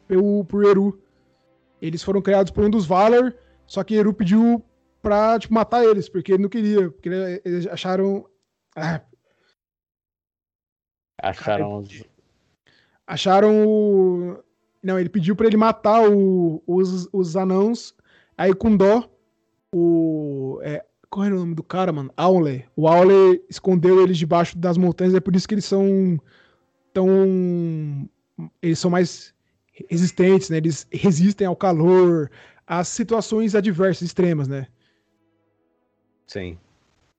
pelo, 0.06 0.44
por 0.44 0.64
Eru. 0.64 1.00
Eles 1.80 2.02
foram 2.02 2.20
criados 2.22 2.50
por 2.52 2.64
um 2.64 2.70
dos 2.70 2.86
Valar, 2.86 3.34
só 3.66 3.82
que 3.82 3.94
Eru 3.94 4.12
pediu 4.14 4.62
pra 5.02 5.38
tipo, 5.38 5.54
matar 5.54 5.84
eles, 5.84 6.08
porque 6.08 6.32
ele 6.32 6.42
não 6.42 6.48
queria. 6.50 6.90
Porque 6.90 7.08
ele- 7.08 7.42
eles 7.44 7.66
acharam. 7.66 8.28
ah, 8.76 9.00
Acharam 11.22 11.78
os. 11.78 12.04
acharam 13.06 13.66
o. 13.66 14.38
Não, 14.82 14.98
ele 15.00 15.08
pediu 15.08 15.34
pra 15.34 15.46
ele 15.46 15.56
matar 15.56 16.08
o- 16.10 16.62
os, 16.66 17.08
os 17.12 17.36
anãos. 17.36 17.95
Aí 18.36 18.54
com 18.54 18.76
dó, 18.76 19.08
o. 19.72 20.60
É, 20.62 20.84
qual 21.08 21.24
era 21.24 21.34
o 21.34 21.38
nome 21.38 21.54
do 21.54 21.62
cara, 21.62 21.92
mano? 21.92 22.12
Aule. 22.16 22.66
O 22.76 22.86
Aule 22.88 23.42
escondeu 23.48 24.02
eles 24.02 24.18
debaixo 24.18 24.56
das 24.58 24.76
montanhas, 24.76 25.14
é 25.14 25.20
por 25.20 25.34
isso 25.34 25.48
que 25.48 25.54
eles 25.54 25.64
são 25.64 26.20
tão. 26.92 28.08
Eles 28.60 28.78
são 28.78 28.90
mais 28.90 29.34
resistentes, 29.88 30.50
né? 30.50 30.58
Eles 30.58 30.86
resistem 30.90 31.46
ao 31.46 31.56
calor, 31.56 32.30
às 32.66 32.88
situações 32.88 33.54
adversas, 33.54 34.02
extremas, 34.02 34.48
né? 34.48 34.66
Sim. 36.26 36.58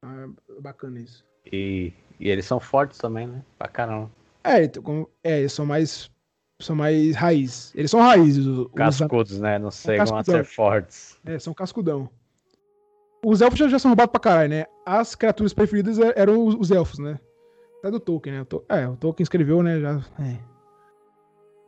Ah, 0.04 0.28
bacana 0.62 1.00
isso. 1.00 1.26
E, 1.52 1.94
e 2.20 2.30
eles 2.30 2.46
são 2.46 2.60
fortes 2.60 2.98
também, 2.98 3.28
né? 3.28 3.44
Pra 3.58 3.68
caramba. 3.68 4.12
É, 4.44 4.64
então, 4.64 5.08
é, 5.24 5.40
eles 5.40 5.54
são 5.54 5.66
mais. 5.66 6.12
São 6.60 6.76
mais 6.76 7.16
raiz. 7.16 7.72
Eles 7.76 7.92
são 7.92 8.00
raízes. 8.02 8.46
os- 8.46 8.60
os 8.66 8.72
Cascudos, 8.74 9.40
né? 9.40 9.60
Não 9.60 9.68
a 9.68 9.72
cascudão. 9.72 10.24
ser 10.24 10.44
fortes. 10.44 11.18
É, 11.26 11.38
são 11.38 11.54
cascudão. 11.54 12.10
Os 13.24 13.42
elfos 13.42 13.60
já, 13.60 13.68
já 13.68 13.78
são 13.80 13.90
roubados 13.92 14.12
pra 14.12 14.20
caralho, 14.20 14.50
né? 14.50 14.66
As 14.86 15.14
criaturas 15.16 15.54
preferidas 15.54 16.00
é- 16.00 16.14
eram 16.16 16.46
os, 16.46 16.56
os 16.56 16.72
elfos, 16.72 16.98
né? 17.00 17.20
Até 17.80 17.92
do 17.92 18.00
Tolkien, 18.00 18.36
né? 18.36 18.42
O 18.42 18.46
Tol- 18.46 18.66
é, 18.70 18.88
o 18.88 18.96
Tolkien 18.96 19.24
escreveu, 19.24 19.62
né? 19.62 19.80
Já. 19.80 19.98
É. 20.20 20.38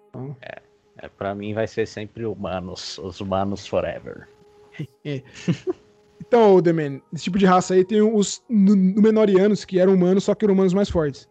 Então, 0.10 0.36
É, 0.42 1.08
pra 1.08 1.36
mim 1.36 1.54
vai 1.54 1.68
ser 1.68 1.86
sempre 1.88 2.26
humanos. 2.26 2.98
Os 2.98 3.22
humanos 3.22 3.68
forever. 3.68 4.28
então 6.20 6.62
The 6.62 6.74
Man, 6.74 7.02
esse 7.14 7.24
tipo 7.26 7.38
de 7.38 7.46
raça 7.46 7.74
aí 7.74 7.86
tem 7.86 8.02
os 8.02 8.44
Númenóreanos, 8.50 9.64
que 9.66 9.80
eram 9.80 9.94
humanos, 9.94 10.24
só 10.24 10.34
que 10.36 10.46
eram 10.46 10.54
humanos 10.56 10.74
mais 10.74 10.90
fortes. 10.90 11.30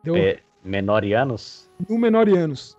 Entendeu? 0.00 0.22
É, 0.22 0.38
menorianos? 0.64 1.70
Númenóreanos, 1.88 2.76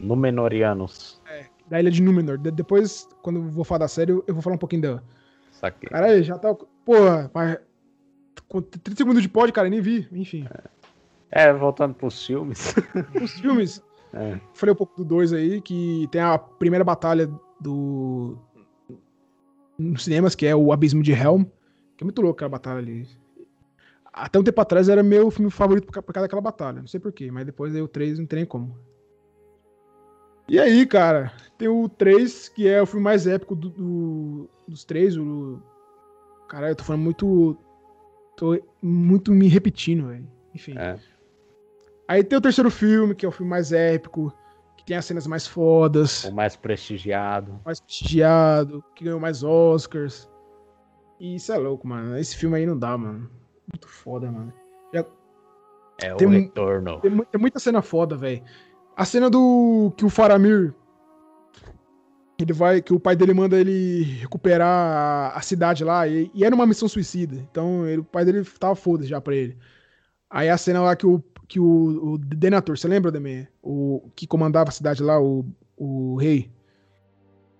Númenorianos. 0.00 1.20
da 1.68 1.80
ilha 1.80 1.90
de 1.90 2.02
Númenor. 2.02 2.38
De- 2.38 2.50
depois, 2.50 3.08
quando 3.22 3.36
eu 3.40 3.42
vou 3.50 3.64
falar 3.64 3.78
da 3.78 3.88
série, 3.88 4.12
eu 4.12 4.24
vou 4.28 4.42
falar 4.42 4.56
um 4.56 4.58
pouquinho 4.58 4.82
dela. 4.82 5.04
Saquei. 5.52 5.88
Caralho, 5.88 6.22
já 6.22 6.38
tá. 6.38 6.54
Porra, 6.84 7.30
mas. 7.32 7.58
Com 8.48 8.60
30 8.60 8.96
segundos 8.96 9.22
de 9.22 9.28
pod, 9.28 9.50
cara, 9.52 9.70
nem 9.70 9.80
vi. 9.80 10.06
Enfim. 10.12 10.46
É, 11.30 11.52
voltando 11.52 11.94
pros 11.94 12.24
filmes. 12.26 12.74
Os 13.22 13.32
filmes. 13.32 13.82
É. 14.12 14.38
Falei 14.52 14.72
um 14.72 14.76
pouco 14.76 14.96
do 14.96 15.04
2 15.04 15.32
aí, 15.32 15.60
que 15.60 16.06
tem 16.10 16.20
a 16.20 16.36
primeira 16.38 16.84
batalha 16.84 17.28
do. 17.60 18.36
Nos 19.78 20.04
cinemas, 20.04 20.34
que 20.34 20.46
é 20.46 20.54
o 20.54 20.72
Abismo 20.72 21.02
de 21.02 21.12
Helm. 21.12 21.44
Que 21.96 22.02
é 22.02 22.04
muito 22.04 22.20
louco 22.20 22.36
aquela 22.36 22.50
batalha 22.50 22.78
ali. 22.78 23.08
Até 24.16 24.38
um 24.38 24.44
tempo 24.44 24.60
atrás 24.60 24.88
era 24.88 25.02
meu 25.02 25.28
filme 25.30 25.50
favorito 25.50 25.86
por 25.86 25.92
ca- 25.92 26.02
por 26.02 26.12
causa 26.12 26.26
daquela 26.26 26.40
batalha. 26.40 26.80
Não 26.80 26.86
sei 26.86 27.00
porquê, 27.00 27.30
mas 27.32 27.44
depois 27.44 27.74
aí 27.74 27.82
o 27.82 27.88
3 27.88 28.18
não 28.18 28.26
tem 28.26 28.44
como. 28.46 28.78
E 30.48 30.58
aí, 30.60 30.86
cara, 30.86 31.32
tem 31.58 31.68
o 31.68 31.88
3, 31.88 32.48
que 32.48 32.68
é 32.68 32.80
o 32.80 32.86
filme 32.86 33.02
mais 33.02 33.26
épico 33.26 33.56
do, 33.56 33.70
do- 33.70 34.50
dos 34.68 34.84
três. 34.84 35.16
O... 35.16 35.60
Caralho, 36.48 36.72
eu 36.72 36.76
tô 36.76 36.84
falando 36.84 37.02
muito 37.02 37.56
Tô 38.36 38.60
muito 38.82 39.30
me 39.32 39.46
repetindo, 39.48 40.08
velho. 40.08 40.26
Enfim. 40.54 40.76
É. 40.76 40.98
Aí 42.06 42.22
tem 42.22 42.36
o 42.36 42.42
terceiro 42.42 42.70
filme, 42.70 43.14
que 43.14 43.24
é 43.24 43.28
o 43.28 43.32
filme 43.32 43.48
mais 43.48 43.72
épico, 43.72 44.32
que 44.76 44.84
tem 44.84 44.96
as 44.96 45.04
cenas 45.04 45.26
mais 45.26 45.46
fodas, 45.46 46.24
O 46.24 46.32
mais 46.34 46.54
prestigiado. 46.56 47.60
mais 47.64 47.80
prestigiado, 47.80 48.84
que 48.94 49.04
ganhou 49.04 49.20
mais 49.20 49.42
Oscars. 49.44 50.28
E 51.18 51.36
isso 51.36 51.52
é 51.52 51.56
louco, 51.56 51.86
mano. 51.86 52.18
Esse 52.18 52.36
filme 52.36 52.56
aí 52.56 52.66
não 52.66 52.76
dá, 52.78 52.98
mano. 52.98 53.30
Muito 53.72 53.88
foda, 53.88 54.30
mano. 54.30 54.52
É 56.02 56.12
o 56.12 56.16
Tem 56.16 56.26
um- 56.26 56.30
retorno. 56.32 57.00
Tem, 57.00 57.10
tem 57.16 57.40
muita 57.40 57.60
cena 57.60 57.80
foda, 57.80 58.16
velho. 58.16 58.42
A 58.96 59.04
cena 59.04 59.30
do 59.30 59.92
que 59.96 60.04
o 60.04 60.08
Faramir 60.10 60.74
ele 62.38 62.52
vai 62.52 62.82
que 62.82 62.92
o 62.92 62.98
pai 62.98 63.14
dele 63.14 63.32
manda 63.32 63.56
ele 63.58 64.02
recuperar 64.20 64.66
a, 64.68 65.38
a 65.38 65.40
cidade 65.40 65.84
lá 65.84 66.06
e, 66.08 66.30
e 66.34 66.44
era 66.44 66.54
uma 66.54 66.66
missão 66.66 66.88
suicida. 66.88 67.36
Então, 67.36 67.86
ele- 67.86 68.00
o 68.00 68.04
pai 68.04 68.24
dele 68.24 68.44
tava 68.58 68.74
foda 68.74 69.04
já 69.06 69.20
pra 69.20 69.34
ele. 69.36 69.56
Aí 70.28 70.48
a 70.50 70.58
cena 70.58 70.80
lá 70.82 70.96
que 70.96 71.06
o 71.06 71.22
que 71.46 71.60
o, 71.60 72.14
o 72.14 72.18
Denator, 72.18 72.76
você 72.76 72.88
lembra 72.88 73.12
também? 73.12 73.46
O 73.62 74.10
que 74.16 74.26
comandava 74.26 74.70
a 74.70 74.72
cidade 74.72 75.02
lá, 75.02 75.20
o, 75.20 75.44
o 75.76 76.16
rei. 76.16 76.50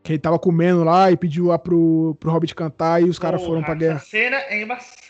Que 0.02 0.12
ele 0.12 0.18
tava 0.18 0.38
comendo 0.38 0.82
lá 0.82 1.12
e 1.12 1.16
pediu 1.16 1.46
lá 1.46 1.58
pro, 1.58 2.16
pro 2.18 2.30
Hobbit 2.32 2.54
cantar 2.54 3.00
e 3.02 3.08
os 3.08 3.18
caras 3.18 3.44
foram 3.44 3.62
pra 3.62 3.74
guerra. 3.74 3.96
Essa 3.96 4.06
cena 4.06 4.36
é 4.38 4.60
embaçada. 4.62 5.03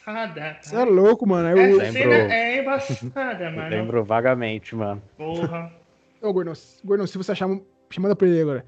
Você 0.61 0.77
é 0.77 0.85
louco, 0.85 1.27
mano. 1.27 1.49
Aí 1.49 1.55
Essa 1.59 1.75
o, 1.75 1.79
Lembro- 1.79 1.93
cena 1.93 2.35
é 2.35 2.59
embaçada, 2.61 3.51
mano. 3.51 3.69
Lembro 3.71 4.05
vagamente, 4.05 4.75
mano. 4.77 5.03
Porra. 5.17 5.73
Ô, 6.21 6.33
Gordon, 6.33 6.53
Gordon, 6.85 7.07
se 7.07 7.17
você 7.19 7.33
achar, 7.33 7.49
chamada 7.91 8.15
pra 8.15 8.27
ele 8.29 8.41
agora. 8.43 8.65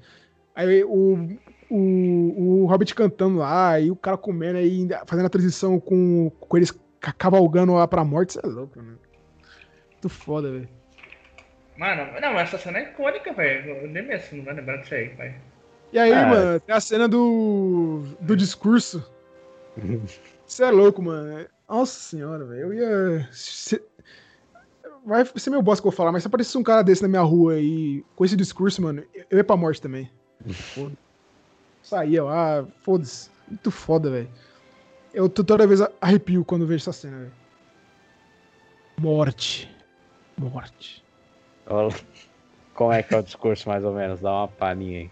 Aí 0.55 0.83
o, 0.83 1.37
o, 1.69 2.63
o 2.63 2.65
Hobbit 2.65 2.95
cantando 2.95 3.37
lá, 3.37 3.79
e 3.79 3.91
o 3.91 3.95
cara 3.95 4.17
comendo 4.17 4.57
aí, 4.57 4.87
fazendo 5.05 5.25
a 5.27 5.29
transição 5.29 5.79
com, 5.79 6.31
com 6.39 6.57
eles 6.57 6.71
ca- 6.99 7.13
cavalgando 7.13 7.73
lá 7.73 7.87
pra 7.87 8.03
morte, 8.03 8.33
você 8.33 8.39
é 8.43 8.47
louco, 8.47 8.81
né? 8.81 8.93
Muito 9.91 10.09
foda, 10.09 10.51
velho. 10.51 10.69
Mano, 11.77 12.07
não, 12.19 12.39
essa 12.39 12.57
cena 12.57 12.79
é 12.79 12.83
icônica, 12.83 13.31
velho. 13.33 13.69
Eu 13.77 13.87
nem 13.89 14.03
mesmo 14.07 14.37
não 14.39 14.45
vai 14.45 14.55
lembrar 14.55 14.77
disso 14.77 14.95
aí, 14.95 15.09
velho. 15.09 15.35
E 15.93 15.99
aí, 15.99 16.11
Ah. 16.13 16.25
mano, 16.27 16.59
tem 16.59 16.75
a 16.75 16.79
cena 16.79 17.07
do, 17.07 18.03
do 18.19 18.35
discurso. 18.35 19.07
Você 20.47 20.63
é 20.63 20.71
louco, 20.71 21.01
mano. 21.01 21.45
Nossa 21.67 21.99
senhora, 21.99 22.45
velho. 22.45 22.61
Eu 22.61 22.73
ia. 22.73 23.29
se- 23.31 23.81
Vai 25.05 25.25
ser 25.35 25.49
meu 25.49 25.61
boss 25.61 25.79
que 25.79 25.87
eu 25.87 25.91
vou 25.91 25.95
falar, 25.97 26.11
mas 26.11 26.23
se 26.23 26.27
aparecesse 26.27 26.57
um 26.57 26.63
cara 26.63 26.81
desse 26.81 27.01
na 27.01 27.07
minha 27.07 27.21
rua 27.21 27.53
aí, 27.53 28.03
com 28.15 28.25
esse 28.25 28.35
discurso, 28.35 28.81
mano, 28.81 29.03
eu 29.29 29.37
ia 29.37 29.43
pra 29.43 29.55
morte 29.55 29.81
também. 29.81 30.09
Saía 31.81 32.23
lá, 32.23 32.65
foda-se. 32.81 33.29
Muito 33.47 33.71
foda, 33.71 34.09
velho. 34.09 34.29
Eu 35.13 35.29
tô- 35.29 35.43
toda 35.43 35.65
vez 35.65 35.79
arrepio 36.01 36.43
quando 36.43 36.67
vejo 36.67 36.81
essa 36.83 36.91
cena, 36.91 37.17
velho. 37.19 37.31
Morte. 38.99 39.73
Morte. 40.37 41.03
Como 42.73 42.91
é 42.91 43.01
que 43.01 43.13
é 43.13 43.17
o 43.19 43.23
discurso, 43.23 43.69
mais 43.69 43.83
ou 43.85 43.93
menos? 43.93 44.19
Dá 44.19 44.31
uma 44.31 44.47
palhinha 44.47 44.99
aí. 45.01 45.09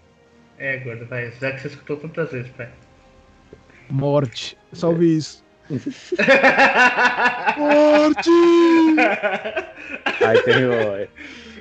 É, 0.58 0.78
gordo, 0.78 1.06
vai. 1.06 1.32
Já 1.32 1.52
que 1.54 1.62
você 1.62 1.68
escutou 1.70 1.98
tantas 1.98 2.32
vezes, 2.32 2.52
pai. 2.52 2.70
Morte. 3.90 4.58
Só 4.76 4.90
ouvi 4.90 5.18
isso. 5.18 5.44
Morte! 7.58 8.30
Aí 10.26 10.42
tem 10.44 10.66
o. 10.66 11.08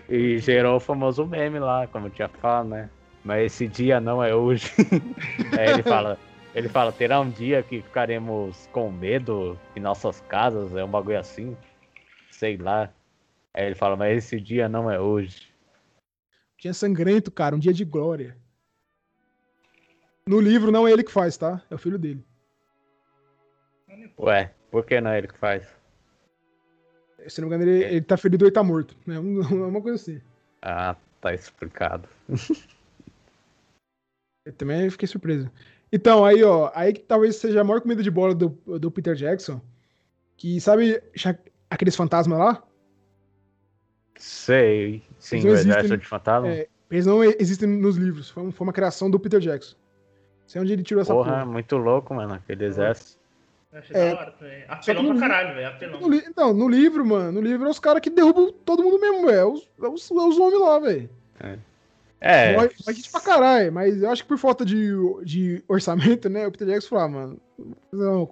E 0.08 0.38
gerou 0.38 0.76
o 0.76 0.80
famoso 0.80 1.24
meme 1.26 1.58
lá, 1.58 1.86
como 1.86 2.08
eu 2.08 2.10
tinha 2.10 2.28
falado, 2.28 2.68
né? 2.68 2.90
Mas 3.24 3.52
esse 3.52 3.66
dia 3.66 4.00
não 4.00 4.22
é 4.22 4.34
hoje. 4.34 4.70
Aí 5.58 5.70
ele 5.70 5.82
fala. 5.82 6.18
Ele 6.54 6.68
fala, 6.68 6.92
terá 6.92 7.20
um 7.20 7.28
dia 7.28 7.64
que 7.64 7.82
ficaremos 7.82 8.68
com 8.70 8.88
medo 8.88 9.58
em 9.74 9.80
nossas 9.80 10.20
casas, 10.28 10.72
é 10.76 10.84
um 10.84 10.88
bagulho 10.88 11.18
assim. 11.18 11.56
Sei 12.30 12.56
lá. 12.56 12.92
Aí 13.52 13.66
ele 13.66 13.74
fala, 13.74 13.96
mas 13.96 14.18
esse 14.18 14.40
dia 14.40 14.68
não 14.68 14.88
é 14.88 15.00
hoje. 15.00 15.48
Dia 16.60 16.72
sangrento, 16.72 17.32
cara, 17.32 17.56
um 17.56 17.58
dia 17.58 17.72
de 17.72 17.84
glória. 17.84 18.36
No 20.26 20.40
livro 20.40 20.70
não 20.70 20.86
é 20.86 20.92
ele 20.92 21.02
que 21.02 21.10
faz, 21.10 21.36
tá? 21.36 21.60
É 21.68 21.74
o 21.74 21.78
filho 21.78 21.98
dele. 21.98 22.24
Ué, 24.18 24.52
por 24.70 24.84
que 24.84 25.00
não 25.00 25.10
é 25.10 25.18
ele 25.18 25.28
que 25.28 25.38
faz? 25.38 25.66
Se 27.28 27.40
não 27.40 27.48
me 27.48 27.54
engano, 27.54 27.70
ele, 27.70 27.84
ele 27.84 28.02
tá 28.02 28.16
ferido 28.16 28.44
ou 28.44 28.48
ele 28.48 28.54
tá 28.54 28.62
morto. 28.62 28.94
É 29.08 29.18
um- 29.18 29.40
uma 29.68 29.80
coisa 29.80 29.96
assim. 29.96 30.20
Ah, 30.60 30.96
tá 31.20 31.32
explicado. 31.34 32.08
Eu 34.46 34.52
também 34.52 34.90
fiquei 34.90 35.08
surpreso. 35.08 35.50
Então, 35.90 36.24
aí, 36.24 36.42
ó, 36.44 36.70
aí 36.74 36.92
que 36.92 37.00
talvez 37.00 37.36
seja 37.36 37.60
a 37.60 37.64
maior 37.64 37.80
comida 37.80 38.02
de 38.02 38.10
bola 38.10 38.34
do, 38.34 38.48
do 38.78 38.90
Peter 38.90 39.14
Jackson. 39.14 39.60
Que 40.36 40.60
sabe 40.60 41.02
aqueles 41.70 41.96
fantasmas 41.96 42.38
lá? 42.38 42.62
Sei. 44.16 45.02
Sim, 45.18 45.48
o 45.48 45.54
exército 45.54 45.96
de 45.96 46.06
fantasma. 46.06 46.48
É, 46.48 46.68
eles 46.90 47.06
não 47.06 47.22
existem 47.24 47.68
nos 47.68 47.96
livros. 47.96 48.28
Foi, 48.30 48.42
um- 48.42 48.52
foi 48.52 48.66
uma 48.66 48.72
criação 48.72 49.10
do 49.10 49.18
Peter 49.18 49.40
Jackson. 49.40 49.76
Sei 50.46 50.60
onde 50.60 50.72
ele 50.74 50.82
tirou 50.82 51.00
essa 51.00 51.12
Porra, 51.14 51.30
porra. 51.32 51.46
muito 51.46 51.76
louco, 51.76 52.12
mano, 52.14 52.34
aquele 52.34 52.64
exército. 52.66 53.18
Eu 53.74 53.80
achei 53.80 53.96
É. 53.96 54.10
da 54.14 54.20
hora 54.20 54.30
também. 54.30 54.64
Apelão 54.68 55.02
no 55.02 55.10
pra 55.18 55.28
caralho, 55.28 55.54
velho. 55.54 55.66
Apelão. 55.68 56.00
No 56.00 56.14
então, 56.14 56.54
no 56.54 56.68
livro, 56.68 57.04
mano, 57.04 57.32
no 57.32 57.40
livro 57.40 57.66
é 57.66 57.70
os 57.70 57.78
caras 57.80 58.00
que 58.00 58.08
derrubam 58.08 58.52
todo 58.64 58.82
mundo 58.82 58.98
mesmo, 59.00 59.26
velho. 59.26 59.38
É 59.40 59.44
os, 59.44 59.68
é 59.82 59.88
os, 59.88 60.10
é 60.10 60.14
os 60.14 60.38
homens 60.38 60.60
lá, 60.60 60.78
velho. 60.78 61.10
É. 62.20 62.54
Morre 62.54 62.70
morre 62.86 62.94
gente 62.94 63.10
pra 63.10 63.20
caralho, 63.20 63.70
mas 63.72 64.02
eu 64.02 64.10
acho 64.10 64.22
que 64.22 64.28
por 64.28 64.38
falta 64.38 64.64
de, 64.64 64.92
de 65.24 65.62
orçamento, 65.68 66.28
né, 66.30 66.46
o 66.46 66.50
Peter 66.52 66.68
Jackson 66.68 66.88
falou, 66.88 67.04
ah, 67.04 67.08
mano, 67.08 67.40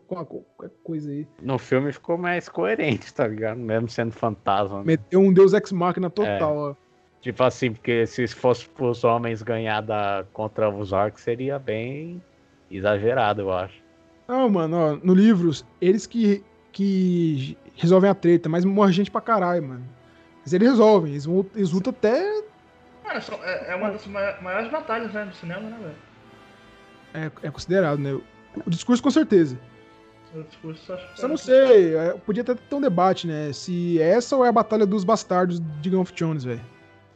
uma- 0.09 0.25
qualquer 0.25 0.71
coisa 0.83 1.11
aí. 1.11 1.27
No 1.43 1.59
filme 1.59 1.93
ficou 1.93 2.17
mais 2.17 2.49
coerente, 2.49 3.13
tá 3.13 3.27
ligado? 3.27 3.59
Mesmo 3.59 3.89
sendo 3.91 4.13
fantasma. 4.13 4.79
né? 4.79 4.85
Meteu 4.87 5.21
um 5.21 5.31
Deus 5.33 5.53
Ex 5.53 5.73
Machina 5.73 6.09
total, 6.09 6.57
ó. 6.57 6.75
Tipo 7.21 7.43
assim, 7.45 7.73
porque 7.73 8.07
se 8.07 8.27
fosse 8.29 8.67
pros 8.69 9.05
homens 9.05 9.43
ganhar 9.43 9.81
da, 9.83 10.25
contra 10.33 10.71
os 10.71 10.91
orcs, 10.93 11.23
seria 11.23 11.59
bem 11.59 12.23
exagerado, 12.71 13.43
eu 13.43 13.53
acho. 13.53 13.82
Não, 14.33 14.49
mano, 14.49 14.77
ó, 14.79 14.97
no 15.03 15.13
livro, 15.13 15.51
eles 15.79 16.07
que, 16.07 16.43
que 16.73 17.55
resolvem 17.77 18.09
a 18.09 18.15
treta, 18.15 18.49
mas 18.49 18.65
morre 18.65 18.91
gente 18.91 19.11
pra 19.11 19.21
caralho, 19.21 19.63
mano. 19.63 19.85
Mas 20.43 20.55
eles 20.55 20.71
resolvem, 20.71 21.13
eles, 21.13 21.27
eles 21.55 21.71
lutam 21.71 21.91
até. 21.91 22.43
Mano, 23.05 23.21
são- 23.21 23.39
é 23.45 23.73
é 23.73 23.77
uma 23.77 23.91
das 23.91 24.07
mai- 24.07 24.41
maiores 24.41 24.71
batalhas, 24.71 25.13
né, 25.13 25.27
do 25.27 25.35
cinema, 25.37 25.69
né, 25.69 25.77
velho? 27.13 27.31
É, 27.43 27.47
é 27.47 27.51
considerado, 27.51 27.99
né? 27.99 28.19
O 28.67 28.71
discurso, 28.71 29.03
com 29.03 29.11
certeza. 29.11 29.59
O 30.35 30.43
discurso, 30.45 30.91
acho 30.95 31.15
que 31.15 31.23
é- 31.23 31.29
não 31.29 31.37
sei, 31.37 31.95
é, 31.95 32.15
podia 32.15 32.43
até 32.43 32.55
ter 32.55 32.75
um 32.75 32.81
debate, 32.81 33.27
né? 33.27 33.53
Se 33.53 34.01
essa 34.01 34.35
ou 34.35 34.47
é 34.47 34.49
a 34.49 34.53
Batalha 34.53 34.87
dos 34.87 35.05
Bastardos 35.05 35.61
de 35.61 35.91
Game 35.91 36.01
of 36.03 36.11
Thrones, 36.15 36.43
velho. 36.45 36.65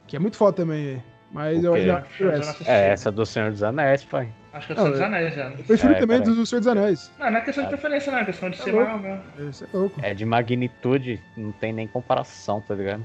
Que 0.06 0.16
é 0.16 0.18
muito 0.18 0.36
foda 0.36 0.54
também, 0.54 0.84
velho. 0.84 1.02
Mas 1.36 1.62
O 1.62 1.66
eu 1.66 1.86
não 1.86 2.30
essa. 2.32 2.64
É, 2.70 2.88
essa 2.88 3.12
do 3.12 3.26
Senhor 3.26 3.50
dos 3.50 3.62
Anéis, 3.62 4.02
pai. 4.04 4.28
Acho 4.54 4.66
que 4.68 4.72
eu 4.72 4.76
Não, 4.76 4.82
sou 4.84 4.92
dos 4.92 5.00
é- 5.00 5.04
anéis 5.04 5.34
já. 5.34 5.50
Eu 5.50 5.64
prefiro 5.64 5.92
É, 5.92 5.98
também 5.98 6.18
peraí. 6.20 6.34
do 6.34 6.46
Senhor 6.46 6.60
dos 6.60 6.66
Anéis. 6.66 7.10
Não, 7.18 7.30
não 7.30 7.38
é 7.38 7.40
questão 7.42 7.64
de 7.64 7.68
preferência, 7.70 8.10
não. 8.10 8.18
É 8.20 8.24
questão 8.24 8.48
de 8.50 8.56
Tá 8.56 8.64
ser 8.64 8.72
louco. 8.72 8.90
maior 8.98 9.02
mesmo. 9.36 9.50
Isso 9.50 9.64
é 9.64 9.68
louco. 9.76 10.00
É 10.02 10.14
de 10.14 10.24
magnitude, 10.24 11.22
não 11.36 11.52
tem 11.52 11.72
nem 11.74 11.86
comparação, 11.86 12.62
tá 12.62 12.74
ligado? 12.74 13.04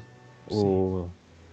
O, 0.49 1.09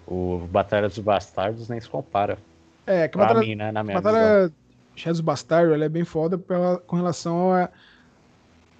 o 0.06 0.38
Batalha 0.50 0.88
dos 0.88 0.98
Bastardos 1.00 1.68
nem 1.68 1.80
se 1.80 1.88
compara. 1.88 2.38
É, 2.86 3.08
que 3.08 3.18
a 3.18 3.18
Pra 3.18 3.26
Batalha, 3.26 3.40
mim, 3.46 3.54
né? 3.56 3.72
Na 3.72 3.82
minha 3.82 4.00
batalha 4.00 4.52
Shadows 4.94 5.20
Bastardo, 5.20 5.74
ela 5.74 5.84
é 5.84 5.88
bem 5.88 6.04
foda 6.04 6.38
pela, 6.38 6.78
com 6.78 6.94
relação 6.96 7.52
a. 7.52 7.68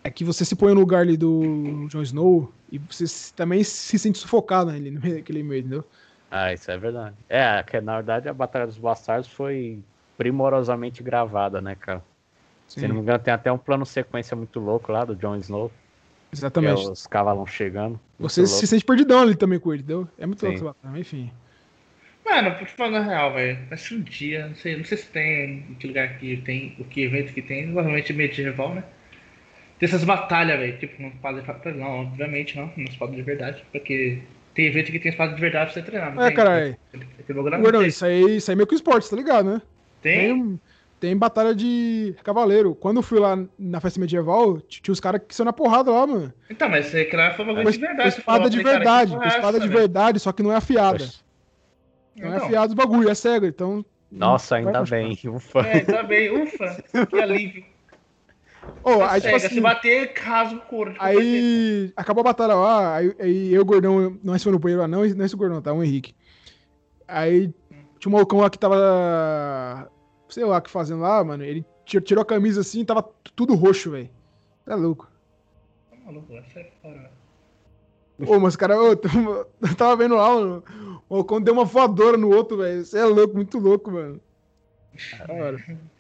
É 0.05 0.11
que 0.11 0.23
você 0.25 0.45
se 0.45 0.55
põe 0.55 0.73
no 0.73 0.81
lugar 0.81 1.01
ali 1.01 1.17
do 1.17 1.87
Jon 1.91 2.03
Snow 2.03 2.53
e 2.71 2.79
você 2.79 3.07
se- 3.07 3.35
também 3.35 3.63
se 3.65 3.99
sente 3.99 4.19
sufocado 4.19 4.71
ali 4.71 4.91
naquele 5.17 5.43
meio, 5.43 5.61
entendeu? 5.61 5.85
Ah, 6.31 6.53
isso 6.53 6.71
é 6.71 6.77
verdade. 6.77 7.17
É, 7.29 7.63
que 7.63 7.81
na 7.81 7.97
verdade 7.97 8.29
a 8.29 8.35
Batalha 8.35 8.67
dos 8.67 8.79
Bastardos 8.79 9.29
foi 9.29 9.83
primorosamente 10.17 11.03
gravada, 11.03 11.61
né, 11.61 11.75
cara? 11.75 12.03
Se 12.67 12.87
não 12.87 12.97
me 12.97 13.01
engano, 13.01 13.19
tem 13.19 13.33
até 13.33 13.51
um 13.51 13.57
plano 13.57 13.87
sequência 13.87 14.37
muito 14.37 14.61
louco 14.61 14.93
lá 14.93 15.05
do 15.05 15.17
Jon 15.17 15.37
Snow. 15.37 15.73
É 16.31 16.37
Exatamente. 16.37 16.91
os 16.91 17.07
cavalos 17.07 17.51
chegando. 17.51 17.99
Você 18.19 18.43
louco. 18.43 18.57
se 18.57 18.67
sente 18.67 18.85
perdidão 18.85 19.23
ali 19.23 19.35
também 19.35 19.59
com 19.59 19.73
ele, 19.73 19.83
entendeu? 19.83 20.07
É 20.19 20.27
muito 20.27 20.43
louco 20.43 20.59
Sim. 20.59 20.65
essa 20.67 20.75
batalha, 20.75 20.93
mas 20.93 21.01
enfim. 21.01 21.31
Mano, 22.25 22.51
pra 22.51 22.67
te 22.67 22.73
falar 22.75 22.91
na 22.91 23.01
real, 23.01 23.33
velho. 23.33 23.59
Mas 23.71 23.81
se 23.81 23.95
um 23.95 24.03
dia, 24.03 24.49
não 24.49 24.55
sei, 24.55 24.77
não 24.77 24.85
sei 24.85 24.99
se 24.99 25.07
tem 25.07 25.65
em 25.71 25.75
que 25.75 25.87
lugar 25.87 26.19
que 26.19 26.37
tem, 26.39 26.77
o 26.79 26.85
que 26.85 27.05
evento 27.05 27.33
que 27.33 27.41
tem, 27.41 27.65
provavelmente 27.65 28.13
medieval, 28.13 28.75
né? 28.75 28.85
Tem 29.79 29.89
essas 29.89 30.05
batalhas, 30.05 30.59
velho. 30.59 30.79
Tipo, 30.79 31.01
não 31.01 31.09
espada 31.09 31.41
de 31.41 31.47
papel, 31.47 31.75
não, 31.75 32.03
obviamente 32.03 32.55
não, 32.55 32.71
não 32.77 32.85
espada 32.85 33.17
de 33.17 33.23
verdade. 33.23 33.65
Porque 33.73 34.21
tem 34.59 34.67
evento 34.67 34.91
que 34.91 34.99
tem 34.99 35.11
espada 35.11 35.33
de 35.37 35.41
verdade 35.41 35.67
pra 35.73 35.75
você 35.75 35.89
treinar. 35.89 36.13
Não 36.13 36.21
É, 36.21 36.27
tem? 36.27 36.35
caralho. 36.37 36.77
Lá, 37.29 37.59
não 37.59 37.87
isso 37.87 38.05
aí, 38.05 38.39
isso 38.39 38.51
aí 38.51 38.55
é 38.55 38.57
meio 38.57 38.67
que 38.67 38.75
esporte, 38.75 39.09
tá 39.09 39.15
ligado, 39.15 39.49
né? 39.49 39.63
Tem? 40.03 40.35
Tem, 40.35 40.61
tem 40.99 41.17
batalha 41.17 41.55
de 41.55 42.17
cavaleiro. 42.25 42.75
Quando 42.75 42.97
eu 42.97 43.03
fui 43.05 43.21
lá 43.21 43.39
na 43.57 43.81
festa 43.81 44.01
medieval, 44.01 44.61
tinha 44.63 44.93
os 44.93 44.99
caras 44.99 45.21
que 45.29 45.33
são 45.33 45.47
na 45.47 45.53
porrada 45.53 45.93
lá, 45.93 46.05
mano. 46.09 46.33
Então, 46.51 46.69
mas 46.69 46.87
você 46.87 47.09
lá 47.13 47.35
foi 47.35 47.45
bagulho 47.45 47.65
Com 47.67 47.71
de 47.71 47.79
verdade. 47.79 48.11
você 48.11 48.19
espada 48.19 48.51
de 48.51 48.61
verdade, 48.61 49.15
é 49.15 49.29
espada 49.29 49.61
de 49.61 49.69
verdade, 49.69 50.19
só 50.19 50.33
que 50.33 50.43
não 50.43 50.51
é 50.53 50.57
afiada. 50.57 50.99
Poxa, 50.99 51.21
Não 52.17 52.27
é 52.33 52.35
Então. 52.35 52.47
afiado 52.47 52.69
os 52.71 52.75
bagulho, 52.75 53.09
é 53.09 53.15
cega, 53.15 53.47
então. 53.47 53.85
Nossa, 54.11 54.57
ainda 54.57 54.83
bem. 54.83 55.17
Ufa. 55.27 55.61
É, 55.61 55.81
tá 55.85 56.03
bem, 56.03 56.31
ufa, 56.43 56.83
que 57.09 57.21
alívio. 57.21 57.65
Oh, 58.83 59.03
aí, 59.03 59.21
tipo 59.21 59.37
assim, 59.37 59.49
Se 59.49 59.61
bater, 59.61 60.13
rasga 60.17 60.57
o 60.57 60.61
couro. 60.63 60.91
jeito. 60.93 61.05
aí 61.05 61.93
acabou 61.97 62.21
a 62.23 62.25
batalha 62.25 62.55
lá, 62.55 62.97
aí, 62.97 63.15
aí 63.21 63.53
eu, 63.53 63.65
gordão, 63.65 64.19
não 64.23 64.35
esse 64.35 64.45
foi 64.45 64.53
no 64.53 64.59
banheiro 64.59 64.83
lá, 64.83 64.89
não, 64.89 65.05
não 65.05 65.25
esse 65.25 65.37
gordão, 65.37 65.61
tá? 65.61 65.73
O 65.73 65.83
Henrique. 65.83 66.15
Aí 67.07 67.53
tinha 67.99 68.11
um 68.11 68.13
malucão 68.13 68.39
lá 68.41 68.49
que 68.49 68.59
tava, 68.59 69.91
sei 70.29 70.45
lá, 70.45 70.61
que 70.61 70.71
fazendo 70.71 71.01
lá, 71.01 71.23
mano, 71.25 71.43
ele 71.45 71.65
tir- 71.85 72.03
tirou 72.03 72.23
a 72.23 72.27
camisa 72.27 72.61
assim, 72.61 72.85
tava 72.85 73.03
t- 73.03 73.33
tudo 73.35 73.55
roxo, 73.55 73.91
velho. 73.91 74.11
Tá 74.65 74.75
louco. 74.75 75.11
Tá 75.91 75.97
maluco, 76.05 76.33
vai 76.33 76.45
sair 76.53 76.71
fora. 76.81 77.11
Ô, 78.27 78.39
mas 78.41 78.57
cara, 78.57 78.81
ô, 78.81 78.93
eu 79.61 79.77
tava 79.77 79.97
vendo 79.97 80.15
lá, 80.17 80.35
mano, 80.35 80.65
o 81.09 81.15
malucão 81.15 81.41
deu 81.41 81.55
uma 81.55 81.65
voadora 81.65 82.17
no 82.17 82.31
outro, 82.35 82.57
velho. 82.59 82.85
Você 82.85 82.99
é 82.99 83.05
louco, 83.05 83.35
muito 83.35 83.59
louco, 83.59 83.91
mano. 83.91 84.21
Da 85.27 85.35
hora. 85.35 85.59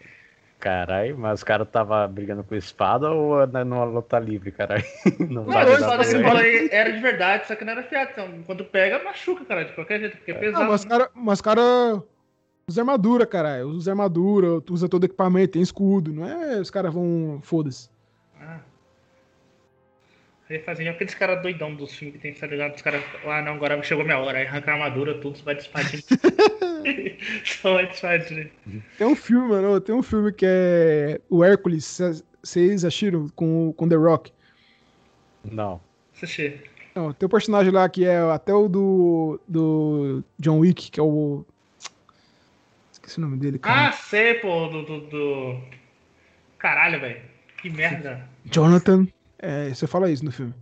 Caralho, 0.59 1.17
mas 1.17 1.41
o 1.41 1.47
cara 1.47 1.65
tava 1.65 2.07
brigando 2.09 2.43
com 2.43 2.53
espada 2.57 3.11
ou 3.13 3.47
na- 3.47 3.65
numa 3.65 3.85
luta 3.85 4.19
livre, 4.19 4.51
caralho? 4.51 4.83
Não, 5.21 5.45
Não, 5.45 5.45
vale 5.45 5.71
a 5.73 5.79
dar 5.79 5.81
espada 5.81 5.91
que 5.91 5.97
pra 5.97 6.05
você 6.05 6.19
ver. 6.19 6.25
falou 6.25 6.43
aí 6.43 6.69
era 6.73 6.93
de 6.93 7.01
verdade, 7.01 7.47
só 7.47 7.55
que 7.55 7.65
não 7.65 7.73
era 7.73 7.83
fiado. 7.85 8.11
Então, 8.13 8.43
quando 8.45 8.65
pega, 8.65 9.03
machuca, 9.05 9.45
cara, 9.45 9.65
de 9.65 9.73
qualquer 9.73 10.01
jeito, 10.01 10.17
porque 10.17 10.33
é 10.33 10.35
pesado. 10.35 10.65
Não, 10.65 10.71
mas 10.73 10.85
cara, 10.85 11.11
mas 11.15 11.41
cara 11.41 12.03
usa 12.69 12.81
armadura, 12.83 13.25
caralho. 13.25 13.69
Usa 13.69 13.93
armadura, 13.93 14.61
usa 14.69 14.89
todo 14.89 15.05
equipamento, 15.05 15.53
tem 15.53 15.63
escudo. 15.63 16.13
Não 16.13 16.27
é 16.29 16.61
os 16.61 16.71
caras 16.71 16.93
vão. 16.93 17.39
Foda-se. 17.45 17.89
Ah. 18.41 18.59
Aí 20.51 20.59
fazia 20.61 20.91
aqueles 20.91 21.15
caras 21.15 21.41
doidão 21.43 21.73
dos 21.75 21.95
filmes 21.95 22.17
que 22.17 22.23
tem, 22.23 22.33
tá 22.35 22.47
ligado? 22.49 22.75
Os 22.75 22.83
caras, 22.83 23.03
ah 23.27 23.43
não, 23.43 23.53
agora 23.55 23.81
chegou 23.85 24.03
minha 24.03 24.19
hora. 24.19 24.39
Aí 24.39 24.47
arranca 24.47 24.71
a 24.73 24.75
armadura, 24.75 25.15
tudo, 25.21 25.37
você 25.39 25.45
vai 25.45 25.55
de 25.55 25.61
espadinha. 25.63 26.03
Só 27.45 27.81
espadinha. 27.81 28.51
Tem 28.97 29.07
um 29.07 29.15
filme, 29.17 29.49
mano. 29.49 29.81
Tem 29.81 29.95
um 29.95 30.03
filme 30.03 30.33
que 30.33 30.45
é 30.47 31.21
o 31.29 31.43
Hércules. 31.45 31.85
cê- 31.85 32.23
Vocês 32.43 32.85
assistiram 32.85 33.29
com, 33.35 33.73
com 33.73 33.89
The 33.89 33.97
Rock? 33.97 34.33
Não. 35.45 35.81
Não, 36.95 37.13
tem 37.13 37.27
um 37.27 37.31
personagem 37.31 37.73
lá 37.73 37.89
que 37.89 38.05
é 38.05 38.19
até 38.19 38.53
o 38.53 38.69
do, 38.69 39.41
do 39.47 40.25
John 40.39 40.59
Wick, 40.59 40.91
que 40.91 40.99
é 40.99 41.03
o. 41.03 41.45
Esqueci 42.93 43.19
o 43.19 43.21
nome 43.23 43.37
dele, 43.37 43.59
cara. 43.59 43.89
Ah, 43.89 43.93
sei, 43.93 44.35
pô, 44.35 44.67
do. 44.69 44.83
do, 44.85 45.01
do... 45.03 45.61
Caralho, 46.59 47.01
velho. 47.01 47.21
Que 47.63 47.71
merda. 47.71 48.29
Jonathan. 48.45 49.07
É, 49.39 49.69
você 49.73 49.87
fala 49.87 50.11
isso 50.11 50.25
no 50.25 50.33
filme. 50.33 50.53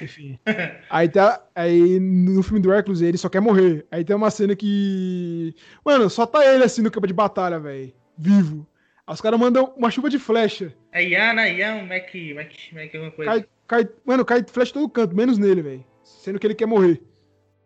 Enfim. 0.00 0.38
Aí, 0.90 1.08
tá, 1.08 1.44
aí 1.54 1.98
no 2.00 2.42
filme 2.42 2.60
do 2.60 2.72
Hércules 2.72 3.00
ele 3.00 3.18
só 3.18 3.28
quer 3.28 3.40
morrer. 3.40 3.86
Aí 3.90 4.04
tem 4.04 4.14
uma 4.14 4.30
cena 4.30 4.54
que. 4.54 5.54
Mano, 5.84 6.08
só 6.08 6.26
tá 6.26 6.44
ele 6.46 6.64
assim 6.64 6.82
no 6.82 6.90
campo 6.90 7.06
de 7.06 7.12
batalha, 7.12 7.58
velho. 7.58 7.92
Vivo. 8.16 8.66
Aí 9.06 9.14
os 9.14 9.20
caras 9.20 9.38
mandam 9.38 9.72
uma 9.76 9.90
chuva 9.90 10.08
de 10.08 10.18
flecha. 10.18 10.74
É 10.92 11.02
Iana, 11.02 11.48
Ian, 11.48 11.84
Mac, 11.86 12.14
Mac, 12.34 12.52
Mac, 12.72 12.94
alguma 12.94 13.10
coisa. 13.10 13.30
Cai, 13.32 13.46
cai, 13.66 13.88
mano, 14.04 14.24
cai 14.24 14.44
flecha 14.46 14.72
todo 14.72 14.88
canto, 14.88 15.14
menos 15.16 15.38
nele, 15.38 15.62
velho. 15.62 15.84
Sendo 16.02 16.38
que 16.38 16.46
ele 16.46 16.54
quer 16.54 16.66
morrer. 16.66 17.02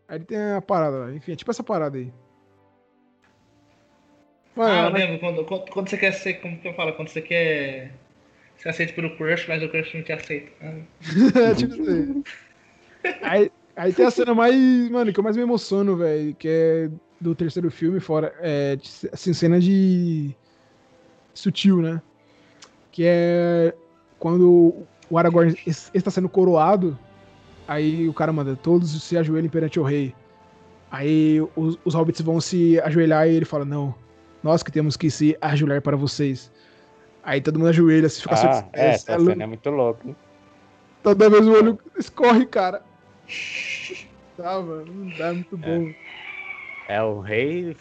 Aí 0.09 0.19
ele 0.19 0.25
tem 0.25 0.39
a 0.39 0.63
parada 0.63 0.97
lá. 0.97 1.13
Enfim, 1.13 1.33
é 1.33 1.37
tipo 1.37 1.51
essa 1.51 1.63
parada 1.65 1.99
aí. 1.99 2.13
Mano, 4.55 4.73
Ah, 4.73 4.85
eu 4.85 4.93
lembro, 4.93 5.19
quando, 5.19 5.45
quando, 5.45 5.71
quando 5.71 5.89
você 5.91 5.99
quer 5.99 6.13
ser, 6.13 6.35
como 6.35 6.59
que 6.59 6.69
eu 6.69 6.75
falo? 6.75 6.95
Quando 6.95 7.09
você 7.09 7.21
quer 7.21 7.93
ser 8.59 8.69
aceito 8.71 8.95
pelo 8.95 9.17
crush, 9.17 9.47
mas 9.49 9.63
o 9.63 9.69
crush 9.69 9.95
não 9.95 10.03
te 10.03 10.13
aceita. 10.13 10.51
É 10.61 11.55
tipo 11.55 11.75
isso 11.75 12.25
aí. 13.23 13.51
aí. 13.77 13.93
Tem 13.93 14.07
a 14.07 14.11
cena 14.11 14.35
mais, 14.35 14.55
mano, 14.91 15.13
que 15.13 15.21
eu 15.21 15.25
mais 15.25 15.37
me 15.37 15.43
emociono, 15.43 15.97
velho, 15.97 16.35
que 16.35 16.49
é 16.49 16.91
do 17.21 17.35
terceiro 17.35 17.71
filme, 17.71 18.01
fora, 18.01 18.35
é, 18.41 18.79
assim, 19.13 19.33
cena 19.33 19.61
de 19.61 20.35
sutil, 21.35 21.83
né? 21.83 22.01
Que 22.91 23.05
é 23.07 23.75
quando 24.19 24.75
o 25.11 25.19
Aragorn 25.19 25.55
es- 25.67 25.91
está 25.93 26.11
sendo 26.11 26.29
coroado, 26.29 26.99
aí 27.69 28.09
o 28.09 28.15
cara 28.15 28.33
manda, 28.33 28.57
todos 28.57 29.03
se 29.03 29.17
ajoelhem 29.19 29.51
perante 29.51 29.79
o 29.79 29.83
rei. 29.83 30.15
Aí 30.91 31.41
os, 31.55 31.79
os 31.85 31.95
hobbits 31.95 32.21
vão 32.23 32.41
se 32.41 32.81
ajoelhar 32.81 33.29
e 33.29 33.35
ele 33.35 33.45
fala, 33.45 33.65
não, 33.65 33.95
nós 34.43 34.63
que 34.63 34.73
temos 34.73 34.97
que 34.97 35.11
se 35.11 35.37
ajoelhar 35.41 35.83
para 35.83 35.97
vocês. 35.97 36.51
Aí 37.27 37.41
todo 37.41 37.59
mundo 37.59 37.69
ajoelha, 37.71 38.09
se 38.09 38.23
fica 38.23 38.35
Ah, 38.35 38.37
só- 38.37 38.71
é, 38.73 38.87
é, 38.87 38.89
essa 38.91 39.13
é 39.15 39.19
cena 39.19 39.43
é 39.43 39.47
muito 39.47 39.69
louca. 39.69 40.07
hein? 40.07 40.17
Toda 41.03 41.29
vez 41.29 41.47
o 41.47 41.53
olho 41.53 41.79
escorre, 41.99 42.47
cara. 42.47 42.81
Tá, 44.37 44.61
mano, 44.61 44.85
não 44.85 45.09
dá, 45.17 45.29
é 45.29 45.33
muito 45.33 45.57
bom. 45.57 45.91
É 46.87 47.03
o 47.03 47.21
rei, 47.21 47.75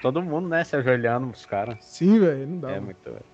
todo 0.00 0.20
mundo, 0.20 0.48
né, 0.48 0.64
se 0.64 0.74
ajoelhando 0.74 1.28
pros 1.28 1.46
caras. 1.46 1.76
Sim, 1.80 2.18
velho, 2.18 2.44
não 2.48 2.58
dá. 2.58 2.70
É 2.72 2.74
mano. 2.74 2.86
muito. 2.86 3.24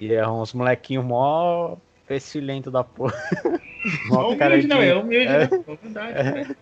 E 0.00 0.14
é 0.14 0.26
uns 0.26 0.52
molequinhos 0.54 1.04
mó 1.04 1.76
pestilento 2.06 2.70
da 2.70 2.84
porra. 2.84 3.12
mó 4.08 4.30
Não 4.30 4.38
cara 4.38 4.54
humilde, 4.54 4.68
de, 4.68 4.68
não, 4.68 4.80
é 4.80 4.94
humilde, 4.94 5.26
é. 5.26 5.38
né? 5.40 5.48
Verdade, 5.82 6.32
né? 6.48 6.56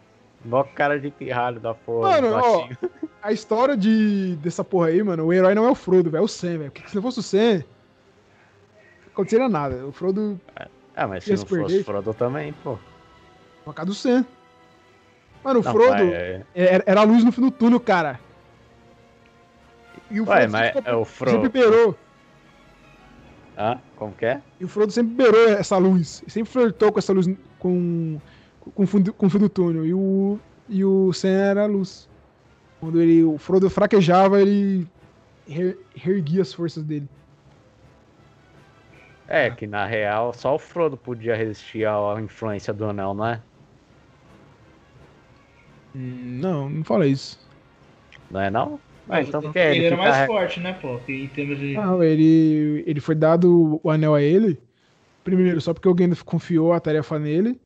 mó 0.46 0.64
cara 0.64 0.98
de 0.98 1.10
pirralho 1.10 1.60
da 1.60 1.74
porra. 1.74 2.22
Mano, 2.22 2.28
ó, 2.32 2.68
a 3.20 3.30
história 3.30 3.76
de, 3.76 4.34
dessa 4.36 4.64
porra 4.64 4.88
aí, 4.88 5.02
mano, 5.02 5.26
o 5.26 5.32
herói 5.32 5.54
não 5.54 5.66
é 5.66 5.70
o 5.70 5.74
Frodo, 5.74 6.10
velho, 6.10 6.22
é 6.22 6.24
o 6.24 6.28
Sam, 6.28 6.58
velho. 6.58 6.72
Porque 6.72 6.88
se 6.88 6.94
não 6.96 7.02
fosse 7.02 7.20
o 7.20 7.22
Sam, 7.22 7.62
aconteceria 9.18 9.48
nada. 9.48 9.86
O 9.86 9.92
Frodo, 9.92 10.40
Ah, 10.96 11.06
mas 11.06 11.24
se 11.24 11.34
não 11.34 11.44
perder. 11.44 11.62
fosse 11.64 11.84
Frodo 11.84 12.14
também, 12.14 12.52
pô. 12.64 12.78
por 13.64 13.74
causa 13.74 13.90
do 13.90 13.94
Sam. 13.94 14.24
Mano, 15.44 15.60
o 15.60 15.62
Não, 15.62 15.72
Frodo 15.72 15.90
mas 15.90 16.12
é- 16.12 16.44
era, 16.54 16.84
era 16.86 17.00
a 17.00 17.04
luz 17.04 17.22
no 17.24 17.30
fim 17.32 17.42
do 17.42 17.50
túnel, 17.50 17.78
cara. 17.80 18.18
E 20.10 20.20
o 20.20 20.24
Ué, 20.24 20.36
Frodo 20.38 20.52
mas 20.52 20.72
sempre, 20.74 20.90
é 20.90 20.94
o 20.94 21.04
sempre 21.04 21.30
Frodo. 21.30 21.50
beirou. 21.50 21.98
Hã? 23.56 23.78
Como 23.96 24.12
que 24.14 24.24
é? 24.24 24.40
E 24.60 24.64
o 24.64 24.68
Frodo 24.68 24.92
sempre 24.92 25.14
beirou 25.14 25.48
essa 25.50 25.76
luz. 25.76 26.22
Sempre 26.28 26.50
flertou 26.52 26.92
com 26.92 26.98
essa 26.98 27.12
luz, 27.12 27.28
com, 27.58 28.18
com, 28.74 28.86
fundo- 28.86 29.12
com 29.12 29.26
o 29.26 29.30
fim 29.30 29.38
do 29.38 29.48
túnel. 29.48 29.84
E 29.84 29.92
o, 29.92 30.38
e 30.68 30.84
o 30.84 31.12
Sam 31.12 31.28
era 31.28 31.62
a 31.64 31.66
luz. 31.66 32.08
Quando 32.80 33.00
ele, 33.00 33.24
o 33.24 33.36
Frodo 33.38 33.68
fraquejava, 33.68 34.40
ele 34.40 34.86
re- 35.46 35.76
reerguia 35.94 36.42
as 36.42 36.52
forças 36.52 36.84
dele. 36.84 37.08
É, 39.28 39.50
que 39.50 39.66
na 39.66 39.86
real 39.86 40.32
só 40.32 40.54
o 40.54 40.58
Frodo 40.58 40.96
podia 40.98 41.36
resistir 41.36 41.86
à 41.86 42.20
influência 42.20 42.72
do 42.74 42.86
anel, 42.86 43.14
não 43.14 43.26
é? 43.26 43.44
Não, 45.92 46.68
não 46.70 46.84
fala 46.84 47.06
isso. 47.06 47.38
Não 48.30 48.40
é 48.40 48.50
não? 48.50 48.82
Ah, 49.10 49.20
Mas 49.20 49.28
então 49.28 49.42
ele, 49.42 49.52
por 49.52 49.52
que 49.52 49.58
ele 49.58 49.84
era 49.84 49.96
mais 49.96 50.18
carrega- 50.18 50.26
forte, 50.26 50.60
né, 50.60 50.72
pô? 50.74 51.04
Em 51.08 51.28
termos 51.32 51.58
de. 51.58 51.76
Não, 51.76 52.02
ele, 52.02 52.82
ele 52.86 53.00
foi 53.00 53.14
dado 53.14 53.80
o 53.82 53.90
anel 53.90 54.14
a 54.14 54.22
ele. 54.22 54.60
Primeiro, 55.24 55.60
só 55.60 55.74
porque 55.74 55.88
alguém 55.88 56.10
confiou 56.24 56.72
a 56.72 56.80
tarefa 56.80 57.18
nele. 57.18 57.60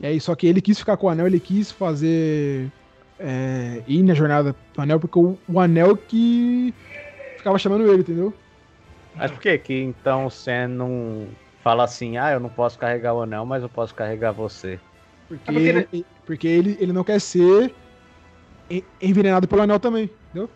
E 0.00 0.06
aí, 0.06 0.20
só 0.20 0.34
que 0.36 0.46
ele 0.46 0.62
quis 0.62 0.78
ficar 0.78 0.96
com 0.98 1.08
o 1.08 1.10
anel, 1.10 1.26
ele 1.28 1.40
quis 1.40 1.72
fazer. 1.72 2.72
é, 3.18 3.84
ir 3.86 4.02
na 4.04 4.14
jornada 4.14 4.54
do 4.74 4.82
anel, 4.82 5.00
porque 5.00 5.18
o, 5.18 5.42
o 5.46 5.60
anel 5.60 5.96
que 5.98 6.74
ficava 7.36 7.58
chamando 7.58 7.86
ele, 7.92 8.02
entendeu? 8.02 8.40
Mas 9.16 9.30
por 9.30 9.40
que 9.40 9.58
que 9.58 9.74
então 9.82 10.28
você 10.28 10.66
não 10.66 11.28
fala 11.62 11.84
assim, 11.84 12.16
ah, 12.16 12.32
eu 12.32 12.40
não 12.40 12.50
posso 12.50 12.78
carregar 12.78 13.14
o 13.14 13.22
anel, 13.22 13.44
mas 13.46 13.62
eu 13.62 13.68
posso 13.68 13.94
carregar 13.94 14.32
você? 14.32 14.78
Porque, 15.28 15.50
Ah, 15.50 15.52
porque 15.54 15.68
ele, 15.68 16.06
porque 16.24 16.46
ele, 16.48 16.76
ele 16.80 16.92
não 16.92 17.04
quer 17.04 17.20
ser 17.20 17.74
en- 18.70 18.84
envenenado 19.00 19.48
pelo 19.48 19.62
anel 19.62 19.80
também, 19.80 20.04
entendeu? 20.04 20.50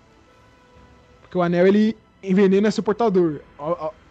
Porque 1.20 1.36
o 1.38 1.42
anel 1.42 1.66
ele 1.66 2.02
envenena 2.22 2.70
seu 2.70 2.82
portador. 2.82 3.42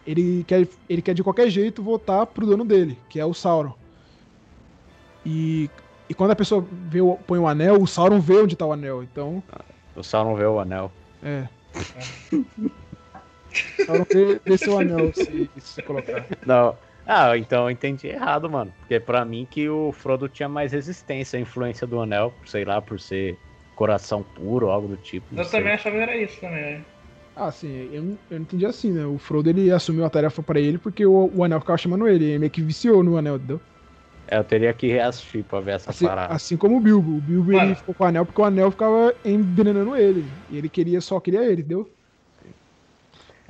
Ele 0.04 0.44
quer, 0.44 0.68
ele 0.88 1.02
quer 1.02 1.14
de 1.14 1.22
qualquer 1.22 1.48
jeito 1.50 1.82
voltar 1.82 2.26
pro 2.26 2.46
dono 2.46 2.64
dele, 2.64 3.04
que 3.08 3.20
é 3.20 3.24
o 3.26 3.34
Sauron. 3.34 3.74
E, 5.24 5.70
e 6.08 6.14
quando 6.14 6.30
a 6.32 6.36
pessoa 6.36 6.66
vê 6.72 7.00
o, 7.00 7.16
põe 7.18 7.38
o 7.38 7.46
anel, 7.46 7.80
o 7.80 7.86
Sauron 7.86 8.20
vê 8.20 8.40
onde 8.42 8.56
tá 8.56 8.66
o 8.66 8.72
anel. 8.72 9.02
Então, 9.02 9.42
O 9.94 10.02
Sauron 10.02 10.34
vê 10.36 10.46
o 10.46 10.58
anel. 10.58 10.90
é. 11.22 11.48
O 13.78 13.82
Sauron 13.84 14.06
vê, 14.12 14.40
vê 14.46 14.58
seu 14.58 14.76
anel 14.78 15.12
se, 15.12 15.50
se 15.58 15.82
colocar. 15.82 16.28
Não. 16.44 16.78
Ah, 17.04 17.36
então 17.36 17.64
eu 17.64 17.70
entendi 17.70 18.06
errado, 18.08 18.48
mano. 18.50 18.72
Porque 18.80 19.00
pra 19.00 19.24
mim 19.24 19.46
que 19.46 19.68
o 19.68 19.92
Frodo 19.92 20.28
tinha 20.28 20.48
mais 20.48 20.72
resistência 20.72 21.38
à 21.38 21.40
influência 21.42 21.86
do 21.86 22.00
anel, 22.00 22.38
sei 22.46 22.64
lá, 22.64 22.80
por 22.80 23.00
ser 23.00 23.40
coração 23.74 24.22
puro 24.22 24.66
ou 24.66 24.72
algo 24.72 24.88
do 24.88 24.96
tipo. 24.98 25.34
não 25.34 25.42
Eu 25.42 25.44
sei. 25.44 25.50
também 25.50 25.72
achava 25.72 25.96
que 25.96 26.02
era 26.02 26.16
isso 26.16 26.40
também, 26.40 26.62
né? 26.80 26.86
Ah, 27.34 27.50
sim, 27.52 27.68
eu, 27.68 28.02
não- 28.02 28.12
eu 28.28 28.38
não 28.38 28.42
entendi 28.42 28.66
assim, 28.66 28.92
né? 28.92 29.06
O 29.06 29.16
Frodo 29.18 29.48
ele 29.48 29.70
assumiu 29.70 30.04
a 30.04 30.10
tarefa 30.10 30.42
pra 30.42 30.60
ele 30.60 30.78
porque 30.78 31.06
o, 31.06 31.30
o 31.34 31.44
anel 31.44 31.60
ficava 31.60 31.78
chamando 31.78 32.06
ele. 32.08 32.24
Ele 32.26 32.38
meio 32.38 32.52
que 32.52 32.62
viciou 32.62 33.02
no 33.02 33.16
anel, 33.16 33.36
entendeu? 33.36 33.64
É, 34.26 34.36
eu 34.38 34.44
teria 34.44 34.72
que 34.74 34.86
reassistir 34.86 35.44
pra 35.44 35.60
ver 35.60 35.74
essa 35.74 35.92
Assim, 35.92 36.06
parada. 36.06 36.28
assim 36.28 36.56
como 36.56 36.76
o 36.76 36.80
Bilbo. 36.80 37.16
O 37.18 37.20
Bilbo 37.20 37.52
Mano. 37.52 37.72
ele 37.72 37.74
ficou 37.74 37.94
com 37.94 38.04
o 38.04 38.06
anel 38.06 38.24
porque 38.26 38.40
o 38.40 38.44
anel 38.44 38.70
ficava 38.70 39.12
envenenando 39.24 39.96
ele. 39.96 40.44
E 40.48 40.56
ele 40.56 40.70
queria, 40.70 41.00
só 41.00 41.18
queria 41.20 41.44
ele, 41.44 41.62
entendeu? 41.62 41.92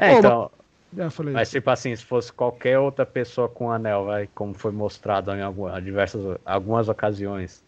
É, 0.00 0.12
então, 0.12 0.50
É, 0.96 1.08
mas 1.32 1.50
tipo 1.50 1.70
assim, 1.70 1.94
se 1.96 2.04
fosse 2.04 2.32
qualquer 2.32 2.78
outra 2.78 3.06
pessoa 3.06 3.48
com 3.48 3.70
anel, 3.70 4.06
vai, 4.06 4.26
como 4.28 4.54
foi 4.54 4.72
mostrado 4.72 5.30
em 5.32 5.42
alguma, 5.42 5.80
diversas, 5.80 6.38
algumas 6.44 6.88
ocasiões, 6.88 7.64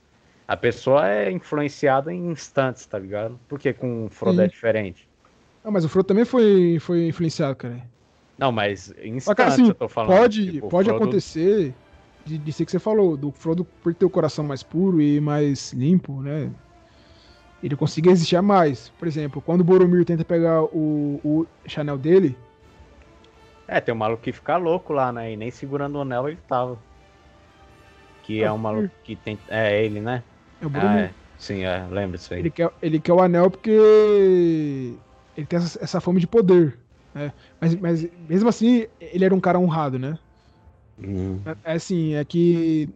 a 0.47 0.57
pessoa 0.57 1.09
é 1.09 1.31
influenciada 1.31 2.13
em 2.13 2.31
instantes, 2.33 2.87
tá 2.87 2.99
ligado? 2.99 3.41
Porque 3.49 3.73
com 3.75 4.07
o 4.07 4.11
Frodo 4.11 4.41
Sim. 4.41 4.45
é 4.45 4.49
diferente. 4.49 5.11
Ah, 5.65 5.71
mas 5.71 5.85
o 5.85 5.89
Frodo 5.89 6.07
também 6.09 6.25
foi, 6.25 6.79
foi 6.81 7.07
influenciado, 7.09 7.57
cara. 7.57 7.91
Não, 8.39 8.51
mas 8.51 8.91
em 8.99 9.19
Mas, 9.25 9.35
cara, 9.37 9.55
assim, 9.55 9.69
eu 9.69 9.75
tô 9.75 9.89
falando. 9.89 10.19
pode, 10.19 10.45
tipo, 10.53 10.69
pode 10.69 10.89
Frodo- 10.89 10.91
acontecer 10.91 11.79
de, 12.25 12.39
de 12.39 12.53
ser 12.53 12.65
que 12.67 12.73
você 12.73 12.79
falou, 12.79 13.17
do 13.17 13.33
Frodo 13.33 13.65
por 13.65 13.95
ter 13.95 14.05
o 14.05 14.11
coração 14.11 14.45
mais 14.45 14.63
puro 14.63 15.01
e 15.01 15.21
mais 15.21 15.73
limpo, 15.73 16.23
né? 16.23 16.53
Ele 17.63 17.77
conseguir 17.77 18.09
resistir 18.11 18.37
a 18.37 18.43
mais. 18.43 18.89
Por 18.99 19.07
exemplo, 19.07 19.41
quando 19.41 19.61
o 19.61 19.65
Boromir 19.65 20.05
tenta 20.05 20.25
pegar 20.25 20.63
o, 20.65 21.21
o 21.25 21.47
Chanel 21.67 21.97
dele, 21.97 22.37
É, 23.69 23.81
tem 23.81 23.95
um 23.95 23.99
maluco 23.99 24.23
que 24.23 24.33
fica 24.33 24.57
louco 24.57 24.93
lá, 24.93 25.13
né? 25.13 25.33
E 25.33 25.37
nem 25.37 25.51
segurando 25.51 25.97
o 25.97 26.01
anel 26.03 26.29
ele 26.29 26.39
tava. 26.49 26.77
Que 28.25 28.43
é 28.43 28.51
um 28.53 28.59
maluco 28.59 28.91
que 29.05 29.15
tem. 29.17 29.39
É 29.49 29.85
ele, 29.85 30.01
né? 30.01 30.23
é 30.61 30.65
o 30.67 30.69
Ah, 30.69 30.71
Boromir. 30.71 30.99
é. 31.05 31.11
Sim, 31.39 31.65
é, 31.65 31.85
lembra 31.91 32.17
isso 32.17 32.33
aí. 32.35 32.41
Ele 32.41 32.51
quer, 32.51 32.71
ele 32.81 33.01
quer 33.01 33.13
o 33.13 33.21
anel 33.21 33.51
porque 33.51 33.71
ele 35.37 35.47
tem 35.49 35.59
essa, 35.59 35.83
essa 35.83 36.01
fome 36.01 36.21
de 36.21 36.27
poder. 36.27 36.79
Né? 37.15 37.33
Mas, 37.61 37.75
mas 37.77 38.09
mesmo 38.29 38.49
assim, 38.49 38.87
ele 39.01 39.25
era 39.25 39.35
um 39.35 39.41
cara 39.41 39.59
honrado, 39.59 39.99
né? 39.99 40.19
Hum. 41.03 41.41
É 41.65 41.73
assim, 41.73 42.15
é 42.15 42.25
que 42.25 42.89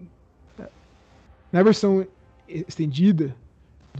na 1.52 1.62
versão 1.62 2.06
estendida 2.48 3.34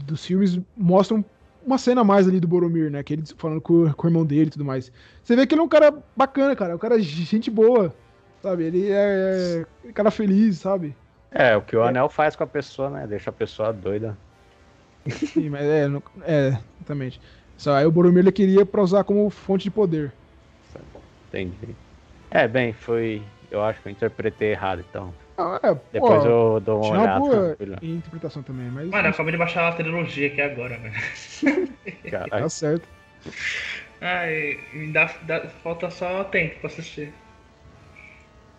dos 0.03 0.25
filmes 0.25 0.59
mostram 0.75 1.23
uma 1.65 1.77
cena 1.77 2.01
a 2.01 2.03
mais 2.03 2.27
ali 2.27 2.39
do 2.39 2.47
Boromir, 2.47 2.89
né? 2.89 3.03
Que 3.03 3.13
ele 3.13 3.23
falando 3.37 3.59
com, 3.59 3.91
com 3.91 4.07
o 4.07 4.09
irmão 4.09 4.25
dele 4.25 4.47
e 4.47 4.51
tudo 4.51 4.63
mais. 4.63 4.91
Você 5.23 5.35
vê 5.35 5.45
que 5.45 5.53
ele 5.53 5.61
é 5.61 5.63
um 5.63 5.67
cara 5.67 5.93
bacana, 6.15 6.55
cara. 6.55 6.75
Um 6.75 6.79
cara 6.79 6.97
de 6.97 7.03
gente 7.03 7.51
boa, 7.51 7.93
sabe? 8.41 8.63
Ele 8.63 8.89
é, 8.89 9.65
é 9.85 9.91
cara 9.91 10.09
feliz, 10.09 10.59
sabe? 10.59 10.95
É, 11.31 11.55
o 11.57 11.61
que 11.61 11.75
o 11.75 11.83
anel 11.83 12.09
faz 12.09 12.35
com 12.35 12.43
a 12.43 12.47
pessoa, 12.47 12.89
né? 12.89 13.05
Deixa 13.05 13.29
a 13.29 13.33
pessoa 13.33 13.73
doida. 13.73 14.17
Sim, 15.09 15.49
mas 15.49 15.63
é, 15.63 15.87
é, 16.23 16.57
exatamente. 16.77 17.19
Só 17.57 17.75
aí 17.75 17.85
o 17.85 17.91
Boromir 17.91 18.19
ele 18.19 18.31
queria 18.31 18.65
pra 18.65 18.81
usar 18.81 19.03
como 19.03 19.29
fonte 19.29 19.63
de 19.63 19.71
poder. 19.71 20.13
Entendi. 21.27 21.75
É, 22.31 22.47
bem, 22.47 22.71
foi. 22.73 23.21
Eu 23.51 23.63
acho 23.63 23.81
que 23.81 23.87
eu 23.87 23.91
interpretei 23.91 24.51
errado, 24.51 24.83
então. 24.89 25.13
Ah, 25.37 25.59
é, 25.61 25.75
Depois 25.93 26.23
pô, 26.23 26.29
eu 26.29 26.59
dou 26.59 26.77
uma 26.77 26.83
tinha 26.83 26.93
uma 26.99 27.21
olhada. 27.21 27.55
boa 27.59 27.77
interpretação 27.81 28.41
também, 28.41 28.71
mas 28.71 28.89
Mano, 28.89 29.07
eu 29.07 29.11
acabei 29.11 29.31
de 29.31 29.37
baixar 29.37 29.67
a 29.67 29.71
trilogia 29.73 30.27
aqui 30.27 30.41
agora, 30.41 30.77
velho. 30.79 31.69
Caralho. 32.09 32.29
tá 32.43 32.49
certo. 32.49 32.87
Ai, 34.01 34.59
me 34.73 34.91
dá, 34.91 35.09
dá- 35.23 35.47
falta 35.63 35.89
só 35.89 36.23
tempo 36.25 36.59
pra 36.59 36.67
assistir. 36.67 37.13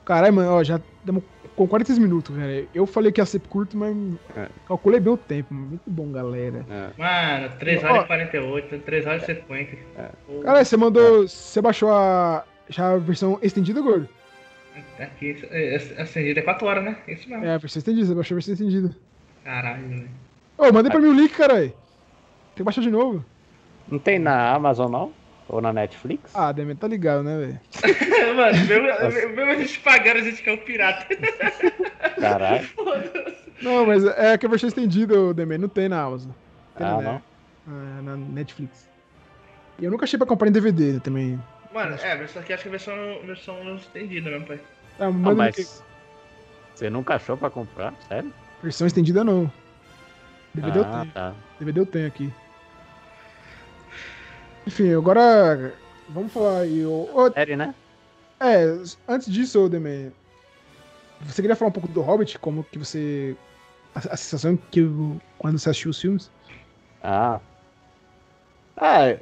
Caralho, 0.05 0.33
mano, 0.35 0.53
ó, 0.53 0.65
já 0.65 0.81
estamos 1.01 1.23
com 1.55 1.67
46 1.67 1.99
minutos, 1.99 2.35
velho. 2.35 2.69
Eu 2.75 2.87
falei 2.87 3.13
que 3.13 3.21
ia 3.21 3.27
ser 3.27 3.41
curto, 3.41 3.77
mas 3.77 3.95
É. 4.37 4.49
calculei 4.67 4.99
bem 5.01 5.13
o 5.13 5.17
tempo. 5.17 5.53
Muito 5.53 5.83
bom, 5.91 6.11
galera. 6.11 6.65
É. 6.71 6.91
Mano, 6.97 7.57
3 7.59 7.83
Ó. 7.85 7.89
horas 7.89 8.05
e 8.05 8.07
48, 8.07 8.79
3 8.81 9.07
horas 9.07 9.23
e 9.25 9.27
50. 9.35 9.77
É. 9.97 10.11
Caralho, 10.43 10.65
você 10.65 10.77
mandou. 10.77 11.29
Você 11.29 11.61
baixou 11.61 11.91
a. 11.93 12.45
Já 12.71 12.93
a 12.93 12.99
versão 12.99 13.39
estendida, 13.43 13.81
gordo? 13.81 14.09
Aqui, 14.99 15.37
é, 15.51 15.75
é, 15.75 16.03
acendida 16.03 16.41
é 16.41 16.43
4 16.43 16.67
horas, 16.67 16.85
né? 16.85 16.97
Isso 17.07 17.29
mesmo. 17.29 17.45
É, 17.45 17.55
a 17.55 17.59
versão 17.59 17.79
estendida, 17.81 18.15
baixou 18.15 18.35
a 18.35 18.37
versão 18.37 18.55
estendida. 18.55 18.95
Caralho, 19.45 19.89
velho. 19.89 20.09
Ô, 20.57 20.73
mandei 20.73 20.91
pra 20.91 21.01
mim 21.01 21.09
o 21.09 21.13
link, 21.13 21.35
caralho. 21.35 21.71
Tem 21.71 21.77
que 22.57 22.63
baixar 22.65 22.81
de 22.81 22.91
novo. 22.91 23.25
Não 23.91 23.99
tem 23.99 24.19
na 24.19 24.53
Amazon, 24.53 24.91
não? 24.91 25.13
Ou 25.49 25.63
na 25.63 25.73
Netflix? 25.73 26.31
Ah, 26.35 26.53
Demi, 26.53 26.75
tá 26.75 26.87
ligado, 26.87 27.23
né, 27.23 27.39
velho? 27.39 27.61
Mano, 28.37 28.59
mesmo, 28.67 29.35
mesmo 29.35 29.51
a 29.51 29.55
gente 29.55 29.81
pagando, 29.81 30.19
a 30.19 30.23
gente 30.23 30.43
quer 30.43 30.53
o 30.53 30.59
pirata. 30.59 31.07
Caralho. 32.21 32.69
Não, 33.63 33.85
mas 33.87 34.05
é 34.05 34.39
que 34.39 34.47
a 34.47 34.49
versão 34.49 34.69
estendida, 34.69 35.35
Demi, 35.35 35.59
não 35.59 35.69
tem 35.69 35.89
na 35.89 36.01
Amazon. 36.01 36.31
Tem 36.77 36.87
Ah, 36.87 36.97
na, 36.97 37.03
não? 37.03 37.23
na, 37.67 38.03
na 38.03 38.17
Netflix. 38.17 38.89
E 39.81 39.85
eu 39.85 39.91
nunca 39.91 40.05
achei 40.05 40.17
pra 40.17 40.29
comprar 40.29 40.47
em 40.49 40.53
DVD 40.53 40.93
né, 40.93 41.01
também. 41.03 41.41
Mano, 41.73 41.97
é, 41.97 42.17
versão 42.17 42.41
aqui 42.43 42.53
acho 42.53 42.63
que 42.63 42.69
é 42.69 42.73
versão, 42.73 42.95
versão 43.25 43.77
estendida 43.77 44.31
mesmo, 44.31 44.47
pai. 44.47 44.61
Ah, 44.99 45.05
Ah, 45.05 45.09
o 45.09 45.13
link. 45.13 45.37
mas. 45.37 45.85
Você 46.75 46.89
nunca 46.89 47.17
achou 47.17 47.37
pra 47.37 47.51
comprar? 47.51 47.93
Sério? 48.09 48.33
Versão 48.63 48.87
estendida 48.87 49.23
não. 49.25 49.51
DVD 50.55 50.79
eu 50.79 50.85
ah, 50.85 51.01
tenho. 51.01 51.13
tá. 51.13 51.35
DVD 51.59 51.81
eu 51.81 51.87
tenho 51.87 52.07
aqui. 52.07 52.33
Enfim, 54.67 54.95
agora 54.95 55.75
vamos 56.09 56.33
falar 56.33 56.61
aí. 56.61 56.85
ô- 56.85 57.09
ô, 57.15 57.31
Sério, 57.33 57.57
né? 57.57 57.75
é, 58.41 58.65
antes 59.09 59.31
disso, 59.33 59.61
ô, 59.65 59.69
Demen, 59.69 60.13
você 61.21 61.43
queria 61.43 61.57
falar 61.57 61.71
um 61.71 61.73
pouco 61.73 61.89
do 61.89 62.01
Hobbit? 62.01 62.39
Como 62.39 62.65
que 62.65 62.79
você. 62.79 63.37
A, 63.95 63.99
a 63.99 64.17
sensação 64.17 64.57
que 64.57 64.83
o- 64.83 65.21
quando 65.39 65.59
você 65.59 65.71
assistiu 65.71 65.91
os 65.91 66.01
filmes? 66.01 66.31
Ah. 67.03 67.41
É, 68.81 69.19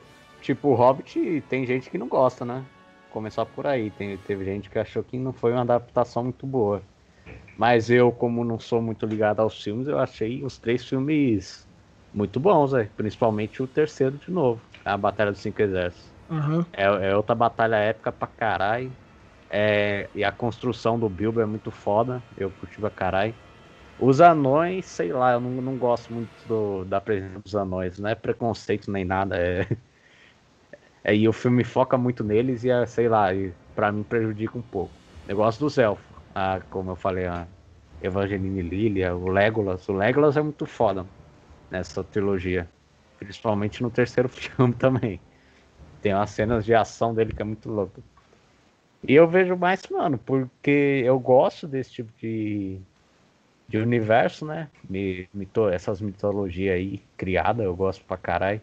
tipo, 0.46 0.68
o 0.70 0.74
Hobbit 0.74 1.42
tem 1.42 1.66
gente 1.66 1.90
que 1.90 1.98
não 1.98 2.08
gosta, 2.08 2.44
né? 2.44 2.68
Começar 3.08 3.46
por 3.46 3.66
aí. 3.66 3.90
Tem, 3.90 4.18
teve 4.18 4.44
gente 4.44 4.70
que 4.70 4.78
achou 4.78 5.04
que 5.04 5.18
não 5.18 5.32
foi 5.32 5.52
uma 5.52 5.62
adaptação 5.62 6.24
muito 6.24 6.46
boa. 6.46 6.86
Mas 7.56 7.90
eu, 7.90 8.12
como 8.12 8.44
não 8.44 8.58
sou 8.60 8.82
muito 8.82 9.06
ligado 9.06 9.40
aos 9.40 9.62
filmes, 9.62 9.88
eu 9.88 9.98
achei 9.98 10.44
os 10.44 10.58
três 10.58 10.86
filmes 10.86 11.68
muito 12.12 12.40
bons, 12.40 12.72
velho. 12.72 12.92
Principalmente 12.94 13.62
o 13.62 13.68
terceiro 13.68 14.18
de 14.18 14.30
novo. 14.30 14.64
A 14.84 14.96
Batalha 14.98 15.32
dos 15.32 15.42
Cinco 15.42 15.62
Exércitos. 15.62 16.14
Aham. 16.28 16.66
É, 16.72 16.84
é 16.84 17.16
outra 17.16 17.34
batalha 17.34 17.76
épica 17.76 18.12
pra 18.12 18.28
caralho. 18.28 18.96
É, 19.50 20.10
e 20.14 20.24
a 20.24 20.32
construção 20.32 20.98
do 20.98 21.08
Bilbo 21.10 21.40
é 21.40 21.46
muito 21.46 21.70
foda. 21.70 22.24
Eu 22.36 22.52
curti 22.52 22.80
pra 22.80 22.90
caralho. 22.90 23.36
Os 23.98 24.20
anões, 24.20 24.86
sei 24.88 25.12
lá, 25.12 25.32
eu 25.34 25.40
não, 25.40 25.50
não 25.62 25.78
gosto 25.78 26.12
muito 26.12 26.46
do- 26.46 26.84
da 26.84 27.00
presença 27.00 27.40
dos 27.40 27.54
anões. 27.54 27.98
Não 27.98 28.08
é 28.10 28.14
preconceito 28.14 28.90
nem 28.90 29.04
nada. 29.04 29.36
É, 29.38 29.66
é, 31.06 31.16
e 31.16 31.28
o 31.28 31.32
filme 31.34 31.64
foca 31.64 31.98
muito 31.98 32.24
neles 32.24 32.64
e, 32.64 32.70
é, 32.70 32.86
sei 32.86 33.08
lá, 33.08 33.28
pra 33.74 33.92
mim 33.92 34.04
prejudica 34.04 34.58
um 34.58 34.62
pouco. 34.62 35.00
Gosto 35.28 35.60
dos 35.60 35.78
elfos. 35.78 36.06
A, 36.34 36.60
como 36.62 36.92
eu 36.92 36.96
falei, 36.96 37.26
a 37.26 37.48
Evangeline 38.00 38.62
Lilly, 38.62 39.04
o 39.10 39.28
Legolas. 39.28 39.88
O 39.88 39.94
Legolas 39.94 40.36
é 40.38 40.42
muito 40.42 40.66
foda 40.66 41.10
nessa 41.70 42.04
trilogia. 42.04 42.72
Principalmente 43.18 43.82
no 43.82 43.90
terceiro 43.92 44.28
filme 44.30 44.74
também. 44.76 45.24
Tem 46.00 46.14
umas 46.14 46.30
cenas 46.32 46.64
de 46.64 46.74
ação 46.74 47.14
dele 47.14 47.32
que 47.34 47.42
é 47.42 47.46
muito 47.46 47.70
louco. 47.70 48.04
E 49.08 49.14
eu 49.14 49.28
vejo 49.28 49.56
mais, 49.56 49.82
mano, 49.90 50.18
porque 50.18 50.70
eu 51.04 51.18
gosto 51.20 51.68
desse 51.68 51.92
tipo 51.92 52.12
de, 52.14 52.82
de 53.68 53.78
universo, 53.78 54.46
né? 54.46 54.72
Mi- 54.88 55.28
mito, 55.34 55.68
essas 55.68 56.00
mitologias 56.00 56.74
aí 56.76 57.08
criadas, 57.16 57.64
eu 57.66 57.76
gosto 57.76 58.04
pra 58.06 58.18
caralho. 58.18 58.62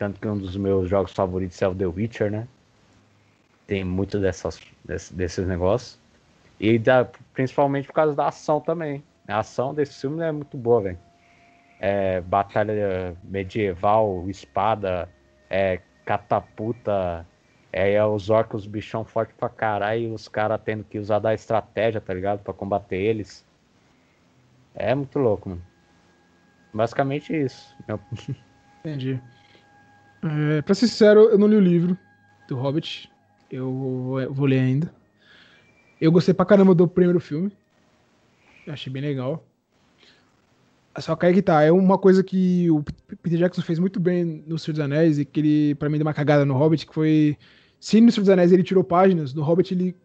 Tanto 0.00 0.18
que 0.18 0.26
um 0.26 0.38
dos 0.38 0.56
meus 0.56 0.88
jogos 0.88 1.12
favoritos 1.12 1.60
é 1.60 1.68
o 1.68 1.74
The 1.74 1.84
Witcher, 1.84 2.30
né? 2.30 2.48
Tem 3.66 3.84
muito 3.84 4.18
dessas, 4.18 4.58
desse- 4.82 5.12
desses 5.12 5.46
negócios. 5.46 5.98
E 6.58 6.78
da, 6.78 7.04
principalmente 7.34 7.86
por 7.86 7.92
causa 7.92 8.16
da 8.16 8.28
ação 8.28 8.62
também. 8.62 9.02
A 9.28 9.40
ação 9.40 9.74
desse 9.74 10.00
filme 10.00 10.22
é 10.24 10.32
muito 10.32 10.56
boa, 10.56 10.80
velho. 10.80 10.98
É, 11.78 12.22
batalha 12.22 13.14
medieval, 13.22 14.24
espada, 14.30 15.06
é, 15.50 15.78
catapulta, 16.06 17.26
é, 17.70 17.92
é 17.92 18.04
os 18.06 18.30
orcos 18.30 18.66
bichão 18.66 19.04
forte 19.04 19.34
pra 19.34 19.50
caralho 19.50 20.02
e 20.02 20.12
os 20.14 20.28
caras 20.28 20.62
tendo 20.64 20.82
que 20.82 20.98
usar 20.98 21.18
da 21.18 21.34
estratégia, 21.34 22.00
tá 22.00 22.14
ligado? 22.14 22.42
Pra 22.42 22.54
combater 22.54 22.96
eles. 22.96 23.44
É 24.74 24.94
muito 24.94 25.18
louco, 25.18 25.50
mano. 25.50 25.62
Basicamente 26.72 27.36
isso. 27.36 27.76
Entendi. 28.82 29.20
É, 30.22 30.62
pra 30.62 30.74
ser 30.74 30.86
sincero, 30.88 31.28
eu 31.30 31.38
não 31.38 31.46
li 31.46 31.56
o 31.56 31.60
livro 31.60 31.96
do 32.48 32.56
Hobbit. 32.56 33.10
Eu 33.50 33.72
vou, 33.72 34.20
eu 34.20 34.32
vou 34.32 34.46
ler 34.46 34.60
ainda. 34.60 34.92
Eu 36.00 36.12
gostei 36.12 36.32
pra 36.32 36.46
caramba 36.46 36.74
do 36.74 36.86
primeiro 36.86 37.20
filme. 37.20 37.52
Eu 38.66 38.72
achei 38.72 38.92
bem 38.92 39.02
legal. 39.02 39.44
Só 40.98 41.14
que 41.16 41.26
aí 41.26 41.32
que 41.32 41.42
tá, 41.42 41.62
é 41.62 41.70
uma 41.70 41.96
coisa 41.96 42.22
que 42.22 42.70
o 42.70 42.82
Peter 43.22 43.38
Jackson 43.38 43.62
fez 43.62 43.78
muito 43.78 44.00
bem 44.00 44.44
no 44.46 44.58
Senhor 44.58 44.74
dos 44.74 44.84
Anéis 44.84 45.18
e 45.18 45.24
que 45.24 45.40
ele, 45.40 45.74
pra 45.76 45.88
mim, 45.88 45.98
deu 45.98 46.06
uma 46.06 46.14
cagada 46.14 46.44
no 46.44 46.54
Hobbit, 46.54 46.86
que 46.86 46.94
foi... 46.94 47.38
Se 47.78 48.00
no 48.00 48.10
Senhor 48.10 48.24
dos 48.24 48.30
Anéis 48.30 48.52
ele 48.52 48.62
tirou 48.62 48.84
páginas, 48.84 49.32
no 49.32 49.42
Hobbit 49.42 49.72
ele, 49.72 49.96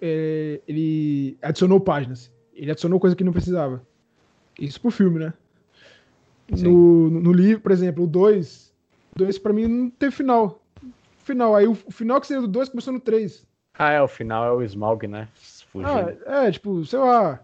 é, 0.00 0.60
ele 0.66 1.36
adicionou 1.42 1.78
páginas. 1.78 2.32
Ele 2.54 2.70
adicionou 2.70 2.98
coisa 2.98 3.14
que 3.14 3.22
não 3.22 3.32
precisava. 3.32 3.86
Isso 4.58 4.80
pro 4.80 4.90
filme, 4.90 5.18
né? 5.18 5.32
Sim. 6.54 6.64
No, 6.64 7.10
no, 7.10 7.32
livro, 7.32 7.62
por 7.62 7.72
exemplo, 7.72 8.04
o 8.04 8.06
2, 8.06 8.71
o 8.71 8.71
2 9.16 9.38
pra 9.38 9.52
mim 9.52 9.66
não 9.66 9.90
teve 9.90 10.14
final. 10.14 10.60
Final, 11.18 11.54
aí 11.54 11.66
o, 11.66 11.72
o 11.72 11.90
final 11.90 12.20
que 12.20 12.26
seria 12.26 12.42
do 12.42 12.48
2 12.48 12.68
começou 12.70 12.92
no 12.92 13.00
3. 13.00 13.46
Ah, 13.74 13.92
é, 13.92 14.02
o 14.02 14.08
final 14.08 14.44
é 14.44 14.52
o 14.52 14.62
Smaug, 14.62 15.06
né? 15.06 15.28
Fugindo. 15.72 16.18
Ah, 16.26 16.46
é, 16.46 16.50
tipo, 16.50 16.84
sei 16.84 16.98
lá. 16.98 17.40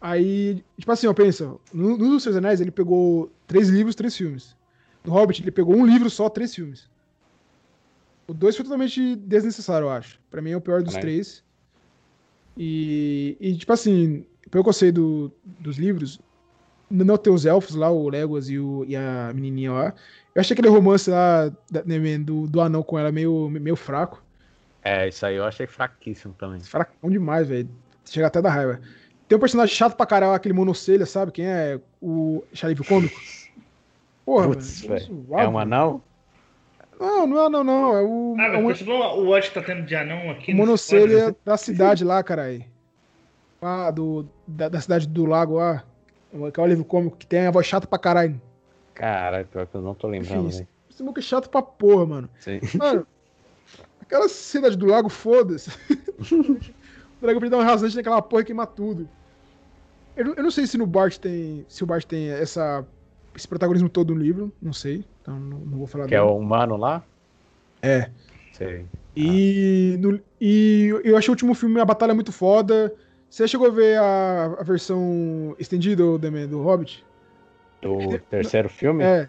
Aí, 0.00 0.64
tipo 0.78 0.90
assim, 0.92 1.06
ó, 1.06 1.14
pensa, 1.14 1.54
no, 1.72 1.96
no 1.96 2.20
Seus 2.20 2.36
Anéis 2.36 2.60
ele 2.60 2.70
pegou 2.70 3.30
três 3.46 3.68
livros, 3.68 3.94
três 3.94 4.16
filmes. 4.16 4.56
No 5.04 5.12
Hobbit 5.12 5.42
ele 5.42 5.50
pegou 5.50 5.76
um 5.76 5.86
livro 5.86 6.10
só, 6.10 6.28
três 6.28 6.54
filmes. 6.54 6.88
O 8.26 8.34
2 8.34 8.56
foi 8.56 8.64
totalmente 8.64 9.14
desnecessário, 9.16 9.86
eu 9.86 9.90
acho. 9.90 10.20
Pra 10.30 10.42
mim 10.42 10.50
é 10.50 10.56
o 10.56 10.60
pior 10.60 10.82
dos 10.82 10.94
três. 10.94 11.44
E, 12.56 13.36
e, 13.38 13.56
tipo 13.56 13.72
assim, 13.72 14.26
pelo 14.50 14.64
que 14.64 14.70
eu 14.70 14.74
sei 14.74 14.90
do, 14.90 15.30
dos 15.44 15.76
livros, 15.76 16.20
não 16.90 17.16
tem 17.16 17.32
os 17.32 17.46
elfos 17.46 17.74
lá, 17.74 17.90
o 17.90 18.08
Legolas 18.08 18.48
e, 18.48 18.58
o, 18.58 18.84
e 18.86 18.96
a 18.96 19.32
menininha 19.34 19.72
lá. 19.72 19.94
Eu 20.36 20.40
achei 20.40 20.52
aquele 20.52 20.68
romance 20.68 21.08
lá 21.08 21.50
né, 21.86 22.18
do, 22.18 22.46
do 22.46 22.60
anão 22.60 22.82
com 22.82 22.98
ela 22.98 23.10
meio, 23.10 23.48
meio 23.48 23.74
fraco. 23.74 24.22
É, 24.84 25.08
isso 25.08 25.24
aí 25.24 25.36
eu 25.36 25.46
achei 25.46 25.66
fraquíssimo 25.66 26.34
também. 26.34 26.60
Fracão 26.60 27.10
demais, 27.10 27.48
velho. 27.48 27.70
Chega 28.04 28.26
até 28.26 28.42
da 28.42 28.50
raiva. 28.50 28.78
Tem 29.26 29.38
um 29.38 29.40
personagem 29.40 29.74
chato 29.74 29.96
pra 29.96 30.04
caralho, 30.04 30.34
aquele 30.34 30.52
monocelha, 30.52 31.06
sabe? 31.06 31.32
Quem 31.32 31.46
é? 31.46 31.80
O 32.02 32.44
Xarife 32.52 32.84
Cômico. 32.84 33.18
Porra, 34.26 34.48
Putz, 34.48 34.82
velho. 34.82 35.26
É 35.32 35.48
um 35.48 35.58
anão? 35.58 36.02
Não, 37.00 37.26
não 37.26 37.46
é 37.46 37.48
não, 37.48 37.64
não. 37.64 37.96
É 37.96 38.02
o, 38.02 38.36
Ah, 38.38 38.44
é 38.48 38.58
um, 38.58 38.64
continua 38.64 39.14
o 39.14 39.30
ódio 39.30 39.48
que 39.48 39.58
tá 39.58 39.62
tendo 39.62 39.86
de 39.86 39.96
anão 39.96 40.30
aqui. 40.30 40.52
o 40.52 40.54
nesse 40.54 40.54
monocelha 40.54 41.18
quadro. 41.22 41.36
da 41.46 41.56
cidade 41.56 42.04
lá, 42.04 42.22
caralho. 42.22 42.62
Lá 43.62 43.90
do, 43.90 44.28
da, 44.46 44.68
da 44.68 44.82
cidade 44.82 45.08
do 45.08 45.24
lago 45.24 45.54
lá. 45.54 45.82
Que 46.52 46.60
é 46.60 46.62
o 46.62 46.66
livro 46.66 46.84
cômico 46.84 47.16
que 47.16 47.26
tem 47.26 47.46
a 47.46 47.50
voz 47.50 47.66
chata 47.66 47.86
pra 47.86 47.98
caralho. 47.98 48.38
Caralho, 48.96 49.46
pior 49.46 49.66
que 49.66 49.74
eu 49.76 49.82
não 49.82 49.94
tô 49.94 50.08
lembrando, 50.08 50.48
Enfim, 50.48 50.66
maluco 50.98 51.18
é 51.18 51.22
chato 51.22 51.48
pra 51.50 51.60
porra, 51.62 52.06
mano. 52.06 52.30
Sim. 52.40 52.60
Mano, 52.78 53.06
aquela 54.00 54.28
cidade 54.28 54.76
do 54.76 54.86
lago, 54.86 55.08
foda-se. 55.10 55.70
o 56.18 57.20
dragão 57.20 57.38
precisa 57.40 57.50
dar 57.50 57.58
um 57.58 57.66
rasante 57.66 57.94
naquela 57.96 58.22
porra 58.22 58.42
e 58.42 58.44
queimar 58.46 58.66
tudo. 58.68 59.08
Eu, 60.16 60.24
não- 60.24 60.34
eu 60.34 60.42
não 60.44 60.50
sei 60.50 60.66
se 60.66 60.78
no 60.78 60.86
Bart 60.86 61.18
tem. 61.18 61.64
Se 61.68 61.84
o 61.84 61.86
Bart 61.86 62.04
tem 62.06 62.30
essa, 62.30 62.86
esse 63.34 63.46
protagonismo 63.46 63.88
todo 63.88 64.14
no 64.14 64.20
livro, 64.20 64.50
não 64.62 64.72
sei. 64.72 65.04
Então 65.20 65.38
não, 65.38 65.58
não 65.58 65.78
vou 65.78 65.86
falar 65.86 66.06
Que 66.06 66.14
é 66.14 66.18
dele. 66.18 66.30
o 66.30 66.36
humano 66.38 66.76
lá? 66.78 67.02
É. 67.82 68.10
Sei. 68.52 68.86
E, 69.14 69.96
no- 70.00 70.18
e 70.40 70.88
eu 71.04 71.16
achei 71.18 71.28
o 71.30 71.32
último 71.32 71.52
filme, 71.54 71.78
a 71.80 71.84
batalha 71.84 72.14
muito 72.14 72.32
foda. 72.32 72.94
Você 73.28 73.46
chegou 73.46 73.66
a 73.66 73.70
ver 73.70 73.98
a, 73.98 74.56
a 74.60 74.62
versão 74.62 75.54
estendida 75.58 76.02
do 76.06 76.62
Hobbit? 76.62 77.04
Do 77.82 78.18
terceiro 78.30 78.68
filme? 78.68 79.04
É. 79.04 79.28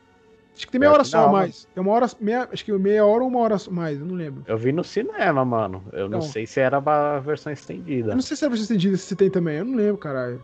Acho 0.55 0.65
que 0.65 0.71
tem 0.71 0.79
meia 0.79 0.91
hora 0.91 1.03
só 1.03 1.19
a 1.19 1.21
não, 1.27 1.31
mais. 1.33 1.67
Tem 1.73 1.83
uma 1.83 1.91
hora. 1.93 2.07
Meia, 2.19 2.49
acho 2.51 2.65
que 2.65 2.71
meia 2.71 3.05
hora 3.05 3.23
ou 3.23 3.29
uma 3.29 3.39
hora 3.41 3.55
a 3.55 3.71
mais, 3.71 3.99
eu 3.99 4.05
não 4.05 4.15
lembro. 4.15 4.43
Eu 4.47 4.57
vi 4.57 4.71
no 4.71 4.83
cinema, 4.83 5.45
mano. 5.45 5.83
Eu 5.93 6.09
não 6.09 6.17
Não. 6.17 6.21
sei 6.23 6.47
se 6.47 6.59
era 6.59 6.77
a 6.77 7.19
versão 7.19 7.53
estendida. 7.53 8.11
Eu 8.11 8.15
não 8.15 8.21
sei 8.23 8.35
se 8.35 8.43
é 8.43 8.47
a 8.47 8.49
versão 8.49 8.63
estendida, 8.63 8.97
se 8.97 9.15
tem 9.15 9.29
também. 9.29 9.57
Eu 9.57 9.65
não 9.65 9.75
lembro, 9.75 9.97
caralho. 9.97 10.41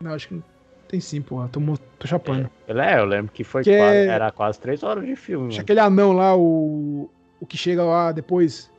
Não, 0.00 0.12
acho 0.14 0.28
que 0.28 0.34
não. 0.34 0.44
tem 0.86 1.00
sim, 1.00 1.20
porra. 1.20 1.48
Tô, 1.48 1.60
tô 1.98 2.06
chapando. 2.06 2.48
Ele 2.68 2.80
é, 2.80 3.00
eu 3.00 3.04
lembro 3.04 3.32
que 3.32 3.42
foi 3.42 3.64
Que 3.64 3.76
quase, 3.76 3.96
é- 3.96 4.06
era 4.06 4.30
quase 4.30 4.60
três 4.60 4.84
horas 4.84 5.04
de 5.04 5.16
filme, 5.16 5.48
Acho 5.48 5.54
que 5.56 5.56
mano. 5.56 5.64
aquele 5.64 5.80
anão 5.80 6.12
lá, 6.12 6.36
o. 6.36 7.10
O 7.40 7.46
que 7.46 7.56
chega 7.56 7.82
lá 7.82 8.12
depois. 8.12 8.70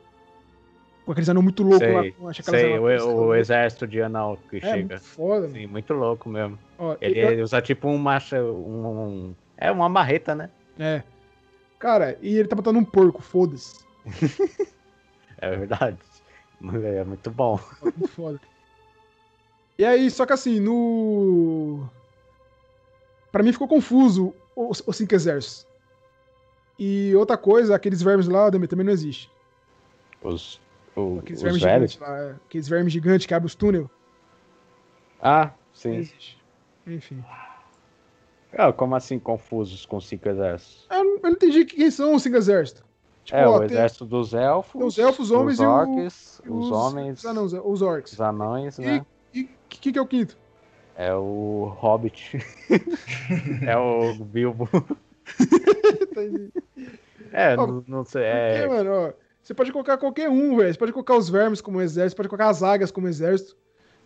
Com 1.04 1.10
aqueles 1.12 1.28
anão 1.28 1.42
muito 1.42 1.64
louco 1.64 1.78
Sei, 1.78 1.92
lá. 1.92 2.30
Acho 2.30 2.42
Sei, 2.44 2.78
o, 2.78 2.82
o 3.26 3.34
exército 3.34 3.86
de 3.88 4.00
anão 4.00 4.38
que 4.48 4.58
É, 4.58 4.60
chega. 4.60 4.76
muito 4.94 5.02
foda, 5.02 5.40
mano. 5.42 5.54
Sim, 5.54 5.66
muito 5.66 5.92
louco 5.92 6.28
mesmo. 6.28 6.58
Ó, 6.84 6.96
Ele, 7.00 7.20
eu- 7.38 7.44
usa 7.44 7.62
tipo 7.62 7.86
um 7.88 7.96
macha. 7.96 8.42
Um, 8.42 8.86
um- 8.86 9.34
é 9.56 9.70
uma 9.70 9.88
marreta, 9.88 10.34
né? 10.34 10.50
É. 10.78 11.02
Cara, 11.78 12.18
e 12.20 12.36
ele 12.36 12.48
tá 12.48 12.56
botando 12.56 12.76
um 12.78 12.84
porco, 12.84 13.22
foda-se. 13.22 13.84
É 15.38 15.56
verdade. 15.56 15.98
É 16.84 17.02
muito 17.02 17.28
bom. 17.30 17.58
Muito 17.82 18.06
foda. 18.06 18.40
E 19.76 19.84
aí, 19.84 20.08
só 20.08 20.24
que 20.24 20.32
assim, 20.32 20.60
no. 20.60 21.88
Pra 23.32 23.42
mim 23.42 23.52
ficou 23.52 23.66
confuso 23.66 24.32
os, 24.54 24.80
os 24.86 24.96
cinco 24.96 25.14
exércitos. 25.16 25.66
E 26.78 27.12
outra 27.16 27.36
coisa, 27.36 27.74
aqueles 27.74 28.00
vermes 28.02 28.28
lá, 28.28 28.46
Ademir, 28.46 28.68
também 28.68 28.86
não 28.86 28.92
existe. 28.92 29.28
Os, 30.22 30.60
o- 30.94 31.18
Aqueles 31.18 31.38
os 31.40 31.42
vermes 31.42 31.60
gigantes 31.60 31.98
lá, 31.98 32.16
é. 32.18 32.30
aqueles 32.46 32.68
vermes 32.68 32.92
gigantes 32.92 33.26
que 33.26 33.34
abrem 33.34 33.46
os 33.46 33.54
túneis. 33.56 33.86
Ah, 35.20 35.46
Não 35.46 35.52
sim. 35.72 35.96
existe. 35.96 36.38
Enfim. 36.86 37.22
Ah, 38.56 38.72
como 38.72 38.94
assim 38.94 39.18
confusos 39.18 39.86
com 39.86 40.00
cinco 40.00 40.28
exércitos? 40.28 40.86
Eu 40.90 41.04
não, 41.04 41.14
eu 41.14 41.20
não 41.22 41.30
entendi 41.30 41.64
quem 41.64 41.90
são 41.90 42.14
os 42.14 42.22
cinco 42.22 42.36
exércitos. 42.36 42.82
Tipo, 43.24 43.38
é, 43.38 43.46
ó, 43.48 43.56
o 43.56 43.58
tem- 43.60 43.68
exército 43.68 44.04
dos 44.04 44.34
elfos, 44.34 44.72
tem 44.78 44.86
os 44.86 44.98
elfos, 44.98 45.30
homens 45.30 45.58
os 45.58 45.60
e 45.60 45.66
o- 45.66 45.70
orcs, 45.70 46.42
e 46.44 46.50
os, 46.50 46.70
homens, 46.70 47.18
Os, 47.20 47.24
anãos, 47.26 47.52
os 47.52 47.82
orcs. 47.82 48.12
os 48.12 48.20
anões, 48.20 48.78
E 48.78 48.82
né? 48.82 48.98
o 49.00 49.46
que, 49.68 49.92
que, 49.92 49.98
é 49.98 50.02
o 50.02 50.06
quinto? 50.06 50.36
É 50.96 51.14
o 51.14 51.72
Hobbit. 51.78 52.36
é 53.66 53.76
o 53.76 54.12
Bilbo. 54.14 54.68
É, 57.32 57.54
Ó, 57.56 57.66
não, 57.66 57.84
não 57.88 58.04
sei. 58.04 58.22
Porque, 58.22 58.36
É, 58.64 58.66
mano, 58.68 58.90
ó, 58.92 59.12
você 59.42 59.54
pode 59.54 59.72
colocar 59.72 59.96
qualquer 59.96 60.28
um, 60.28 60.56
velho. 60.56 60.72
Você 60.72 60.78
pode 60.78 60.92
colocar 60.92 61.16
os 61.16 61.28
vermes 61.30 61.60
como 61.62 61.80
exército, 61.80 62.16
pode 62.16 62.28
colocar 62.28 62.48
as 62.50 62.62
águias 62.62 62.90
como 62.90 63.08
exército. 63.08 63.56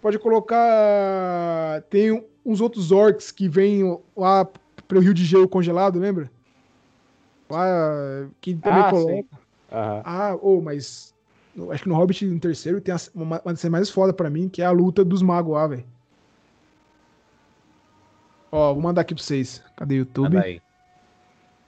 Pode 0.01 0.19
colocar. 0.19 1.83
Tem 1.91 2.13
um- 2.13 2.25
uns 2.47 2.61
outros 2.61 2.93
orcs 2.93 3.31
que 3.31 3.49
vêm 3.49 3.99
lá 4.17 4.47
pelo 4.89 5.01
Rio 5.01 5.13
de 5.13 5.25
Gelo 5.25 5.49
congelado, 5.49 5.99
lembra? 5.99 6.31
Lá, 7.51 8.29
que 8.41 8.55
também 8.55 8.81
Ah, 8.83 8.91
coloca. 8.91 9.29
aham. 9.73 10.03
Ah, 10.05 10.37
ô, 10.41 10.61
mas. 10.61 11.15
no- 11.55 11.71
Acho 11.73 11.83
que 11.83 11.89
no 11.89 11.95
Hobbit, 11.97 12.25
no 12.27 12.39
terceiro, 12.41 12.81
tem 12.81 12.95
uma, 13.15 13.41
uma 13.41 13.53
das 13.53 13.61
cenas 13.61 13.73
mais 13.81 13.91
foda 13.91 14.13
pra 14.13 14.31
mim, 14.31 14.49
que 14.49 14.63
é 14.63 14.65
a 14.67 14.71
luta 14.71 15.05
dos 15.05 15.23
magos 15.23 15.53
lá, 15.55 15.67
velho. 15.67 15.85
Ó, 18.51 18.73
vou 18.75 18.83
mandar 18.83 19.03
aqui 19.03 19.15
pra 19.15 19.23
vocês. 19.23 19.63
Cadê 19.77 19.97
o 19.97 19.99
YouTube? 19.99 20.35
Manda 20.35 20.43
aí. 20.47 20.61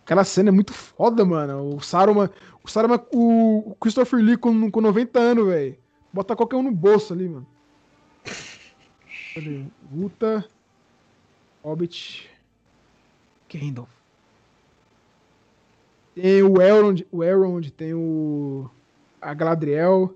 Aquela 0.04 0.24
cena 0.24 0.48
é 0.48 0.52
muito 0.52 0.72
foda, 0.72 1.24
mano. 1.24 1.76
O 1.76 1.80
Saruman, 1.80 2.30
o 2.64 2.68
Saruman, 2.70 2.98
o 3.12 3.76
Christopher 3.78 4.20
Lee 4.20 4.36
com, 4.38 4.70
com 4.70 4.80
90 4.80 5.18
anos, 5.18 5.46
velho. 5.46 5.76
Bota 6.12 6.34
qualquer 6.34 6.56
um 6.56 6.62
no 6.62 6.70
bolso 6.72 7.12
ali, 7.12 7.28
mano. 7.28 7.46
Cadê? 9.34 9.64
Luta. 9.92 10.44
Hobbit. 11.68 12.30
Gandalf. 13.52 13.88
Tem 16.14 16.42
o 16.42 16.60
Elrond, 16.60 17.06
o 17.12 17.22
Elrond, 17.22 17.70
tem 17.70 17.94
o 17.94 18.68
a 19.20 19.34
Galadriel. 19.34 20.14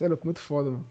É 0.00 0.08
louco, 0.08 0.26
muito 0.26 0.40
foda, 0.40 0.70
mano. 0.70 0.86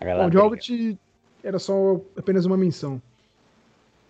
A 0.00 0.04
Bom, 0.24 0.30
de 0.30 0.36
Hobbit 0.36 0.98
era 1.42 1.58
só 1.58 2.00
apenas 2.16 2.44
uma 2.44 2.56
menção. 2.56 3.00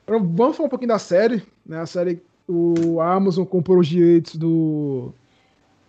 Agora, 0.07 0.23
vamos 0.23 0.57
falar 0.57 0.67
um 0.67 0.71
pouquinho 0.71 0.89
da 0.89 0.99
série. 0.99 1.43
Né? 1.65 1.79
A 1.79 1.87
série, 1.87 2.23
o 2.49 3.01
a 3.01 3.13
Amazon 3.13 3.45
comprou 3.45 3.79
os 3.79 3.87
direitos 3.87 4.37
do 4.37 5.13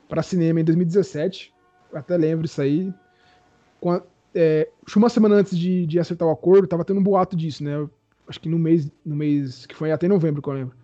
para 0.10 0.22
cinema 0.22 0.60
em 0.60 0.66
2017. 0.66 1.54
Eu 1.92 2.00
até 2.00 2.18
lembro 2.18 2.46
isso 2.46 2.62
aí. 2.62 2.94
Qua- 3.80 4.04
é, 4.36 4.70
acho 4.86 4.94
que 4.94 4.98
uma 4.98 5.10
semana 5.10 5.36
antes 5.36 5.58
de, 5.58 5.86
de 5.86 6.00
acertar 6.00 6.28
o 6.28 6.32
acordo, 6.32 6.68
tava 6.68 6.84
tendo 6.84 7.00
um 7.00 7.04
boato 7.04 7.36
disso, 7.36 7.64
né? 7.64 7.88
Acho 8.28 8.40
que 8.40 8.50
no 8.50 8.60
mês, 8.60 8.92
no 9.06 9.16
mês 9.16 9.66
que 9.66 9.76
foi 9.76 9.92
até 9.92 10.06
em 10.06 10.10
novembro, 10.10 10.42
que 10.42 10.50
eu 10.50 10.54
lembro. 10.54 10.76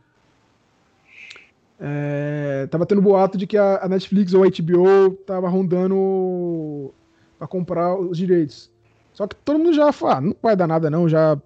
É, 1.79 2.67
tava 2.71 2.85
tendo 2.85 3.01
boato 3.01 3.37
de 3.37 3.45
que 3.45 3.57
a, 3.57 3.83
a 3.83 3.89
Netflix 3.89 4.33
ou 4.33 4.43
a 4.43 4.47
HBO 4.47 5.15
tava 5.25 5.49
rondando 5.49 6.93
para 7.37 7.47
comprar 7.47 7.95
os 7.97 8.17
direitos. 8.17 8.71
Só 9.13 9.27
que 9.27 9.35
todo 9.35 9.59
mundo 9.59 9.73
já 9.73 9.91
falou, 9.91 10.15
ah, 10.15 10.21
não 10.21 10.35
vai 10.41 10.55
dar 10.55 10.67
nada 10.67 10.89
não, 10.89 11.07
já. 11.09 11.37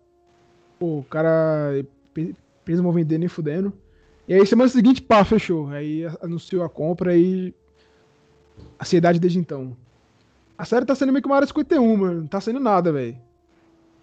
Pô, 0.80 1.00
o 1.00 1.04
cara. 1.04 1.74
Eles 2.16 2.80
vão 2.80 2.92
vender 2.92 3.18
nem 3.18 3.28
fudendo. 3.28 3.74
E 4.28 4.34
aí, 4.34 4.46
semana 4.46 4.70
seguinte, 4.70 5.02
pá, 5.02 5.24
fechou. 5.24 5.70
Aí 5.70 6.06
anunciou 6.22 6.64
a 6.64 6.70
compra 6.70 7.16
e. 7.16 7.54
Ansiedade 8.80 9.20
desde 9.20 9.40
então. 9.40 9.76
A 10.58 10.66
série 10.66 10.86
tá 10.86 10.96
sendo 10.96 11.12
meio 11.12 11.22
que 11.22 11.28
uma 11.28 11.36
área 11.36 11.48
51, 11.48 11.98
mano. 11.98 12.22
Não 12.22 12.28
tá 12.28 12.42
saindo 12.42 12.60
nada, 12.60 12.92
velho. 12.92 13.18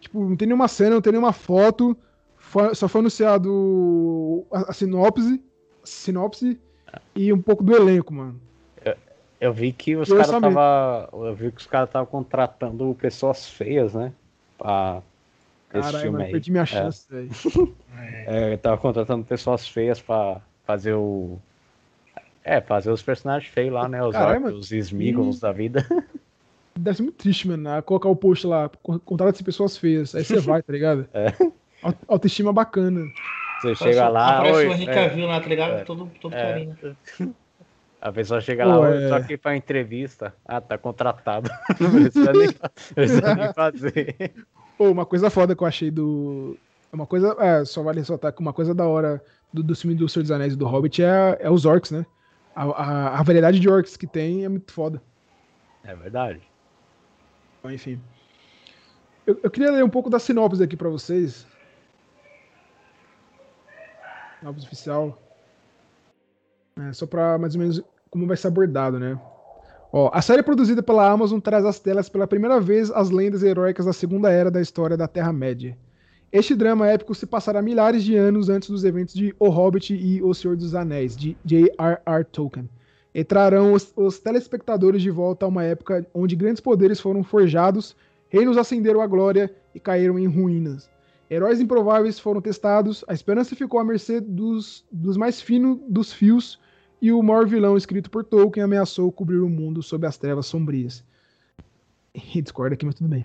Tipo, 0.04 0.22
não 0.28 0.36
tem 0.36 0.46
nenhuma 0.46 0.68
cena, 0.68 0.90
não 0.96 1.00
tem 1.02 1.12
nenhuma 1.12 1.32
foto. 1.32 1.96
Foi- 2.36 2.74
só 2.74 2.86
foi 2.86 3.00
anunciado 3.00 4.44
a, 4.52 4.70
a 4.70 4.72
sinopse. 4.72 5.42
Sinopse 5.82 6.60
e 7.14 7.32
um 7.32 7.40
pouco 7.40 7.62
do 7.64 7.74
elenco, 7.74 8.12
mano. 8.14 8.40
Eu 9.40 9.52
vi 9.52 9.72
que 9.72 9.96
os 9.96 10.08
caras 10.08 10.30
tava. 10.30 11.08
Eu 11.12 11.34
vi 11.34 11.50
que 11.50 11.60
os 11.60 11.66
caras 11.66 11.88
estavam 11.88 12.06
contratando 12.06 12.96
pessoas 12.98 13.46
feias, 13.48 13.92
né? 13.92 14.12
Pra 14.56 15.02
esse 15.72 15.82
Caralho, 15.82 15.98
filme 15.98 16.12
mano, 16.12 16.24
aí. 16.24 16.30
perdi 16.32 16.50
minha 16.50 16.64
chance, 16.66 17.06
velho. 17.10 17.28
É. 17.96 18.52
É, 18.52 18.56
tava 18.56 18.76
contratando 18.78 19.24
pessoas 19.24 19.68
feias 19.68 20.00
pra 20.00 20.40
fazer 20.64 20.94
o. 20.94 21.38
É, 22.42 22.60
fazer 22.60 22.90
os 22.90 23.02
personagens 23.02 23.50
feios 23.52 23.72
lá, 23.72 23.88
né? 23.88 24.02
Os 24.02 24.14
orcs, 24.14 24.52
os 24.52 24.70
Smeagol's 24.72 25.40
da 25.40 25.52
vida. 25.52 25.86
Deve 26.78 26.96
ser 26.96 27.02
muito 27.04 27.16
triste, 27.16 27.46
mano. 27.48 27.68
ah, 27.70 27.82
Colocar 27.82 28.08
o 28.08 28.16
post 28.16 28.46
lá, 28.46 28.68
co- 28.82 28.98
contrato 29.00 29.36
de 29.36 29.44
pessoas 29.44 29.76
feias. 29.76 30.14
Aí 30.14 30.24
você 30.24 30.38
vai, 30.40 30.62
tá 30.62 30.72
ligado? 30.72 31.06
É. 31.14 31.32
Au- 31.82 31.94
Autoestima 32.08 32.52
bacana. 32.52 33.02
Você 33.60 33.74
chega 33.74 34.08
lá, 34.08 34.38
Aparece 34.38 34.56
oi. 34.58 34.66
o 34.68 34.72
Henrique 34.72 34.90
é, 34.90 35.08
Cavill 35.08 35.26
lá, 35.26 35.40
tá 35.40 35.48
ligado? 35.48 35.84
Todo, 35.84 36.10
todo 36.20 36.34
É. 36.34 36.42
carinho. 36.42 36.76
a 38.00 38.12
pessoa 38.12 38.40
chega 38.40 38.64
Pô, 38.64 38.80
lá, 38.80 38.90
é. 38.94 39.08
só 39.08 39.14
aqui 39.16 39.36
pra 39.36 39.56
entrevista. 39.56 40.34
Ah, 40.46 40.60
tá 40.60 40.76
contratado. 40.78 41.48
Não 41.80 41.90
precisa 41.90 42.32
nem, 42.32 42.48
precisa 42.94 43.34
nem 43.34 43.52
fazer. 43.54 44.34
Pô, 44.76 44.90
uma 44.90 45.06
coisa 45.06 45.30
foda 45.30 45.54
que 45.54 45.62
eu 45.62 45.66
achei 45.66 45.90
do. 45.90 46.56
Uma 46.92 47.06
coisa. 47.06 47.36
É, 47.38 47.64
só 47.64 47.82
vale 47.82 48.00
ressaltar 48.00 48.32
que 48.32 48.40
uma 48.40 48.52
coisa 48.52 48.74
da 48.74 48.86
hora 48.86 49.22
do, 49.52 49.62
do 49.62 49.74
filme 49.76 49.94
do 49.96 50.08
Senhor 50.08 50.22
dos 50.22 50.30
Anéis 50.32 50.54
e 50.54 50.56
do 50.56 50.66
Hobbit 50.66 51.02
é, 51.02 51.38
é 51.40 51.50
os 51.50 51.64
orcs, 51.64 51.90
né? 51.90 52.04
A, 52.54 52.64
a, 52.64 53.20
a 53.20 53.22
variedade 53.22 53.58
de 53.60 53.68
orcs 53.68 53.96
que 53.96 54.06
tem 54.06 54.44
é 54.44 54.48
muito 54.48 54.72
foda. 54.72 55.00
É 55.84 55.94
verdade. 55.94 56.40
Então, 57.64 57.72
enfim. 57.72 57.98
Eu, 59.26 59.40
eu 59.42 59.50
queria 59.50 59.70
ler 59.70 59.82
um 59.82 59.88
pouco 59.88 60.10
da 60.10 60.18
sinopse 60.18 60.62
aqui 60.62 60.76
pra 60.76 60.90
vocês. 60.90 61.46
Sinopse 64.38 64.66
oficial. 64.66 65.18
É, 66.76 66.92
só 66.92 67.06
pra 67.06 67.38
mais 67.38 67.54
ou 67.54 67.62
menos 67.62 67.82
como 68.10 68.26
vai 68.26 68.36
ser 68.36 68.48
abordado, 68.48 69.00
né? 69.00 69.18
Ó, 69.90 70.10
a 70.12 70.20
série 70.20 70.42
produzida 70.42 70.82
pela 70.82 71.10
Amazon 71.10 71.40
traz 71.40 71.64
às 71.64 71.78
telas 71.78 72.10
pela 72.10 72.26
primeira 72.26 72.60
vez 72.60 72.90
as 72.90 73.08
lendas 73.08 73.42
heróicas 73.42 73.86
da 73.86 73.94
Segunda 73.94 74.30
Era 74.30 74.50
da 74.50 74.60
história 74.60 74.96
da 74.96 75.08
Terra-média. 75.08 75.74
Este 76.30 76.54
drama 76.54 76.86
épico 76.88 77.14
se 77.14 77.26
passará 77.26 77.62
milhares 77.62 78.04
de 78.04 78.14
anos 78.14 78.50
antes 78.50 78.68
dos 78.68 78.84
eventos 78.84 79.14
de 79.14 79.34
O 79.38 79.48
Hobbit 79.48 79.94
e 79.94 80.22
O 80.22 80.34
Senhor 80.34 80.54
dos 80.54 80.74
Anéis, 80.74 81.16
de 81.16 81.34
J.R.R. 81.46 82.24
Tolkien. 82.24 82.68
E 83.14 83.22
trarão 83.22 83.72
os, 83.72 83.92
os 83.96 84.18
telespectadores 84.18 85.00
de 85.00 85.10
volta 85.10 85.46
a 85.46 85.48
uma 85.48 85.62
época 85.62 86.06
onde 86.12 86.34
grandes 86.34 86.60
poderes 86.60 87.00
foram 87.00 87.22
forjados, 87.22 87.94
reinos 88.28 88.56
ascenderam 88.56 89.00
à 89.00 89.06
glória 89.06 89.54
e 89.74 89.78
caíram 89.78 90.18
em 90.18 90.26
ruínas. 90.26 90.90
Heróis 91.30 91.60
improváveis 91.60 92.18
foram 92.18 92.40
testados, 92.40 93.04
a 93.08 93.14
esperança 93.14 93.56
ficou 93.56 93.80
à 93.80 93.84
mercê 93.84 94.20
dos, 94.20 94.84
dos 94.90 95.16
mais 95.16 95.40
finos 95.40 95.78
dos 95.88 96.12
fios, 96.12 96.60
e 97.00 97.12
o 97.12 97.22
maior 97.22 97.46
vilão 97.46 97.76
escrito 97.76 98.10
por 98.10 98.24
Tolkien 98.24 98.64
ameaçou 98.64 99.12
cobrir 99.12 99.38
o 99.38 99.48
mundo 99.48 99.82
sob 99.82 100.06
as 100.06 100.16
trevas 100.16 100.46
sombrias. 100.46 101.04
E 102.14 102.40
discorda 102.40 102.74
aqui, 102.74 102.86
mas 102.86 102.94
tudo 102.94 103.08
bem. 103.08 103.24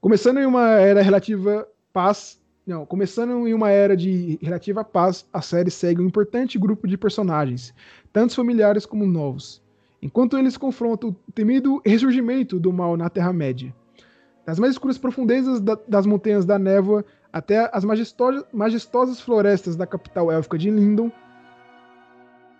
Começando 0.00 0.38
em 0.38 0.46
uma 0.46 0.70
era 0.72 1.02
relativa 1.02 1.68
paz. 1.92 2.40
Não, 2.66 2.84
começando 2.84 3.46
em 3.46 3.54
uma 3.54 3.70
era 3.70 3.96
de 3.96 4.40
relativa 4.42 4.82
paz, 4.82 5.24
a 5.32 5.40
série 5.40 5.70
segue 5.70 6.02
um 6.02 6.06
importante 6.06 6.58
grupo 6.58 6.88
de 6.88 6.98
personagens, 6.98 7.72
tanto 8.12 8.34
familiares 8.34 8.84
como 8.84 9.06
novos, 9.06 9.62
enquanto 10.02 10.36
eles 10.36 10.56
confrontam 10.56 11.10
o 11.10 11.32
temido 11.32 11.80
ressurgimento 11.86 12.58
do 12.58 12.72
mal 12.72 12.96
na 12.96 13.08
Terra-média. 13.08 13.72
Das 14.44 14.58
mais 14.58 14.72
escuras 14.72 14.98
profundezas 14.98 15.60
da, 15.60 15.78
das 15.86 16.06
montanhas 16.06 16.44
da 16.44 16.58
névoa 16.58 17.04
até 17.32 17.70
as 17.72 17.84
majestosas, 17.84 19.20
florestas 19.20 19.76
da 19.76 19.86
capital 19.86 20.32
élfica 20.32 20.58
de 20.58 20.68
Lindon. 20.68 21.12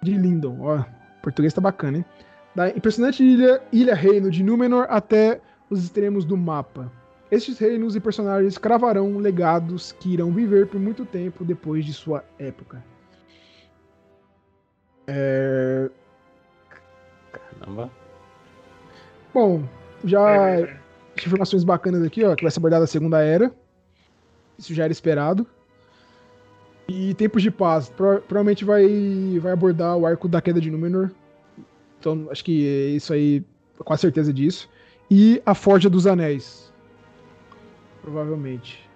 De 0.02 0.16
Lindon, 0.16 0.58
ó, 0.60 0.84
português 1.20 1.52
tá 1.52 1.60
bacana, 1.60 1.98
hein? 1.98 2.04
Da 2.54 2.68
impressionante 2.68 3.24
ilha, 3.24 3.60
ilha 3.72 3.94
reino 3.94 4.30
de 4.30 4.44
Númenor 4.44 4.86
até 4.88 5.40
os 5.68 5.82
extremos 5.82 6.24
do 6.24 6.36
mapa. 6.36 6.92
Estes 7.30 7.58
reinos 7.58 7.96
e 7.96 8.00
personagens 8.00 8.56
cravarão 8.56 9.18
legados 9.18 9.92
que 9.92 10.14
irão 10.14 10.30
viver 10.30 10.68
por 10.68 10.78
muito 10.78 11.04
tempo 11.04 11.44
depois 11.44 11.84
de 11.84 11.92
sua 11.92 12.24
época. 12.38 12.84
É... 15.06 15.90
Caramba. 17.32 17.90
Bom, 19.34 19.64
já 20.04 20.60
informações 21.16 21.64
bacanas 21.64 22.02
aqui, 22.02 22.24
ó, 22.24 22.34
que 22.34 22.42
vai 22.42 22.50
ser 22.50 22.58
abordada 22.58 22.84
a 22.84 22.88
Segunda 22.88 23.20
Era. 23.20 23.52
Isso 24.58 24.72
já 24.74 24.84
era 24.84 24.92
esperado. 24.92 25.46
E 26.88 27.14
Tempos 27.14 27.42
de 27.42 27.50
Paz, 27.50 27.88
pro, 27.88 28.20
provavelmente 28.20 28.64
vai, 28.64 29.38
vai 29.40 29.52
abordar 29.52 29.96
o 29.96 30.06
arco 30.06 30.28
da 30.28 30.40
queda 30.40 30.60
de 30.60 30.70
Númenor. 30.70 31.10
Então, 31.98 32.28
acho 32.30 32.44
que 32.44 32.66
é 32.66 32.88
isso 32.90 33.12
aí, 33.12 33.44
com 33.78 33.92
a 33.92 33.96
certeza 33.96 34.32
disso. 34.32 34.68
E 35.10 35.42
a 35.44 35.54
Forja 35.54 35.90
dos 35.90 36.06
Anéis, 36.06 36.72
provavelmente. 38.06 38.88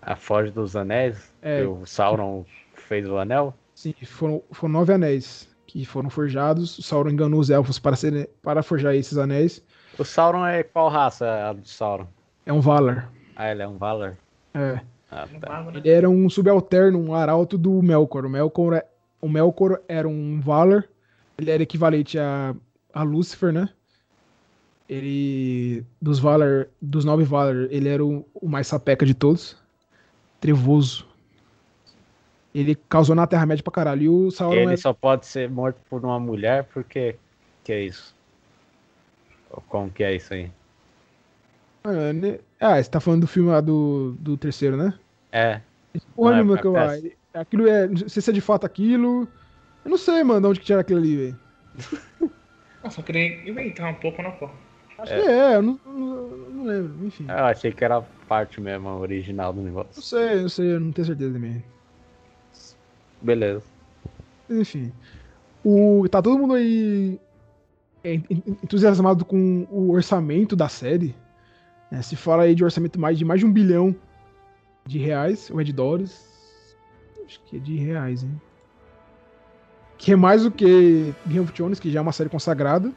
A 0.00 0.16
Forja 0.16 0.50
dos 0.50 0.74
Anéis? 0.74 1.34
É, 1.42 1.60
que 1.60 1.66
o 1.66 1.84
Sauron 1.84 2.46
fez 2.74 3.06
o 3.06 3.18
anel? 3.18 3.52
Sim, 3.74 3.92
foram, 4.04 4.42
foram 4.50 4.72
nove 4.72 4.92
anéis 4.94 5.54
que 5.66 5.84
foram 5.84 6.08
forjados. 6.08 6.78
O 6.78 6.82
Sauron 6.82 7.10
enganou 7.10 7.40
os 7.40 7.50
elfos 7.50 7.78
para, 7.78 7.94
ser, 7.94 8.30
para 8.42 8.62
forjar 8.62 8.94
esses 8.94 9.18
anéis. 9.18 9.62
O 9.98 10.04
Sauron 10.04 10.46
é 10.46 10.62
qual 10.62 10.88
raça 10.88 11.28
a 11.48 11.52
do 11.52 11.68
Sauron? 11.68 12.06
É 12.46 12.52
um 12.52 12.60
Valar. 12.60 13.12
Ah, 13.34 13.50
ele 13.50 13.62
é 13.62 13.68
um 13.68 13.76
Valar? 13.76 14.16
É. 14.54 14.80
Ah, 15.10 15.26
tá. 15.40 15.66
Ele 15.74 15.90
era 15.90 16.08
um 16.08 16.30
subalterno, 16.30 16.98
um 16.98 17.14
arauto 17.14 17.58
do 17.58 17.82
Melkor. 17.82 18.24
O 18.24 18.30
Melkor, 18.30 18.74
é, 18.74 18.86
o 19.20 19.28
Melkor 19.28 19.82
era 19.88 20.08
um 20.08 20.40
Valar. 20.40 20.84
Ele 21.36 21.50
era 21.50 21.62
equivalente 21.62 22.18
a, 22.18 22.54
a 22.94 23.02
Lúcifer, 23.02 23.52
né? 23.52 23.68
Ele 24.88 25.84
dos 26.00 26.18
Valar, 26.18 26.68
dos 26.80 27.04
nove 27.04 27.24
Valar, 27.24 27.54
ele 27.70 27.88
era 27.88 28.04
o, 28.04 28.26
o, 28.34 28.48
mais 28.48 28.66
sapeca 28.66 29.04
de 29.04 29.14
todos. 29.14 29.56
Trevoso. 30.40 31.06
Ele 32.54 32.74
causou 32.74 33.14
na 33.14 33.26
Terra-média 33.26 33.62
pra 33.62 33.72
caralho. 33.72 34.02
E 34.02 34.08
o 34.08 34.30
Sauron 34.30 34.60
ele 34.60 34.74
é... 34.74 34.76
só 34.76 34.92
pode 34.92 35.26
ser 35.26 35.50
morto 35.50 35.78
por 35.90 36.04
uma 36.04 36.18
mulher 36.18 36.64
porque 36.64 37.16
que 37.64 37.72
é 37.72 37.82
isso? 37.82 38.14
Como 39.68 39.90
que 39.90 40.04
é 40.04 40.14
isso 40.14 40.34
aí? 40.34 40.50
Ah, 41.84 42.12
né? 42.12 42.38
ah, 42.60 42.82
você 42.82 42.90
tá 42.90 43.00
falando 43.00 43.22
do 43.22 43.26
filme 43.26 43.50
lá 43.50 43.60
do, 43.60 44.16
do 44.18 44.36
terceiro, 44.36 44.76
né? 44.76 44.94
É. 45.32 45.60
Porra 46.14 46.32
nenhuma 46.32 46.58
que 46.58 46.66
eu. 46.66 46.74
Aquilo 47.34 47.68
é. 47.68 47.86
Não 47.86 48.08
sei 48.08 48.22
se 48.22 48.30
é 48.30 48.32
de 48.32 48.40
fato 48.40 48.64
aquilo. 48.64 49.28
Eu 49.84 49.90
não 49.90 49.98
sei, 49.98 50.22
mano, 50.24 50.40
de 50.40 50.46
onde 50.48 50.60
que 50.60 50.66
tira 50.66 50.80
aquilo 50.80 50.98
ali, 50.98 51.16
velho. 51.16 51.40
Nossa, 52.82 53.00
eu 53.00 53.04
queria 53.04 53.48
inventar 53.48 53.90
um 53.90 53.94
pouco, 53.94 54.22
não, 54.22 54.32
pô. 54.32 54.50
Acho 54.98 55.12
é. 55.12 55.22
que 55.22 55.28
é, 55.28 55.56
eu 55.56 55.62
não, 55.62 55.80
não, 55.84 56.28
não, 56.28 56.64
lembro, 56.64 57.06
enfim. 57.06 57.26
Eu 57.28 57.44
achei 57.44 57.72
que 57.72 57.84
era 57.84 58.00
parte 58.26 58.60
mesmo, 58.60 58.88
original 58.88 59.52
do 59.52 59.60
negócio. 59.60 59.92
Não 59.94 60.02
sei, 60.02 60.42
não 60.42 60.48
sei, 60.48 60.74
eu 60.74 60.80
não 60.80 60.92
tenho 60.92 61.06
certeza 61.06 61.32
também. 61.34 61.62
Beleza. 63.20 63.62
Enfim. 64.48 64.92
O, 65.64 66.06
tá 66.08 66.22
todo 66.22 66.38
mundo 66.38 66.54
aí 66.54 67.20
entusiasmado 68.62 69.24
com 69.24 69.66
o 69.70 69.90
orçamento 69.90 70.54
da 70.54 70.68
série. 70.68 71.14
É, 71.90 72.00
se 72.02 72.16
fala 72.16 72.44
aí 72.44 72.54
de 72.54 72.64
orçamento 72.64 73.00
mais 73.00 73.18
de 73.18 73.24
mais 73.24 73.40
de 73.40 73.46
um 73.46 73.52
bilhão 73.52 73.94
de 74.86 74.98
reais, 74.98 75.50
ou 75.50 75.60
é 75.60 75.64
de 75.64 75.72
dólares? 75.72 76.24
Acho 77.24 77.40
que 77.44 77.56
é 77.56 77.58
de 77.58 77.76
reais, 77.76 78.22
hein? 78.22 78.40
Que 79.98 80.12
é 80.12 80.16
mais 80.16 80.44
do 80.44 80.50
que 80.50 81.12
Game 81.26 81.40
of 81.40 81.52
Thrones, 81.52 81.80
que 81.80 81.90
já 81.90 81.98
é 81.98 82.02
uma 82.02 82.12
série 82.12 82.30
consagrada. 82.30 82.92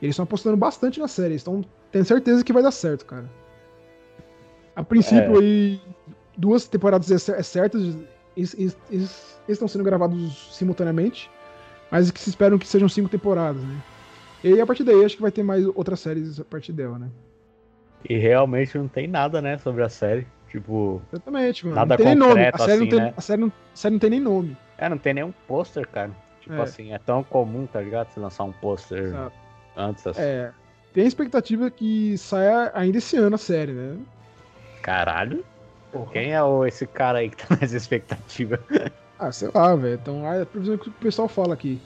Eles 0.00 0.14
estão 0.14 0.24
apostando 0.24 0.56
bastante 0.56 1.00
na 1.00 1.08
série, 1.08 1.34
estão 1.34 1.64
tendo 1.90 2.04
certeza 2.04 2.44
que 2.44 2.52
vai 2.52 2.62
dar 2.62 2.70
certo, 2.70 3.04
cara. 3.04 3.28
A 4.76 4.82
princípio 4.84 5.36
é. 5.36 5.38
aí, 5.38 5.80
duas 6.36 6.68
temporadas 6.68 7.10
é, 7.10 7.32
é 7.32 7.42
certas, 7.42 7.96
eles, 8.36 8.76
estão 9.48 9.66
sendo 9.66 9.82
gravados 9.82 10.54
simultaneamente, 10.56 11.28
mas 11.90 12.10
que 12.10 12.20
se 12.20 12.30
esperam 12.30 12.58
que 12.58 12.66
sejam 12.66 12.88
cinco 12.88 13.08
temporadas, 13.08 13.62
né? 13.62 13.82
E 14.44 14.60
a 14.60 14.66
partir 14.66 14.84
daí, 14.84 15.04
acho 15.04 15.16
que 15.16 15.22
vai 15.22 15.32
ter 15.32 15.42
mais 15.42 15.66
outras 15.66 15.98
séries 15.98 16.38
a 16.38 16.44
partir 16.44 16.72
dela, 16.72 16.96
né? 16.96 17.10
E 18.08 18.16
realmente 18.16 18.78
não 18.78 18.86
tem 18.86 19.08
nada, 19.08 19.42
né, 19.42 19.58
sobre 19.58 19.82
a 19.82 19.88
série. 19.88 20.26
Tipo. 20.48 21.02
Exatamente, 21.12 21.66
mano. 21.66 21.76
Nada 21.76 21.96
não 21.98 22.04
tem 22.04 22.18
concreto, 22.18 22.28
nome. 22.28 22.50
A 22.52 22.58
série, 22.58 22.72
assim, 22.72 22.80
não 22.80 22.88
tem, 22.88 23.00
né? 23.00 23.14
a, 23.16 23.20
série 23.20 23.40
não, 23.40 23.48
a 23.48 23.76
série 23.76 23.92
não 23.92 23.98
tem 23.98 24.10
nem 24.10 24.20
nome. 24.20 24.56
É, 24.78 24.88
não 24.88 24.98
tem 24.98 25.14
nenhum 25.14 25.32
pôster, 25.46 25.86
cara. 25.88 26.10
Tipo 26.40 26.54
é. 26.54 26.62
assim, 26.62 26.92
é 26.92 26.98
tão 26.98 27.22
comum, 27.22 27.66
tá 27.66 27.80
ligado? 27.80 28.10
Você 28.10 28.20
lançar 28.20 28.44
um 28.44 28.52
pôster. 28.52 29.12
Antes. 29.78 30.04
Assim. 30.06 30.20
É. 30.20 30.50
Tem 30.92 31.04
a 31.04 31.06
expectativa 31.06 31.70
que 31.70 32.18
saia 32.18 32.72
ainda 32.74 32.98
esse 32.98 33.16
ano 33.16 33.36
a 33.36 33.38
série, 33.38 33.72
né? 33.72 33.96
Caralho. 34.82 35.44
Porra. 35.92 36.12
Quem 36.12 36.32
é 36.32 36.42
o, 36.42 36.66
esse 36.66 36.86
cara 36.86 37.18
aí 37.18 37.30
que 37.30 37.36
tá 37.36 37.56
nessa 37.60 37.76
expectativa? 37.76 38.58
Ah, 39.18 39.30
sei 39.30 39.48
lá, 39.54 39.74
velho. 39.76 39.94
Então, 39.94 40.26
é 40.26 40.42
a 40.42 40.46
previsão 40.46 40.76
que 40.76 40.88
o 40.88 40.92
pessoal 40.92 41.28
fala 41.28 41.54
aqui. 41.54 41.80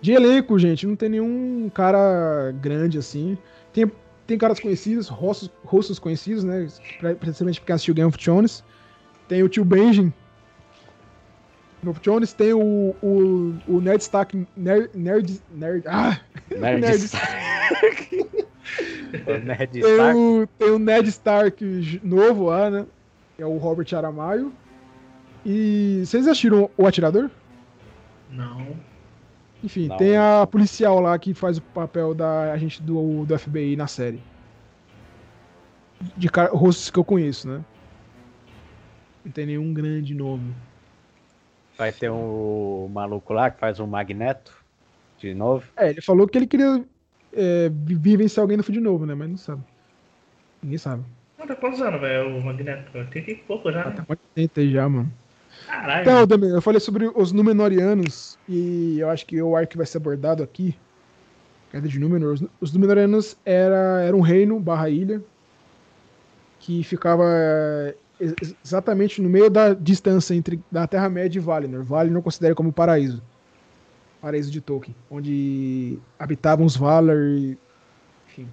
De 0.00 0.12
elenco, 0.12 0.58
gente, 0.58 0.86
não 0.86 0.96
tem 0.96 1.08
nenhum 1.08 1.70
cara 1.72 2.52
grande 2.60 2.98
assim. 2.98 3.36
Tem, 3.72 3.90
tem 4.26 4.38
caras 4.38 4.60
conhecidos, 4.60 5.08
rostos, 5.08 5.50
rostos 5.64 5.98
conhecidos, 5.98 6.44
né? 6.44 6.68
Principalmente 7.18 7.60
porque 7.60 7.72
assistiu 7.72 7.94
Game 7.94 8.08
of 8.08 8.18
Thrones. 8.18 8.62
Tem 9.26 9.42
o 9.42 9.48
tio 9.48 9.64
Benjamin, 9.64 10.12
Game 11.82 11.96
Jones 12.02 12.32
tem 12.32 12.52
o, 12.52 12.94
o, 13.02 13.54
o 13.68 13.80
Nerd 13.80 14.00
Stark. 14.02 14.46
Nerd. 14.56 14.90
Nerd. 14.94 15.40
Nerd 15.54 15.84
ah! 15.86 16.20
Nerd, 16.50 16.80
Nerd 16.80 17.04
Stark. 17.04 18.26
o 19.26 19.38
Nerd 19.44 19.78
Stark. 19.78 20.12
Tem 20.12 20.14
o, 20.14 20.46
tem 20.58 20.70
o 20.70 20.78
Ned 20.78 21.08
Stark 21.08 22.00
novo 22.02 22.46
lá, 22.46 22.70
né? 22.70 22.86
Que 23.36 23.42
é 23.42 23.46
o 23.46 23.56
Robert 23.56 23.86
Aramayo. 23.94 24.52
E 25.46 26.02
vocês 26.04 26.26
assistiram 26.26 26.68
O 26.76 26.86
Atirador? 26.86 27.30
Não. 28.30 28.76
Enfim, 29.62 29.88
Não. 29.88 29.96
tem 29.96 30.16
a 30.16 30.46
policial 30.46 31.00
lá 31.00 31.18
que 31.18 31.32
faz 31.34 31.58
o 31.58 31.62
papel 31.62 32.14
da 32.14 32.52
agente 32.52 32.82
do, 32.82 33.24
do 33.24 33.38
FBI 33.38 33.76
na 33.76 33.86
série. 33.86 34.22
De 36.16 36.28
cara, 36.28 36.50
rostos 36.50 36.90
que 36.90 36.98
eu 36.98 37.04
conheço, 37.04 37.48
né? 37.48 37.64
Não 39.24 39.32
tem 39.32 39.46
nenhum 39.46 39.72
grande 39.72 40.14
nome. 40.14 40.54
Vai 41.78 41.92
ter 41.92 42.10
um 42.10 42.88
maluco 42.92 43.32
lá 43.32 43.50
que 43.52 43.60
faz 43.60 43.78
um 43.78 43.86
Magneto 43.86 44.52
de 45.16 45.32
novo. 45.32 45.64
É, 45.76 45.90
ele 45.90 46.00
falou 46.00 46.26
que 46.26 46.36
ele 46.36 46.46
queria 46.48 46.84
é, 47.32 47.70
vivenciar 47.72 48.42
alguém 48.42 48.56
no 48.56 48.64
de 48.64 48.80
novo, 48.80 49.06
né? 49.06 49.14
Mas 49.14 49.30
não 49.30 49.36
sabe. 49.36 49.62
Ninguém 50.60 50.78
sabe. 50.78 51.04
Não, 51.38 51.46
tá 51.46 51.54
quantos 51.54 51.80
anos, 51.80 52.00
velho, 52.00 52.36
o 52.36 52.44
Magneto? 52.44 52.90
Tem 53.12 53.22
que 53.22 53.36
pouco 53.36 53.70
já, 53.70 53.82
ah, 53.82 53.90
né? 53.90 53.96
Tá 53.96 54.04
80 54.08 54.60
aí 54.60 54.72
já, 54.72 54.88
mano. 54.88 55.12
Caralho. 55.66 56.02
Então, 56.02 56.26
também, 56.26 56.50
eu 56.50 56.60
falei 56.60 56.80
sobre 56.80 57.10
os 57.14 57.30
Númenóreanos 57.30 58.36
e 58.48 58.98
eu 58.98 59.08
acho 59.08 59.24
que 59.24 59.40
o 59.40 59.56
arco 59.56 59.76
vai 59.76 59.86
ser 59.86 59.98
abordado 59.98 60.42
aqui. 60.42 60.76
Queda 61.70 61.86
de 61.86 61.98
Númenor. 61.98 62.38
Os 62.60 62.72
Númenóreanos 62.72 63.36
era, 63.44 64.02
era 64.02 64.16
um 64.16 64.20
reino 64.20 64.58
barra 64.58 64.90
ilha 64.90 65.22
que 66.58 66.82
ficava 66.82 67.24
exatamente 68.18 69.20
no 69.22 69.28
meio 69.28 69.48
da 69.50 69.74
distância 69.74 70.34
entre 70.34 70.64
da 70.70 70.86
Terra-média 70.86 71.38
e 71.38 71.42
Valinor. 71.42 71.84
Valinor 71.84 72.22
considera 72.22 72.54
como 72.54 72.72
paraíso. 72.72 73.22
paraíso 74.20 74.50
de 74.50 74.60
Tolkien, 74.60 74.96
onde 75.08 76.02
habitavam 76.18 76.66
os 76.66 76.76
Valar, 76.76 77.16
e- 77.16 77.58
enfim. 78.26 78.52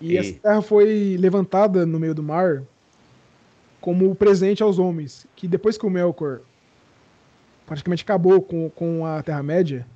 E, 0.00 0.14
E- 0.14 0.16
essa 0.18 0.40
terra 0.40 0.62
foi 0.62 1.16
levantada 1.18 1.84
no 1.86 1.98
meio 2.00 2.14
do 2.14 2.22
mar 2.22 2.66
como 3.80 4.14
presente 4.14 4.62
aos 4.62 4.78
homens, 4.78 5.26
que 5.34 5.48
depois 5.48 5.76
que 5.78 5.86
o 5.86 5.90
Melkor 5.90 6.46
praticamente 7.66 8.02
acabou 8.02 8.42
com, 8.42 8.70
com 8.70 9.06
a 9.06 9.22
Terra-média, 9.22 9.88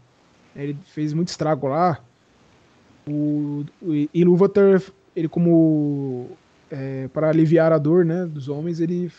ele 0.55 0.81
fez 0.85 1.13
muito 1.13 1.29
estrago 1.29 1.69
lá, 1.69 2.05
o, 3.07 3.65
o 3.81 3.93
Ilúvatar, 4.13 4.81
ele 5.15 5.29
como 5.29 6.41
é, 6.71 7.09
para 7.09 7.29
aliviar 7.29 7.73
a 7.73 7.79
dor 7.79 8.05
né, 8.05 8.25
dos 8.27 8.49
homens, 8.49 8.81
ele 8.81 9.11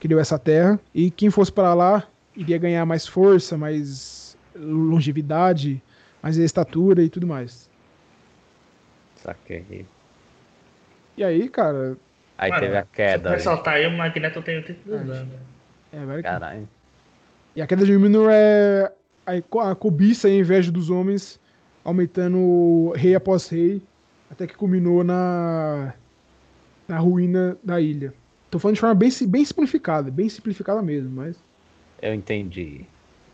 criou 0.00 0.20
essa 0.20 0.38
terra. 0.38 0.78
E 0.94 1.10
quem 1.10 1.30
fosse 1.30 1.52
para 1.52 1.74
lá 1.74 2.04
iria 2.36 2.58
ganhar 2.58 2.84
mais 2.86 3.06
força, 3.06 3.56
mais 3.56 4.36
longevidade, 4.56 5.82
mais 6.22 6.36
estatura 6.36 7.02
e 7.02 7.08
tudo 7.08 7.26
mais. 7.26 7.68
Saquei. 9.16 9.84
E 11.16 11.24
aí, 11.24 11.48
cara, 11.48 11.96
Aí 12.36 12.50
Mano, 12.50 12.60
teve 12.62 12.76
a 12.76 12.82
queda. 12.84 13.20
pra 13.22 13.30
aí. 13.30 13.36
ressaltar 13.36 13.74
aí, 13.74 13.86
o 13.86 13.90
Magneto 13.96 14.40
tem 14.42 14.58
82 14.58 15.00
anos. 15.10 15.18
né? 15.32 15.38
é, 15.92 16.06
velho, 16.06 16.22
Caralho. 16.22 16.68
E 17.56 17.60
a 17.62 17.66
queda 17.66 17.84
de 17.84 17.92
Númenor 17.92 18.30
é 18.32 18.92
a, 19.26 19.42
co- 19.42 19.58
a 19.60 19.74
cobiça 19.74 20.28
e 20.28 20.32
a 20.36 20.38
inveja 20.38 20.70
dos 20.70 20.88
homens 20.90 21.40
aumentando 21.84 22.92
rei 22.94 23.16
após 23.16 23.48
rei, 23.48 23.82
até 24.30 24.46
que 24.46 24.54
culminou 24.54 25.02
na, 25.02 25.94
na 26.88 26.98
ruína 26.98 27.56
da 27.62 27.80
ilha. 27.80 28.12
Tô 28.50 28.58
falando 28.58 28.76
de 28.76 28.80
forma 28.80 28.94
bem, 28.94 29.10
bem 29.28 29.44
simplificada, 29.44 30.10
bem 30.10 30.28
simplificada 30.28 30.80
mesmo, 30.82 31.10
mas... 31.10 31.36
Eu 32.00 32.14
entendi. 32.14 32.86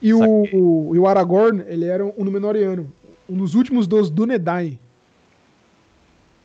E 0.02 0.12
o, 0.12 0.42
o, 0.52 0.94
e 0.94 0.98
o 0.98 1.06
Aragorn, 1.06 1.62
ele 1.66 1.84
era 1.86 2.04
um 2.04 2.24
Númenoriano, 2.24 2.92
um 3.28 3.36
dos 3.36 3.54
últimos 3.54 3.86
dos 3.86 4.10
Dúnedain. 4.10 4.78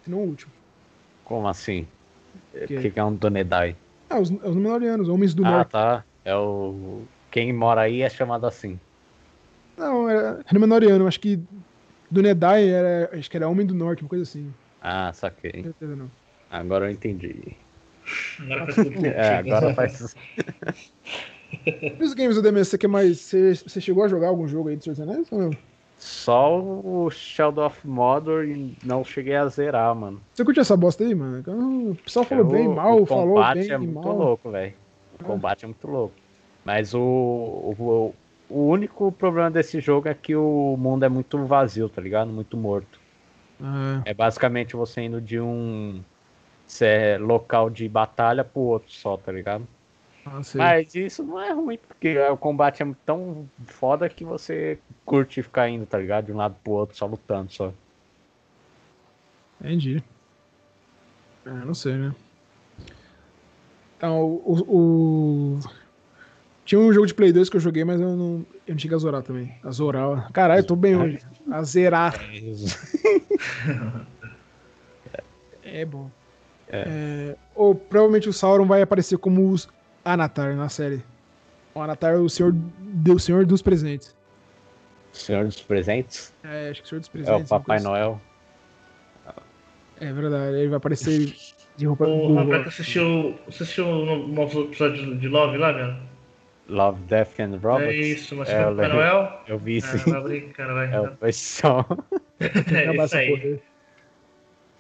Se 0.04 0.10
não 0.10 0.20
o 0.20 0.28
último. 0.28 0.52
Como 1.26 1.48
assim? 1.48 1.88
O 2.54 2.68
Que- 2.68 2.90
que, 2.92 3.00
é 3.00 3.04
um 3.04 3.14
Donedai? 3.16 3.76
Ah, 4.10 4.20
os, 4.20 4.30
os 4.30 4.56
Númenorianos, 4.56 5.10
homens 5.10 5.34
do 5.34 5.44
Ah, 5.46 5.52
norte. 5.52 5.72
tá. 5.72 6.04
É 6.24 6.36
o. 6.36 7.02
Quem 7.32 7.52
mora 7.54 7.82
aí 7.82 8.02
é 8.02 8.10
chamado 8.10 8.46
assim. 8.46 8.80
Não, 9.78 10.10
era 10.10 10.44
Númenoriano, 10.52 11.08
acho 11.08 11.20
que 11.20 11.40
Dúnedain 12.12 12.68
era, 12.68 13.10
acho 13.18 13.30
que 13.30 13.38
era 13.38 13.48
homem 13.48 13.66
do 13.66 13.74
norte, 13.74 14.04
uma 14.04 14.10
coisa 14.10 14.24
assim. 14.24 14.54
Ah, 14.82 15.08
Não 15.08 15.14
saquei. 15.14 15.52
tenho 15.52 15.64
certeza 15.66 15.96
não. 15.96 16.10
Agora 16.50 16.86
eu 16.88 16.92
entendi. 16.92 17.56
Agora 18.40 18.66
faz 18.66 18.78
tudo. 18.82 19.06
É, 19.06 19.36
agora 19.38 19.74
faz. 19.76 20.16
Nos 22.00 22.14
games 22.16 22.36
do 22.36 22.42
DMS, 22.42 22.70
você 22.72 22.78
quer 22.78 22.88
mais. 22.88 23.20
Você, 23.22 23.56
você 23.56 23.82
chegou 23.82 24.04
a 24.04 24.08
jogar 24.08 24.30
algum 24.30 24.48
jogo 24.48 24.70
aí 24.70 24.76
do 24.78 24.84
Senhor 24.84 24.96
dos 24.96 25.02
Anéis 25.08 25.32
ou 25.32 25.40
não? 25.40 25.58
Só 25.98 26.60
o 26.62 27.10
Shadow 27.12 27.66
of 27.66 27.86
Mordor 27.86 28.46
e 28.46 28.74
não 28.86 29.04
cheguei 29.04 29.36
a 29.36 29.48
zerar, 29.48 29.94
mano. 29.96 30.22
Você 30.34 30.46
curtiu 30.46 30.62
essa 30.62 30.78
bosta 30.78 31.04
aí, 31.04 31.14
mano? 31.14 31.44
Eu- 31.46 31.92
O 31.92 31.96
pessoal 31.96 32.26
falou 32.26 32.46
O- 32.46 32.52
bem, 32.52 32.68
mal, 32.70 33.04
o 33.04 33.06
falou 33.06 33.26
combate 33.36 33.60
bem, 33.60 33.72
é 33.74 33.78
muito 33.78 33.94
mal. 33.94 34.18
louco, 34.18 34.52
velho. 34.52 34.76
O 35.20 35.24
combate 35.24 35.66
é 35.66 35.68
muito 35.68 35.88
louco. 35.88 36.16
Mas 36.64 36.94
o, 36.94 37.00
o, 37.02 38.14
o 38.48 38.68
único 38.68 39.12
problema 39.12 39.52
desse 39.52 39.80
jogo 39.82 40.08
é 40.08 40.14
que 40.14 40.36
o 40.36 40.78
mundo 40.78 41.04
é 41.06 41.10
muito 41.10 41.46
vazio, 41.46 41.90
tá 41.90 42.02
ligado? 42.02 42.32
Muito 42.32 42.56
morto. 42.58 43.02
Ah, 43.62 44.04
É 44.06 44.14
basicamente 44.14 44.76
você 44.76 45.02
indo 45.02 45.22
de 45.22 45.40
um 45.40 46.04
é 46.86 47.18
local 47.18 47.70
de 47.70 47.88
batalha 47.90 48.44
pro 48.44 48.62
outro 48.62 48.92
só, 48.92 49.18
tá 49.18 49.32
ligado? 49.32 49.68
ah. 50.26 50.42
Mas 50.56 50.94
isso 50.96 51.24
não 51.24 51.40
é 51.42 51.52
ruim, 51.52 51.78
porque 51.78 52.18
o 52.20 52.38
combate 52.38 52.84
é 52.84 52.88
tão 53.06 53.50
foda 53.66 54.08
que 54.10 54.24
você 54.24 54.78
curte 55.06 55.42
ficar 55.42 55.70
indo, 55.70 55.86
tá 55.86 55.98
ligado? 55.98 56.26
De 56.26 56.32
um 56.32 56.38
lado 56.38 56.56
pro 56.64 56.74
outro, 56.74 56.96
só 56.96 57.06
lutando 57.06 57.52
só. 57.52 57.74
Entendi. 59.60 60.04
Ah, 61.46 61.66
não 61.66 61.74
sei, 61.74 61.94
né? 61.94 62.14
Então, 63.98 64.22
o, 64.22 64.42
o- 64.46 64.76
o- 65.58 65.60
Tinha 66.64 66.80
um 66.80 66.94
jogo 66.94 67.08
de 67.08 67.14
Play 67.14 67.34
2 67.34 67.50
que 67.50 67.58
eu 67.58 67.62
joguei, 67.62 67.84
mas 67.84 68.00
eu 68.00 68.16
não, 68.16 68.46
eu 68.68 68.74
não 68.74 68.78
cheguei 68.78 68.96
a 68.96 69.00
zorar 69.00 69.24
também. 69.24 69.52
A 69.64 69.72
zorar. 69.72 70.32
Caralho, 70.32 70.60
eu 70.60 70.68
tô 70.68 70.76
bem 70.76 70.96
hoje. 70.96 71.20
A 71.52 71.64
zerar. 71.64 72.14
É 75.64 75.86
bom. 75.86 76.10
É, 76.72 77.36
ou 77.56 77.74
provavelmente 77.74 78.30
o 78.30 78.34
Sauron 78.34 78.66
vai 78.66 78.82
aparecer 78.82 79.18
como 79.18 79.50
os 79.52 79.68
Anatar 80.06 80.56
na 80.56 80.70
série. 80.70 81.04
O 81.74 81.82
Anatar 81.82 82.14
é 82.14 82.18
o 82.18 82.30
senhor, 82.30 82.56
o 83.14 83.20
senhor 83.20 83.46
dos 83.46 83.62
presentes. 83.62 84.16
Senhor 85.12 85.46
dos 85.46 85.60
presentes? 85.62 86.34
É, 86.44 86.70
acho 86.70 86.82
que 86.82 86.86
o 86.86 86.90
senhor 86.90 87.00
dos 87.00 87.10
É 87.10 87.12
presentes. 87.12 87.52
o 87.52 87.54
uma 87.54 87.60
Papai 87.60 87.80
Noel. 87.80 88.22
assim. 89.26 89.36
É 90.02 90.14
verdade, 90.14 90.58
ele 90.58 90.68
vai 90.70 90.78
aparecer 90.78 91.36
de 91.76 91.86
roupa 91.86 92.06
O. 92.06 92.34
Roberto 92.36 92.68
assistiu, 92.70 93.38
você 93.48 93.64
assistiu 93.64 93.86
o 93.88 94.28
novo 94.28 94.62
episódio 94.66 95.18
de 95.18 95.28
Love 95.28 95.58
lá, 95.58 95.74
meu? 95.74 95.96
Love, 96.70 97.02
Death 97.06 97.40
and 97.40 97.58
Robots. 97.62 97.88
É 97.88 97.96
isso, 97.96 98.36
mas 98.36 98.48
É, 98.50 98.64
Papai. 98.64 98.88
Noel? 98.90 99.42
Eu 99.48 99.58
vi 99.58 99.80
Ah, 99.80 99.82
sim. 99.98 100.12
vai 100.12 100.22
brincando, 100.22 100.74
vai. 100.76 100.94
É 100.94 101.02
o 101.02 101.16
versão. 101.20 101.80
Acabar 101.80 103.04
É 103.04 103.06
isso 103.06 103.16
aí. 103.18 103.34
Isso 103.54 103.62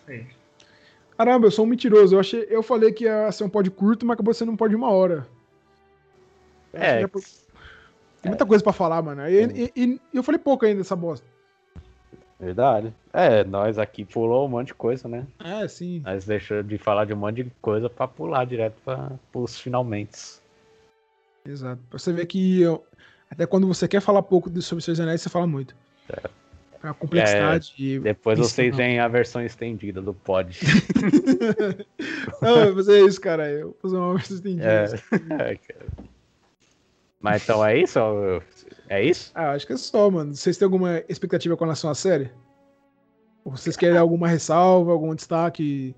aí. 0.07 0.38
Caramba, 1.19 1.47
eu 1.47 1.51
sou 1.51 1.65
um 1.65 1.67
mentiroso. 1.67 2.15
Eu, 2.15 2.19
achei, 2.21 2.47
eu 2.49 2.63
falei 2.63 2.93
que 2.93 3.03
ia 3.03 3.29
ser 3.33 3.43
um 3.43 3.49
pod 3.49 3.69
curto, 3.71 4.05
mas 4.05 4.13
acabou 4.13 4.33
sendo 4.33 4.53
um 4.53 4.55
pod 4.55 4.69
de 4.69 4.75
uma 4.77 4.89
hora. 4.89 5.27
É, 6.71 6.95
que 6.95 7.01
ia- 7.01 7.23
Tem 8.21 8.29
muita 8.31 8.45
coisa 8.45 8.63
pra 8.63 8.71
falar, 8.71 9.01
mano. 9.01 9.27
E, 9.27 9.43
e- 9.43 9.71
e- 9.75 10.01
eu 10.13 10.23
falei 10.23 10.39
pouco 10.39 10.65
ainda 10.65 10.77
dessa 10.77 10.95
bosta. 10.95 11.27
verdade. 12.39 12.93
É, 13.11 13.43
nós 13.43 13.77
aqui 13.77 14.05
pulou 14.05 14.45
um 14.45 14.49
monte 14.49 14.67
de 14.67 14.73
coisa, 14.75 15.09
né? 15.09 15.27
É, 15.43 15.67
sim. 15.67 16.01
Nós 16.05 16.23
deixamos 16.23 16.65
de 16.69 16.77
falar 16.77 17.03
de 17.03 17.13
um 17.13 17.17
monte 17.17 17.43
de 17.43 17.51
coisa 17.61 17.89
pra 17.89 18.07
pular 18.07 18.45
direto 18.45 18.77
pra, 18.85 19.11
pros 19.29 19.59
finalmente. 19.59 20.39
Exato. 21.45 21.81
Pra 21.89 21.99
você 21.99 22.13
ver 22.13 22.25
que 22.27 22.61
eu- 22.61 22.81
até 23.29 23.45
quando 23.45 23.67
você 23.67 23.89
quer 23.89 23.99
falar 23.99 24.21
pouco 24.21 24.49
sobre 24.61 24.81
seus 24.81 25.01
anéis, 25.01 25.21
você 25.21 25.27
fala 25.29 25.45
muito. 25.45 25.75
Complexidade. 26.97 27.73
e- 27.77 27.99
Depois 27.99 28.39
vocês 28.39 28.75
veem 28.75 28.99
a 28.99 29.07
versão 29.07 29.41
estendida 29.43 30.01
do 30.01 30.13
pod. 30.13 30.57
Não, 32.41 32.65
vou 32.67 32.75
fazer 32.75 33.05
isso, 33.05 33.19
cara. 33.19 33.49
Eu 33.49 33.67
vou 33.67 33.77
fazer 33.81 33.97
uma 33.97 34.13
versão 34.13 34.35
estendida. 34.37 35.01
É. 35.39 35.57
Mas 37.21 37.43
então 37.43 37.65
é 37.65 37.77
isso? 37.77 37.99
É 38.87 39.03
isso? 39.03 39.31
Ah, 39.35 39.51
acho 39.51 39.67
que 39.67 39.73
é 39.73 39.77
só, 39.77 40.09
mano. 40.09 40.33
Vocês 40.33 40.57
têm 40.57 40.65
alguma 40.65 41.03
expectativa 41.09 41.57
com 41.57 41.65
relação 41.65 41.89
à 41.89 41.95
série? 41.95 42.31
Ou 43.43 43.51
vocês 43.57 43.75
querem 43.75 43.97
alguma 43.97 44.27
ressalva, 44.27 44.91
algum 44.93 45.13
destaque? 45.13 45.93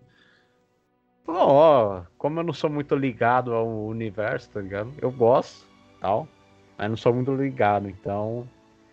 Ó, 1.27 2.01
como 2.17 2.39
eu 2.39 2.43
não 2.43 2.53
sou 2.53 2.69
muito 2.69 2.95
ligado 2.95 3.53
ao 3.53 3.86
universo, 3.86 4.49
tá 4.49 4.59
ligado? 4.61 4.91
Eu 4.99 5.11
gosto, 5.11 5.65
tal, 5.99 6.27
mas 6.77 6.89
não 6.89 6.97
sou 6.97 7.13
muito 7.13 7.34
ligado, 7.36 7.88
então 7.88 8.47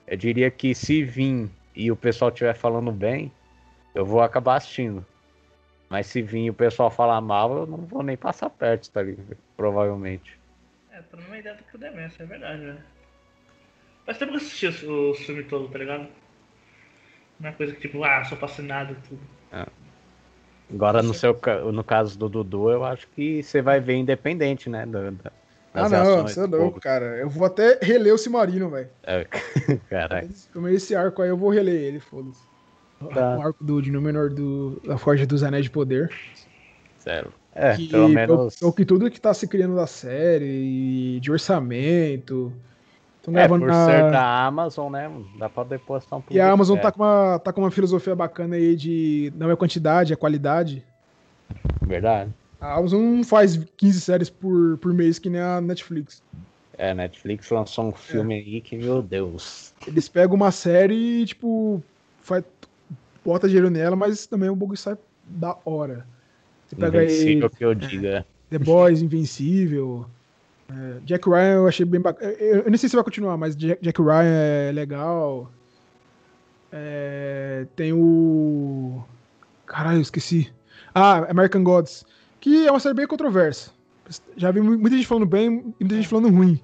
eu 0.07 0.17
diria 0.17 0.51
que 0.51 0.75
se 0.75 1.03
vir 1.03 1.51
e 1.79 1.93
o 1.93 1.97
pessoal 1.97 2.29
estiver 2.31 2.55
falando 2.55 2.91
bem, 2.91 3.31
eu 3.95 4.05
vou 4.05 4.21
acabar 4.21 4.57
assistindo. 4.57 5.07
Mas 5.89 6.09
se 6.09 6.21
vir 6.21 6.51
o 6.51 6.55
pessoal 6.55 6.91
falar 6.91 7.21
mal, 7.21 7.57
eu 7.57 7.67
não 7.67 7.79
vou 7.79 8.03
nem 8.03 8.17
passar 8.17 8.51
perto, 8.51 8.91
tá 8.91 9.01
ligado? 9.01 9.37
Provavelmente. 9.57 10.37
É, 10.91 11.01
tô 11.03 11.17
mesma 11.17 11.39
ideia 11.39 11.55
do 11.55 11.63
que 11.63 11.77
o 11.77 11.79
Demencio, 11.79 12.21
é 12.21 12.27
verdade, 12.27 12.63
né? 12.63 12.79
Faz 14.05 14.19
tempo 14.19 14.33
que 14.33 14.39
eu 14.39 14.41
assisti 14.43 14.67
os 14.67 15.19
filmes 15.21 15.47
todos, 15.47 15.71
tá 15.71 15.79
ligado? 15.79 16.09
Não 17.39 17.49
é 17.49 17.53
coisa 17.53 17.73
que 17.73 17.81
tipo, 17.81 18.03
ah, 18.03 18.25
sou 18.25 18.37
fascinado 18.37 18.93
e 18.93 19.09
tudo. 19.09 19.21
Agora, 20.75 21.01
no, 21.01 21.15
seu, 21.15 21.41
no 21.73 21.85
caso 21.85 22.19
do 22.19 22.29
Dudu, 22.29 22.71
eu 22.71 22.85
acho 22.85 23.07
que 23.09 23.41
você 23.43 23.63
vai 23.63 23.79
ver 23.81 23.95
independente, 23.95 24.69
né? 24.69 24.85
da- 24.85 25.11
da- 25.11 25.33
Ah, 25.75 25.89
não, 25.89 26.23
você 26.23 26.41
é 26.41 26.47
louco, 26.47 26.81
cara. 26.81 27.05
Eu 27.19 27.29
vou 27.29 27.47
até 27.47 27.79
reler 27.81 28.15
o 28.15 28.19
Cimarino, 28.19 28.71
velho. 28.71 28.89
É, 29.03 29.25
Caralho. 29.89 30.29
Como 30.53 30.69
esse 30.69 30.95
arco 30.95 31.23
aí, 31.23 31.29
eu 31.29 31.37
vou 31.37 31.51
reler 31.51 31.75
ele, 31.75 32.01
foda-se. 32.01 32.41
Tá. 33.15 33.37
O 33.39 33.43
arco 33.43 33.63
do, 33.63 33.81
de 33.81 33.93
Númenor 33.93 34.31
do, 34.31 34.81
da 34.85 34.99
Forja 34.99 35.25
dos 35.27 35.43
Anéis 35.43 35.65
de 35.65 35.71
Poder. 35.71 36.11
Sério. 36.99 37.33
É, 37.55 37.75
que, 37.77 37.89
pelo 37.89 38.09
menos. 38.09 38.61
É 38.61 38.67
o 38.67 38.73
que 38.73 38.85
tudo 38.85 39.11
que 39.11 39.21
tá 39.21 39.33
se 39.35 39.47
criando 39.47 39.77
da 39.77 39.87
série, 39.87 40.45
e 41.17 41.21
de 41.21 41.31
orçamento. 41.31 42.53
É, 43.35 43.47
por 43.47 43.61
na- 43.61 43.85
ser 43.85 44.11
da 44.11 44.47
Amazon, 44.47 44.91
né? 44.91 45.11
Dá 45.39 45.49
pra 45.51 45.63
depositar 45.65 46.19
um 46.19 46.23
pouco. 46.23 46.35
E 46.35 46.41
a 46.41 46.51
Amazon 46.51 46.79
é, 46.79 46.81
tá 46.81 46.91
com, 46.91 47.03
uma, 47.03 47.39
tá 47.39 47.53
com 47.53 47.61
uma 47.61 47.71
filosofia 47.71 48.15
bacana 48.17 48.57
aí 48.57 48.75
de 48.75 49.33
não 49.37 49.51
é 49.51 49.57
quantidade, 49.57 50.13
é 50.13 50.17
qualidade. 50.17 50.83
Verdade. 51.83 52.31
A 52.61 52.75
Amazon 52.75 53.01
não 53.01 53.25
faz 53.25 53.57
15 53.77 54.01
séries 54.01 54.31
por, 54.31 54.79
por 54.79 54.93
mês 54.93 55.19
que 55.19 55.31
nem 55.31 55.41
a 55.41 55.61
Netflix. 55.61 56.23
É, 56.77 56.95
Netflix 56.95 57.51
lançou 57.51 57.87
um 57.87 57.93
filme 57.93 58.35
aí 58.35 58.61
que, 58.61 58.77
meu 58.77 59.03
Deus. 59.03 59.75
Eles 59.87 60.09
pegam 60.09 60.37
uma 60.37 60.51
série 60.51 61.23
e, 61.23 61.27
tipo, 61.27 61.83
faz, 62.21 62.45
bota 63.25 63.49
dinheiro 63.49 63.71
nela, 63.71 63.97
mas 63.97 64.27
também 64.27 64.49
o 64.49 64.57
bagulho 64.57 64.77
sai 64.77 64.97
da 65.27 65.57
hora. 65.65 66.07
Você 66.67 66.77
pega 66.77 67.01
aí 67.01 67.07
Invencível 67.07 67.51
que 67.51 67.65
eu 67.65 67.75
diga. 67.75 68.27
The 68.51 68.59
Boys, 68.59 69.03
Invencível. 69.03 70.07
É, 70.71 71.01
Jack 71.05 71.29
Ryan 71.29 71.55
eu 71.55 71.69
achei 71.69 71.87
bem 71.87 72.01
bacana. 72.01 72.33
Eu, 72.33 72.63
eu 72.63 72.71
nem 72.71 72.77
sei 72.77 72.89
se 72.89 72.95
vai 72.95 73.05
continuar, 73.05 73.37
mas 73.37 73.57
Jack, 73.57 73.83
Jack 73.83 74.01
Ryan 74.01 74.69
é 74.69 74.73
legal. 74.73 75.51
É, 76.71 77.67
tem 77.75 77.93
o. 77.93 79.03
Caralho, 79.67 79.99
eu 79.99 80.03
esqueci. 80.03 80.53
Ah, 80.95 81.31
American 81.31 81.65
Gods. 81.65 82.05
Que 82.49 82.67
é 82.67 82.71
uma 82.71 82.81
série 82.81 82.95
bem 82.95 83.07
controversa. 83.07 83.73
Já 84.35 84.51
vi 84.51 84.63
muita 84.63 84.97
gente 84.97 85.07
falando 85.07 85.27
bem 85.27 85.75
e 85.79 85.85
muita 85.85 85.97
gente 85.97 86.09
falando 86.09 86.31
ruim. 86.31 86.59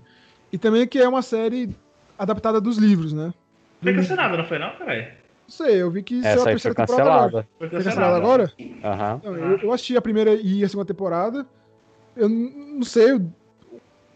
E 0.51 0.57
também 0.57 0.87
que 0.89 0.99
é 0.99 1.07
uma 1.07 1.21
série 1.21 1.69
adaptada 2.17 2.59
dos 2.59 2.79
livros, 2.79 3.13
né? 3.13 3.35
Foi 3.83 3.93
cancelada, 3.95 4.35
não 4.39 4.47
foi 4.47 4.59
não, 4.59 4.71
caralho? 4.79 5.03
Não 5.03 5.51
sei, 5.51 5.83
eu 5.83 5.91
vi 5.91 6.03
que 6.03 6.21
Essa 6.21 6.29
saiu 6.31 6.41
a 6.41 6.41
aí 6.41 6.45
foi 6.45 6.53
terceira 6.53 6.75
temporada 6.75 7.11
agora. 7.11 7.31
cancelada. 7.31 7.49
Foi 7.59 7.69
Foi 7.69 7.85
cancelada 7.85 8.17
agora? 8.17 8.53
Aham. 8.83 9.21
Não, 9.23 9.37
eu, 9.37 9.59
eu 9.59 9.73
assisti 9.73 9.95
a 9.95 10.01
primeira 10.01 10.33
e 10.35 10.65
a 10.65 10.69
segunda 10.71 10.87
temporada. 10.87 11.47
Eu 12.17 12.31
não 12.31 12.83
sei 12.83 13.13
o, 13.13 13.31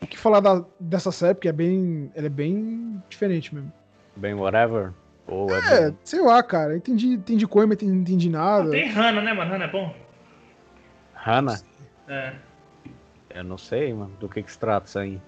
que 0.09 0.17
falar 0.17 0.41
da- 0.41 0.65
dessa 0.81 1.13
série, 1.13 1.35
porque 1.35 1.49
é 1.49 1.53
bem, 1.53 2.11
ela 2.15 2.29
é 2.29 2.31
bem 2.31 2.99
diferente 3.11 3.55
mesmo. 3.55 3.71
Bem 4.17 4.33
whatever. 4.33 4.95
Ou 5.27 5.55
é, 5.55 5.59
É, 5.59 5.91
bem- 5.91 5.99
sei 6.03 6.23
lá, 6.23 6.43
cara. 6.43 6.75
Entendi, 6.79 7.09
entendi 7.09 7.47
coisa, 7.47 7.67
mas 7.67 7.77
entendi, 7.77 7.93
entendi 8.01 8.31
nada. 8.31 8.71
Tem 8.71 8.89
Hannah, 8.89 9.21
né, 9.21 9.35
mano? 9.35 9.51
Hannah 9.51 9.67
é 9.67 9.71
bom? 9.71 10.08
Hannah? 11.29 11.61
É. 12.09 12.33
Eu 13.35 13.45
não 13.45 13.59
sei, 13.59 13.93
mano. 13.93 14.17
Do 14.19 14.29
que 14.29 14.43
que 14.43 14.51
se 14.51 14.59
trata 14.59 14.89
isso 14.89 14.99
aí? 14.99 15.21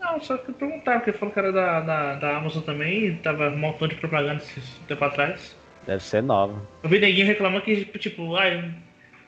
Não, 0.00 0.20
só 0.20 0.36
que 0.38 0.52
perguntar, 0.52 1.00
porque 1.00 1.12
falou 1.12 1.32
que 1.32 1.38
era 1.40 1.50
da, 1.50 1.80
da, 1.80 2.14
da 2.14 2.36
Amazon 2.36 2.62
também, 2.62 3.06
e 3.06 3.16
tava 3.16 3.48
um 3.48 3.58
montão 3.58 3.88
de 3.88 3.96
propaganda 3.96 4.42
esse 4.42 4.80
tempo 4.86 5.04
atrás. 5.04 5.56
Deve 5.86 6.02
ser 6.02 6.22
nova. 6.22 6.62
Eu 6.82 6.88
vi 6.88 7.00
neguinho 7.00 7.26
reclamando 7.26 7.64
que, 7.64 7.84
tipo, 7.98 8.36
ai, 8.36 8.72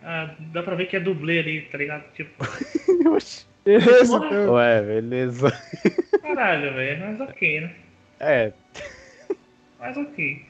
ah, 0.02 0.34
dá 0.52 0.62
pra 0.62 0.76
ver 0.76 0.86
que 0.86 0.96
é 0.96 1.00
dublê 1.00 1.40
ali, 1.40 1.62
tá 1.62 1.78
ligado? 1.78 2.04
Tipo, 2.12 2.44
Beleza, 3.64 4.20
Porra. 4.20 4.52
Ué, 4.52 4.82
beleza. 4.82 5.48
caralho, 6.22 6.72
velho, 6.72 7.00
mas 7.04 7.20
ok, 7.20 7.60
né? 7.62 7.74
É, 8.20 8.52
Mas 9.80 9.96
ok. 9.96 10.46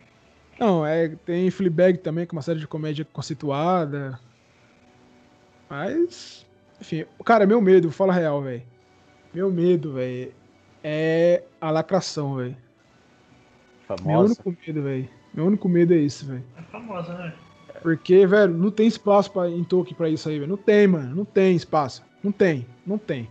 Não, 0.60 0.86
é, 0.86 1.08
tem 1.24 1.50
Fleabag 1.50 1.98
também, 1.98 2.26
que 2.26 2.34
é 2.34 2.36
uma 2.36 2.42
série 2.42 2.60
de 2.60 2.68
comédia 2.68 3.06
conceituada. 3.10 4.20
Mas, 5.68 6.46
enfim, 6.80 7.04
cara, 7.24 7.46
meu 7.46 7.60
medo, 7.60 7.90
fala 7.90 8.12
a 8.12 8.16
real, 8.16 8.42
velho. 8.42 8.62
Meu 9.34 9.50
medo, 9.50 9.92
velho, 9.94 10.32
é 10.82 11.42
a 11.60 11.70
lacração, 11.70 12.36
velho. 12.36 12.56
Meu 14.04 14.20
único 14.20 14.56
medo, 14.66 14.82
velho. 14.82 15.08
Meu 15.34 15.46
único 15.46 15.68
medo 15.68 15.92
é 15.94 15.98
isso, 15.98 16.26
velho. 16.26 16.44
É 16.58 16.62
famosa, 16.62 17.12
né? 17.14 17.32
Porque, 17.82 18.26
velho, 18.26 18.52
não 18.54 18.70
tem 18.70 18.86
espaço 18.86 19.30
pra, 19.30 19.48
em 19.48 19.62
Tolkien 19.62 19.96
pra 19.96 20.08
isso 20.08 20.28
aí, 20.28 20.38
velho. 20.38 20.48
Não 20.50 20.56
tem, 20.56 20.86
mano. 20.86 21.14
Não 21.14 21.24
tem 21.24 21.54
espaço. 21.54 22.02
Não 22.22 22.32
tem. 22.32 22.66
Não 22.86 22.98
tem. 22.98 23.28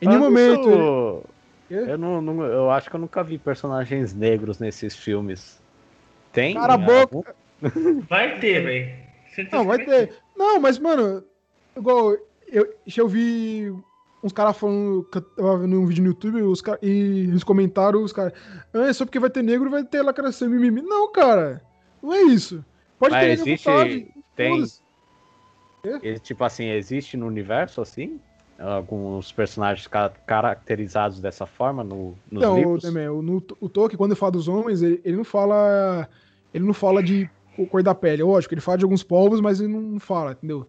Em 0.00 0.06
nenhum 0.08 0.20
Falando 0.20 0.32
momento. 0.32 0.68
isso, 0.68 1.24
Quê? 1.68 1.74
Eu, 1.74 1.98
não, 1.98 2.20
não- 2.22 2.44
eu 2.44 2.70
acho 2.70 2.88
que 2.88 2.96
eu 2.96 3.00
nunca 3.00 3.22
vi 3.24 3.38
personagens 3.38 4.14
negros 4.14 4.58
nesses 4.58 4.94
filmes. 4.96 5.60
Tem? 6.32 6.54
Cara 6.54 6.74
algum? 6.74 7.06
boca. 7.06 7.34
Vai 8.08 8.38
ter, 8.38 8.62
velho. 8.62 9.48
Não, 9.50 9.64
vai 9.64 9.78
ter. 9.84 10.14
Não, 10.36 10.60
mas, 10.60 10.78
mano, 10.78 11.24
igual. 11.76 12.16
Eu, 12.48 12.74
eu 12.96 13.08
vi 13.08 13.72
uns 14.22 14.32
caras 14.32 14.56
falando 14.56 15.04
que 15.10 15.18
eu 15.18 15.22
tava 15.22 15.58
vendo 15.58 15.80
um 15.80 15.86
vídeo 15.86 16.02
no 16.04 16.10
YouTube 16.10 16.42
os 16.42 16.60
cara, 16.60 16.78
e 16.82 17.26
nos 17.28 17.42
comentários 17.44 18.02
os 18.02 18.12
caras. 18.12 18.32
Ah, 18.72 18.86
é 18.88 18.92
só 18.92 19.04
porque 19.04 19.18
vai 19.18 19.30
ter 19.30 19.42
negro 19.42 19.70
vai 19.70 19.84
ter 19.84 20.02
lacração 20.02 20.48
mimimi. 20.48 20.82
Não, 20.82 21.10
cara. 21.10 21.62
Não 22.02 22.12
é 22.12 22.22
isso. 22.22 22.64
Pode 22.98 23.12
Mas 23.14 23.22
ter 23.22 23.28
negro 23.28 23.44
existe- 23.48 23.68
vontade. 23.70 24.08
Tem. 24.36 24.64
Ele, 26.02 26.18
tipo 26.18 26.44
assim, 26.44 26.66
existe 26.70 27.16
no 27.16 27.26
universo 27.26 27.80
assim? 27.80 28.20
Alguns 28.58 29.32
personagens 29.32 29.86
ca- 29.88 30.12
caracterizados 30.26 31.18
dessa 31.20 31.46
forma 31.46 31.82
no, 31.82 32.14
nos 32.30 32.42
Então, 32.42 32.54
o, 32.54 32.58
livros? 32.58 32.82
também, 32.82 33.08
o, 33.08 33.20
no, 33.20 33.42
o 33.60 33.68
Tolkien, 33.68 33.98
quando 33.98 34.14
fala 34.14 34.32
dos 34.32 34.46
homens, 34.46 34.82
ele, 34.82 35.00
ele 35.04 35.16
não 35.16 35.24
fala. 35.24 36.08
Ele 36.54 36.64
não 36.64 36.74
fala 36.74 37.02
de 37.02 37.28
cor 37.70 37.82
da 37.82 37.94
pele. 37.94 38.22
Lógico, 38.22 38.54
ele 38.54 38.60
fala 38.60 38.78
de 38.78 38.84
alguns 38.84 39.02
povos, 39.02 39.40
mas 39.40 39.60
ele 39.60 39.72
não 39.72 39.98
fala, 39.98 40.32
entendeu? 40.32 40.66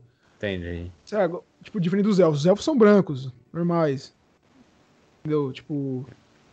Entendi. 0.47 0.91
Lá, 1.11 1.29
tipo, 1.63 1.79
diferente 1.79 2.05
dos 2.05 2.19
elfos. 2.19 2.39
Os 2.41 2.45
elfos 2.45 2.65
são 2.65 2.77
brancos, 2.77 3.31
normais. 3.53 4.13
Entendeu? 5.21 5.53
Tipo, 5.53 6.05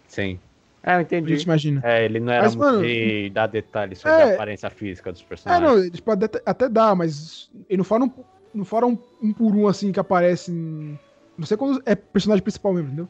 Sim. 0.07 0.39
É, 0.83 0.93
eu 0.95 0.99
a 0.99 1.03
entendi. 1.03 1.35
gente 1.35 1.43
imagina. 1.45 1.81
É, 1.85 2.05
ele 2.05 2.21
não 2.21 2.33
era 2.33 2.45
Mas, 2.45 2.55
muito 2.55 2.67
mano, 2.73 2.83
de 2.83 3.31
dar 3.31 3.47
detalhes 3.49 3.99
sobre 3.99 4.17
é- 4.17 4.31
a 4.31 4.35
aparência 4.35 4.71
física 4.71 5.13
dos 5.13 5.21
É, 5.23 5.25
personagens. 5.25 5.69
não, 5.71 5.79
ele 5.85 6.01
pode 6.01 6.25
até, 6.25 6.43
até 6.47 6.69
dar, 6.69 6.95
mas 6.95 7.51
ele 7.69 7.79
não 7.79 7.85
fala 7.85 8.05
um, 8.07 8.11
não 8.55 8.65
fala 8.65 8.87
um, 8.87 8.97
um 9.23 9.33
por 9.33 9.55
um 9.55 9.67
assim 9.69 9.93
que 9.93 10.01
aparece. 10.01 10.51
Em, 10.53 10.99
não 11.37 11.45
sei 11.47 11.57
quando 11.57 11.83
é 11.85 11.95
personagem 11.95 12.43
principal 12.43 12.73
mesmo, 12.73 12.89
entendeu? 12.89 13.09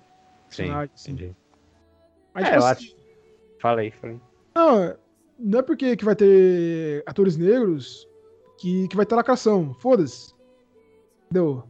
Sim, 0.48 0.62
personagem, 0.64 0.90
sim. 0.94 1.12
entendi. 1.12 1.36
Mas, 2.34 2.44
É, 2.44 2.50
tipo 2.50 2.58
eu 2.62 2.66
assim, 2.66 2.94
Falei, 3.60 3.90
falei. 3.90 4.18
não, 4.54 4.96
não 5.38 5.58
é 5.58 5.62
porque 5.62 5.94
que 5.96 6.04
vai 6.04 6.16
ter 6.16 7.02
atores 7.06 7.36
negros 7.36 8.08
que, 8.58 8.88
que 8.88 8.96
vai 8.96 9.04
ter 9.06 9.14
lacração. 9.14 9.74
Foda-se. 9.74 10.34
Entendeu? 11.30 11.62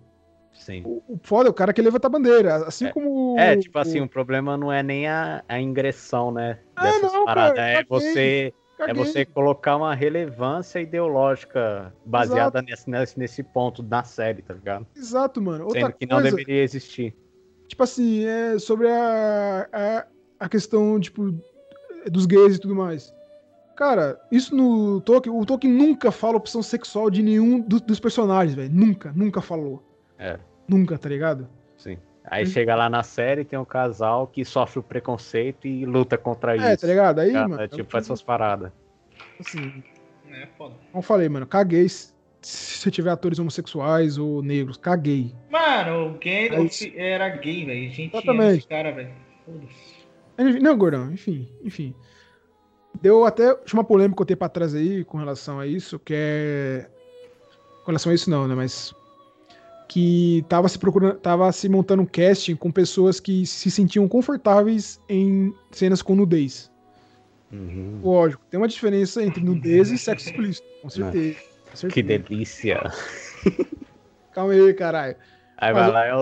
Sim. 0.55 0.83
O, 0.85 1.03
o 1.07 1.19
foda 1.23 1.49
é 1.49 1.51
o 1.51 1.55
cara 1.55 1.73
que 1.73 1.83
levanta 1.83 2.07
a 2.07 2.11
bandeira. 2.11 2.57
Assim 2.67 2.87
É. 2.87 2.93
como. 2.93 3.39
É, 3.39 3.57
tipo 3.57 3.77
o- 3.79 3.81
assim, 3.81 4.01
o 4.01 4.09
problema 4.09 4.57
não 4.57 4.73
é 4.73 4.83
nem 4.83 5.07
a, 5.07 5.45
a 5.49 5.61
ingressão, 5.61 6.33
né? 6.33 6.59
Dessas 6.81 7.13
não, 7.13 7.25
paradas. 7.27 7.57
cara, 7.57 7.69
é 7.69 7.75
caguei, 7.85 7.87
você 7.89 8.55
é 8.79 8.87
caguei. 8.87 9.05
você 9.05 9.25
colocar 9.27 9.77
uma 9.77 9.95
relevância 9.95 10.81
ideológica 10.81 11.95
baseada 12.07 12.63
nesse, 12.63 12.89
nesse, 12.89 13.19
nesse 13.19 13.43
ponto 13.43 13.83
na 13.83 14.03
série, 14.03 14.41
tá 14.43 14.55
ligado? 14.55 14.87
Exato, 14.97 15.41
mano. 15.43 15.65
Outra 15.67 15.81
Sendo 15.81 15.93
que 15.93 16.07
não 16.07 16.21
coisa, 16.21 16.37
deveria 16.37 16.63
existir. 16.63 17.15
tipo 17.69 17.83
assim, 17.83 18.25
é 18.25 18.59
sobre 18.59 18.89
a, 18.89 19.69
a, 19.73 20.07
a 20.41 20.49
questão, 20.49 20.99
tipo, 20.99 21.35
dos 22.11 22.25
gays 22.27 22.57
e 22.57 22.59
tudo 22.59 22.75
mais. 22.75 23.13
Cara, 23.81 24.21
isso 24.31 24.55
no 24.55 25.01
Tolkien, 25.01 25.35
o 25.35 25.43
Tolkien 25.47 25.73
nunca 25.73 26.13
fala 26.13 26.37
opção 26.37 26.63
sexual 26.63 27.09
de 27.09 27.23
nenhum 27.23 27.59
do- 27.59 27.81
dos 27.81 27.99
personagens, 27.99 28.55
velho. 28.55 28.69
Nunca, 28.71 29.11
nunca 29.17 29.41
falou. 29.41 29.83
É. 30.19 30.39
Nunca, 30.69 30.99
tá 30.99 31.09
ligado? 31.09 31.49
Sim. 31.79 31.97
Aí 32.23 32.45
chega 32.45 32.75
lá 32.75 32.91
na 32.91 33.03
série, 33.03 33.43
tem 33.43 33.59
um 33.59 33.65
casal 33.65 34.27
que 34.27 34.45
sofre 34.45 34.81
o 34.81 34.83
preconceito 34.83 35.67
e 35.67 35.87
luta 35.87 36.19
contra 36.19 36.55
É, 36.59 36.75
isso. 36.75 36.83
tá 36.83 36.87
ligado? 36.89 37.21
Aí, 37.21 37.33
Cara, 37.33 37.49
mano, 37.49 37.63
é 37.63 37.69
tipo 37.69 37.97
essas 37.97 38.21
paradas. 38.21 38.71
assim, 39.41 39.83
É, 40.31 40.47
foda. 40.59 40.75
como 40.93 40.99
eu 40.99 41.03
falei, 41.03 41.31
mano, 41.31 41.47
caguei 41.47 41.89
se, 41.89 42.91
tiver 42.91 43.09
atores 43.11 43.39
homossexuais 43.39 44.19
ou 44.19 44.43
negros. 44.43 44.77
Caguei. 44.77 45.35
Mano, 45.51 46.09
o 46.11 46.19
Gandalf 46.23 46.83
era 46.95 47.31
gay, 47.31 47.65
velho. 47.65 47.91
Gente, 47.91 48.15
Exatamente. 48.15 48.59
esse 48.59 48.69
cara, 48.69 48.93
velho. 48.93 49.11
Não, 50.61 50.77
gordão, 50.77 51.11
enfim, 51.13 51.49
enfim. 51.65 51.95
Deu 53.01 53.25
até 53.25 53.55
tinha 53.65 53.79
uma 53.79 53.85
polêmica 53.85 54.17
que 54.17 54.23
eu 54.23 54.27
tenho 54.27 54.37
pra 54.39 54.49
trás 54.49 54.75
aí 54.75 55.05
com 55.05 55.19
relação 55.19 55.59
a 55.61 55.67
isso, 55.67 55.99
que 55.99 56.13
é. 56.17 56.87
Com 57.85 57.87
relação 57.93 58.13
a 58.13 58.15
isso 58.15 58.29
não, 58.31 58.47
né? 58.49 58.55
Mas. 58.55 58.95
Que 59.89 60.45
tava 60.49 60.69
se 60.69 60.79
procurando. 60.79 61.17
Tava 61.19 61.51
se 61.53 61.69
montando 61.69 62.03
um 62.03 62.07
casting 62.07 62.55
com 62.55 62.71
pessoas 62.71 63.19
que 63.19 63.45
se 63.47 63.71
sentiam 63.71 64.07
confortáveis 64.09 65.01
em 65.09 65.53
cenas 65.73 66.01
com 66.03 66.15
nudez. 66.15 66.71
Uhum. 67.53 68.01
Lógico, 68.03 68.43
tem 68.49 68.59
uma 68.61 68.69
diferença 68.69 69.21
entre 69.25 69.43
nudez 69.43 69.91
e 69.91 69.99
sexo 69.99 70.29
explícito, 70.29 70.67
com 70.83 70.89
certeza. 70.89 71.35
com 71.65 71.71
Que 71.73 71.79
certeza. 71.79 72.05
delícia. 72.29 72.93
Calma 74.33 74.53
aí, 74.53 74.73
caralho. 74.75 75.17
Aí 75.57 75.73
vai 75.73 75.89
eu- 75.89 75.93
lá, 75.93 76.07
é 76.07 76.15